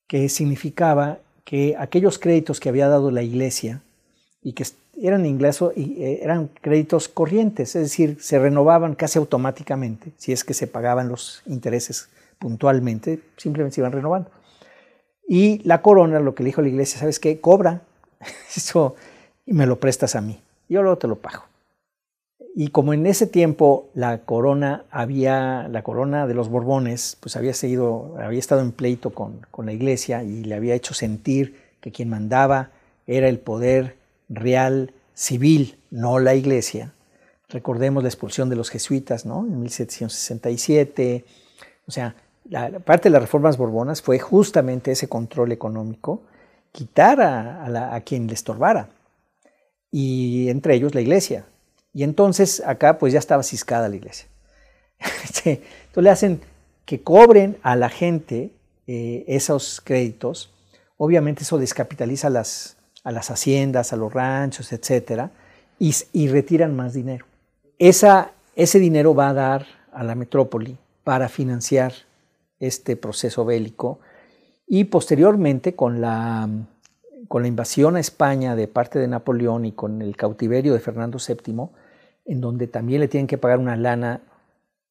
[0.08, 3.82] que significaba que aquellos créditos que había dado la iglesia
[4.42, 4.66] y que
[5.02, 10.54] eran, ingreso, eh, eran créditos corrientes, es decir, se renovaban casi automáticamente, si es que
[10.54, 12.08] se pagaban los intereses
[12.40, 14.32] puntualmente, simplemente se iban renovando.
[15.28, 17.42] Y la corona lo que le dijo la iglesia, ¿sabes qué?
[17.42, 17.82] Cobra
[18.56, 18.96] eso
[19.46, 20.40] y me lo prestas a mí.
[20.70, 21.44] Yo luego te lo pago.
[22.60, 27.54] Y como en ese tiempo la corona había, la corona de los Borbones, pues había
[27.54, 31.92] seguido, había estado en pleito con, con la iglesia y le había hecho sentir que
[31.92, 32.72] quien mandaba
[33.06, 33.96] era el poder
[34.28, 36.94] real civil, no la iglesia.
[37.48, 39.42] Recordemos la expulsión de los jesuitas ¿no?
[39.42, 41.26] en 1767.
[41.86, 42.16] O sea,
[42.50, 46.24] la, parte de las reformas borbonas fue justamente ese control económico,
[46.72, 48.90] quitar a, a quien le estorbara,
[49.92, 51.46] y entre ellos la iglesia.
[51.98, 54.28] Y entonces acá pues ya estaba ciscada la iglesia.
[55.46, 55.64] Entonces
[55.96, 56.42] le hacen
[56.86, 58.52] que cobren a la gente
[58.86, 60.52] eh, esos créditos.
[60.98, 65.32] Obviamente eso descapitaliza las, a las haciendas, a los ranchos, etc.
[65.80, 67.26] Y, retiran más dinero.
[67.80, 71.94] Esa, ese dinero va a dar a la metrópoli para financiar
[72.60, 73.98] este proceso bélico
[74.68, 76.48] y posteriormente con la,
[77.28, 81.18] con la invasión a España de parte de Napoleón y con el cautiverio de Fernando
[81.18, 81.70] VII,
[82.28, 84.22] en donde también le tienen que pagar una lana,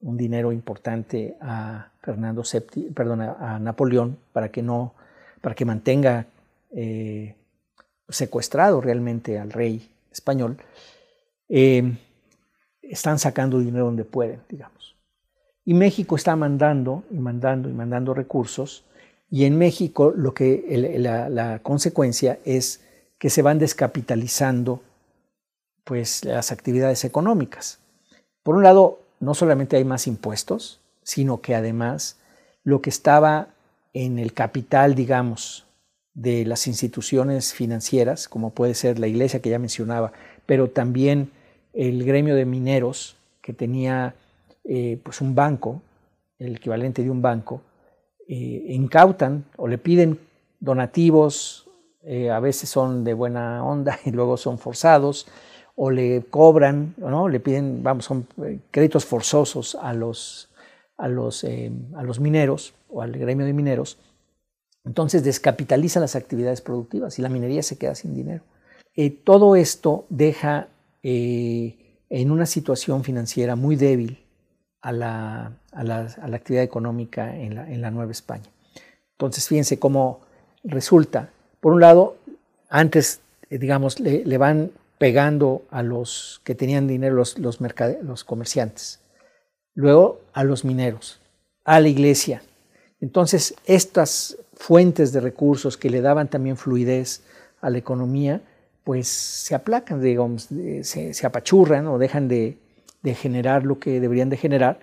[0.01, 4.95] un dinero importante a Fernando VII, perdón, a Napoleón para que no,
[5.41, 6.27] para que mantenga
[6.73, 7.35] eh,
[8.09, 10.57] secuestrado realmente al rey español,
[11.49, 11.97] eh,
[12.83, 14.97] están sacando dinero donde pueden, digamos.
[15.65, 18.85] Y México está mandando y mandando y mandando recursos,
[19.29, 20.65] y en México lo que
[20.99, 22.85] la, la consecuencia es
[23.19, 24.83] que se van descapitalizando
[25.87, 27.79] pues las actividades económicas.
[28.43, 32.19] Por un lado, no solamente hay más impuestos, sino que además
[32.65, 33.51] lo que estaba
[33.95, 35.65] en el capital, digamos,
[36.13, 40.13] de las instituciones financieras, como puede ser la iglesia que ya mencionaba,
[40.45, 41.31] pero también
[41.73, 44.17] el gremio de mineros, que tenía
[44.65, 45.83] eh, pues un banco,
[46.41, 47.61] el equivalente de un banco,
[48.27, 50.19] eh, incautan o le piden
[50.59, 51.69] donativos,
[52.03, 55.29] eh, a veces son de buena onda y luego son forzados,
[55.77, 57.29] o le cobran, ¿no?
[57.29, 60.49] le piden, vamos, son eh, créditos forzosos a los,
[60.97, 63.99] a los, eh, a los mineros o al gremio de mineros,
[64.85, 68.43] entonces descapitalizan las actividades productivas y la minería se queda sin dinero.
[68.95, 70.69] Eh, todo esto deja
[71.03, 74.19] en una situación financiera muy débil
[74.81, 78.51] a la, a la, a la actividad económica en la, en la, Nueva España.
[79.13, 80.23] Entonces, fíjense cómo
[80.65, 81.31] resulta.
[81.61, 82.17] Por un lado,
[82.69, 87.59] antes, digamos, le, le van pegando a los que tenían dinero, los, los,
[88.03, 89.01] los comerciantes,
[89.75, 91.21] luego a los mineros,
[91.65, 92.43] a la iglesia.
[93.01, 97.23] Entonces, estas fuentes de recursos que le daban también fluidez
[97.61, 98.41] a la economía,
[98.85, 100.49] pues se aplacan, digamos,
[100.83, 102.57] se, se apachurran o dejan de,
[103.03, 104.79] de, generar lo que deberían de generar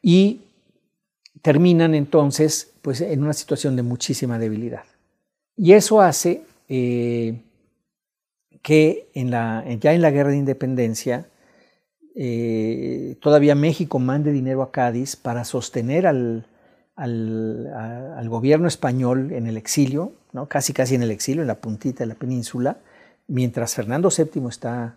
[0.00, 0.42] y
[1.42, 4.84] terminan entonces pues, en una situación de muchísima debilidad.
[5.56, 7.40] Y eso hace eh,
[8.62, 11.26] que ya en la guerra de independencia
[12.14, 16.46] eh, todavía México mande dinero a Cádiz para sostener al,
[18.28, 20.12] gobierno español en el exilio,
[20.48, 22.78] casi casi en el exilio, en la puntita de la península,
[23.28, 24.96] mientras Fernando VII está,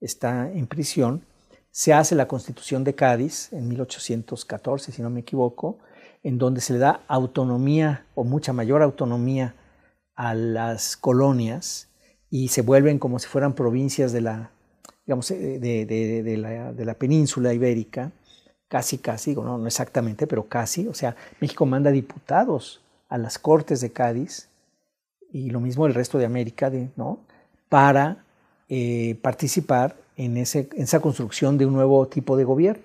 [0.00, 1.22] está en prisión,
[1.70, 5.78] se hace la constitución de Cádiz en 1814, si no me equivoco,
[6.22, 9.54] en donde se le da autonomía o mucha mayor autonomía
[10.14, 11.89] a las colonias
[12.30, 14.50] y se vuelven como si fueran provincias de la,
[15.04, 18.12] digamos, eh, de, de, la, de la, península ibérica,
[18.68, 20.86] casi, casi, no, no exactamente, pero casi.
[20.86, 24.48] O sea, México manda diputados a las Cortes de Cádiz
[25.32, 27.18] y lo mismo el resto de América, ¿no?
[27.68, 28.24] Para
[28.68, 32.84] eh, participar en, ese, en esa construcción de un nuevo tipo de gobierno.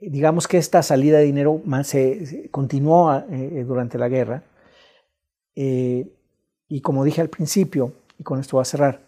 [0.00, 4.42] Digamos que esta salida de dinero se, continuó eh, durante la guerra
[5.56, 9.00] y como dije al principio, y con esto va a cerrar,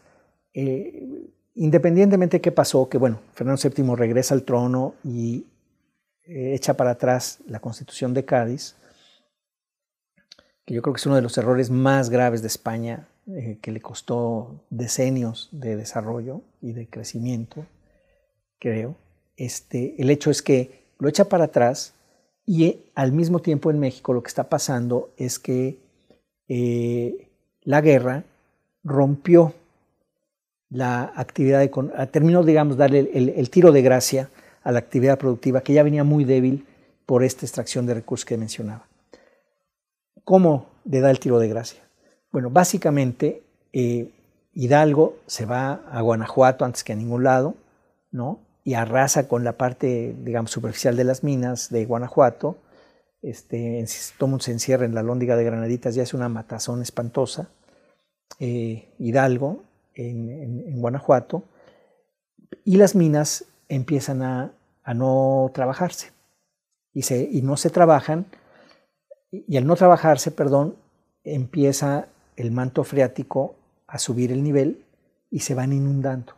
[0.54, 5.46] eh, independientemente de qué pasó, que bueno, Fernando VII regresa al trono y
[6.24, 8.74] eh, echa para atrás la constitución de Cádiz,
[10.64, 13.70] que yo creo que es uno de los errores más graves de España, eh, que
[13.70, 17.66] le costó decenios de desarrollo y de crecimiento,
[18.58, 18.96] creo.
[19.36, 21.92] Este, el hecho es que lo echa para atrás
[22.46, 25.84] y al mismo tiempo en México lo que está pasando es que
[27.62, 28.24] la guerra
[28.86, 29.52] rompió
[30.70, 31.68] la actividad,
[32.10, 34.30] terminó, digamos, darle el, tiro de gracia
[34.62, 36.66] a la actividad productiva que ya venía muy débil
[37.04, 38.86] por esta extracción de recursos que mencionaba.
[40.24, 41.80] ¿Cómo le da el tiro de gracia?
[42.32, 43.42] Bueno, básicamente
[43.72, 44.10] eh,
[44.54, 47.54] Hidalgo se va a Guanajuato antes que a ningún lado,
[48.10, 48.40] ¿no?
[48.64, 52.56] Y arrasa con la parte, digamos, superficial de las minas de Guanajuato.
[53.22, 53.84] Este,
[54.18, 57.48] todo mundo se encierra en la lóndiga de Granaditas, ya es una matazón espantosa.
[58.38, 59.62] Eh, Hidalgo,
[59.94, 61.44] en, Guanajuato,
[62.64, 64.52] y las minas empiezan a,
[64.94, 66.12] no trabajarse.
[66.92, 68.26] Y, se, y no se trabajan,
[69.30, 70.76] y al no trabajarse, perdón,
[71.24, 74.84] empieza el manto freático a subir el nivel
[75.30, 76.34] y se van inundando.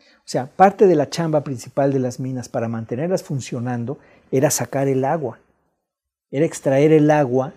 [0.00, 3.98] O sea, parte de la chamba principal de las minas para mantenerlas funcionando
[4.30, 5.38] era sacar el agua,
[6.30, 7.52] era extraer el agua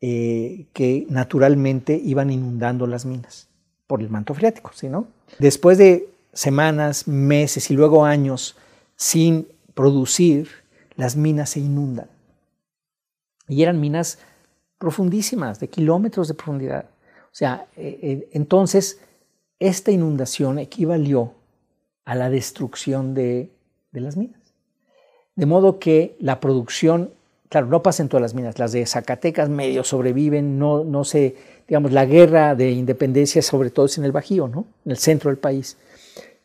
[0.00, 3.48] eh, que naturalmente iban inundando las minas
[3.86, 5.08] por el manto freático, ¿sí, no?
[5.38, 8.56] Después de semanas, meses y luego años
[8.96, 10.48] sin producir,
[10.96, 12.08] las minas se inundan.
[13.48, 14.18] Y eran minas
[14.78, 16.86] profundísimas, de kilómetros de profundidad.
[17.24, 19.00] O sea, eh, eh, entonces
[19.58, 21.32] esta inundación equivalió
[22.04, 23.50] a la destrucción de,
[23.92, 24.40] las minas.
[25.34, 27.12] De modo que la producción,
[27.48, 31.36] claro, no pasa en todas las minas, las de Zacatecas medio sobreviven, no, no se,
[31.66, 34.66] digamos, la guerra de independencia sobre todo es en el Bajío, ¿no?
[34.84, 35.76] En el centro del país.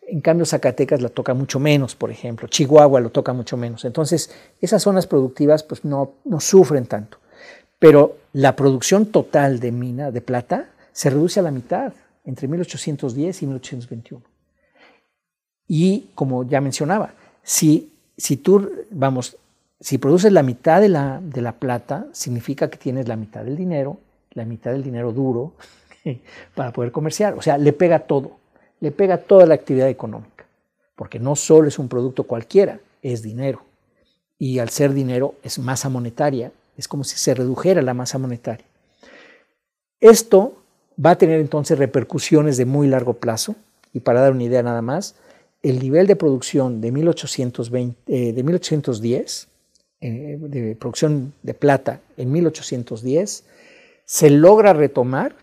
[0.08, 2.48] En cambio, Zacatecas la toca mucho menos, por ejemplo.
[2.48, 3.86] Chihuahua lo toca mucho menos.
[3.86, 7.20] Entonces, esas zonas productivas pues no, no sufren tanto.
[7.80, 11.94] Pero la producción total de mina, de plata, se reduce a la mitad
[12.26, 14.24] entre 1810 y 1821.
[15.68, 19.38] Y como ya mencionaba, si, si tú, vamos,
[19.84, 23.98] si produces la mitad de la, plata, significa que tienes la mitad del dinero,
[24.32, 25.56] la mitad del dinero duro
[26.56, 27.34] para poder comerciar.
[27.34, 28.38] O sea, le pega todo,
[28.80, 30.46] le pega toda la actividad económica,
[30.96, 33.66] porque no solo es un producto cualquiera, es dinero.
[34.40, 38.66] Y al ser dinero es masa monetaria, es como si se redujera la masa monetaria.
[40.00, 40.64] Esto
[41.04, 43.58] va a tener entonces repercusiones de muy largo plazo,
[43.92, 45.16] y para dar una idea nada más,
[45.62, 49.53] el nivel de producción de, 1820, eh, de 1810, eh,
[50.12, 53.46] de producción de plata en 1810,
[54.06, 55.36] se logra retomar,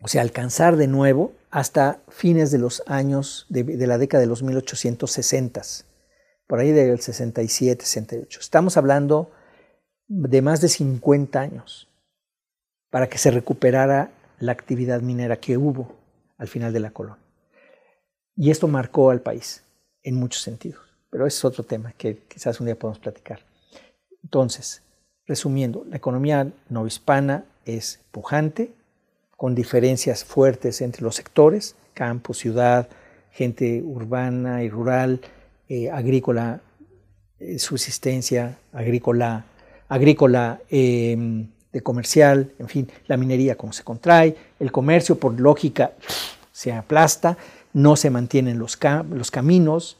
[0.00, 4.26] o sea, alcanzar de nuevo hasta fines de los años de, de la década de
[4.26, 5.62] los 1860,
[6.46, 8.40] por ahí del 67, 68.
[8.40, 9.30] Estamos hablando
[10.08, 11.88] de más de 50 años
[12.90, 15.96] para que se recuperara la actividad minera que hubo
[16.38, 17.22] al final de la colonia.
[18.36, 19.64] Y esto marcó al país
[20.02, 23.38] en muchos sentidos, pero es otro tema que quizás un día podamos platicar.
[24.24, 24.82] Entonces,
[25.28, 28.72] resumiendo, la economía novohispana es pujante,
[29.36, 32.88] con diferencias fuertes entre los sectores, campo, ciudad,
[33.30, 35.20] gente urbana y rural,
[35.68, 36.60] eh, agrícola,
[37.38, 39.44] eh, subsistencia, agrícola,
[39.88, 45.92] agrícola em, de comercial, en fin, la minería como se contrae, el comercio por lógica
[46.50, 47.38] se aplasta,
[47.72, 48.76] no se mantienen los
[49.30, 49.96] caminos,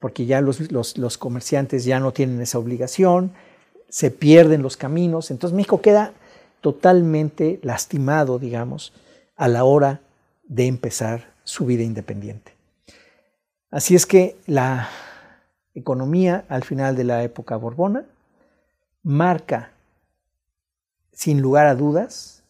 [0.00, 3.32] porque ya los, comerciantes ya no tienen esa obligación,
[3.88, 6.14] se pierden los caminos, entonces México queda
[6.60, 8.92] totalmente lastimado, digamos,
[9.36, 10.00] a la hora
[10.44, 12.54] de empezar su vida independiente.
[13.70, 14.88] Así es que la
[15.74, 18.04] economía al final de la época borbona
[19.02, 19.72] marca,
[21.12, 22.42] sin lugar a dudas,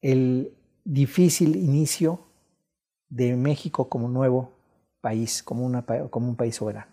[0.00, 0.52] el
[0.84, 2.20] difícil inicio
[3.08, 4.55] de México como nuevo
[5.06, 6.90] país, como, un país soberano.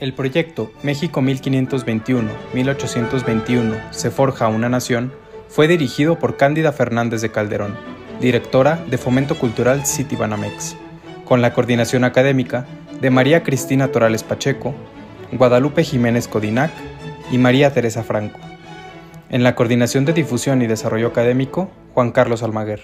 [0.00, 5.12] El proyecto México 1521-1821 se forja una nación
[5.46, 7.76] fue dirigido por Cándida Fernández de Calderón,
[8.20, 10.74] directora de Fomento Cultural Citibanamex,
[11.24, 12.66] con la coordinación académica
[13.00, 14.74] de María Cristina Torales Pacheco,
[15.30, 16.72] Guadalupe Jiménez Codinac
[17.30, 18.38] y María Teresa Franco.
[19.30, 22.80] En la coordinación de difusión y desarrollo académico, Juan Carlos Almaguer.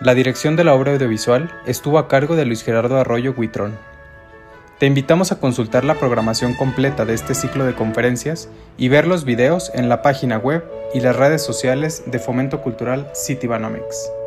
[0.00, 3.78] La dirección de la obra audiovisual estuvo a cargo de Luis Gerardo Arroyo Huitrón.
[4.78, 8.48] Te invitamos a consultar la programación completa de este ciclo de conferencias
[8.78, 10.64] y ver los videos en la página web
[10.94, 14.19] y las redes sociales de Fomento Cultural Citibanamex.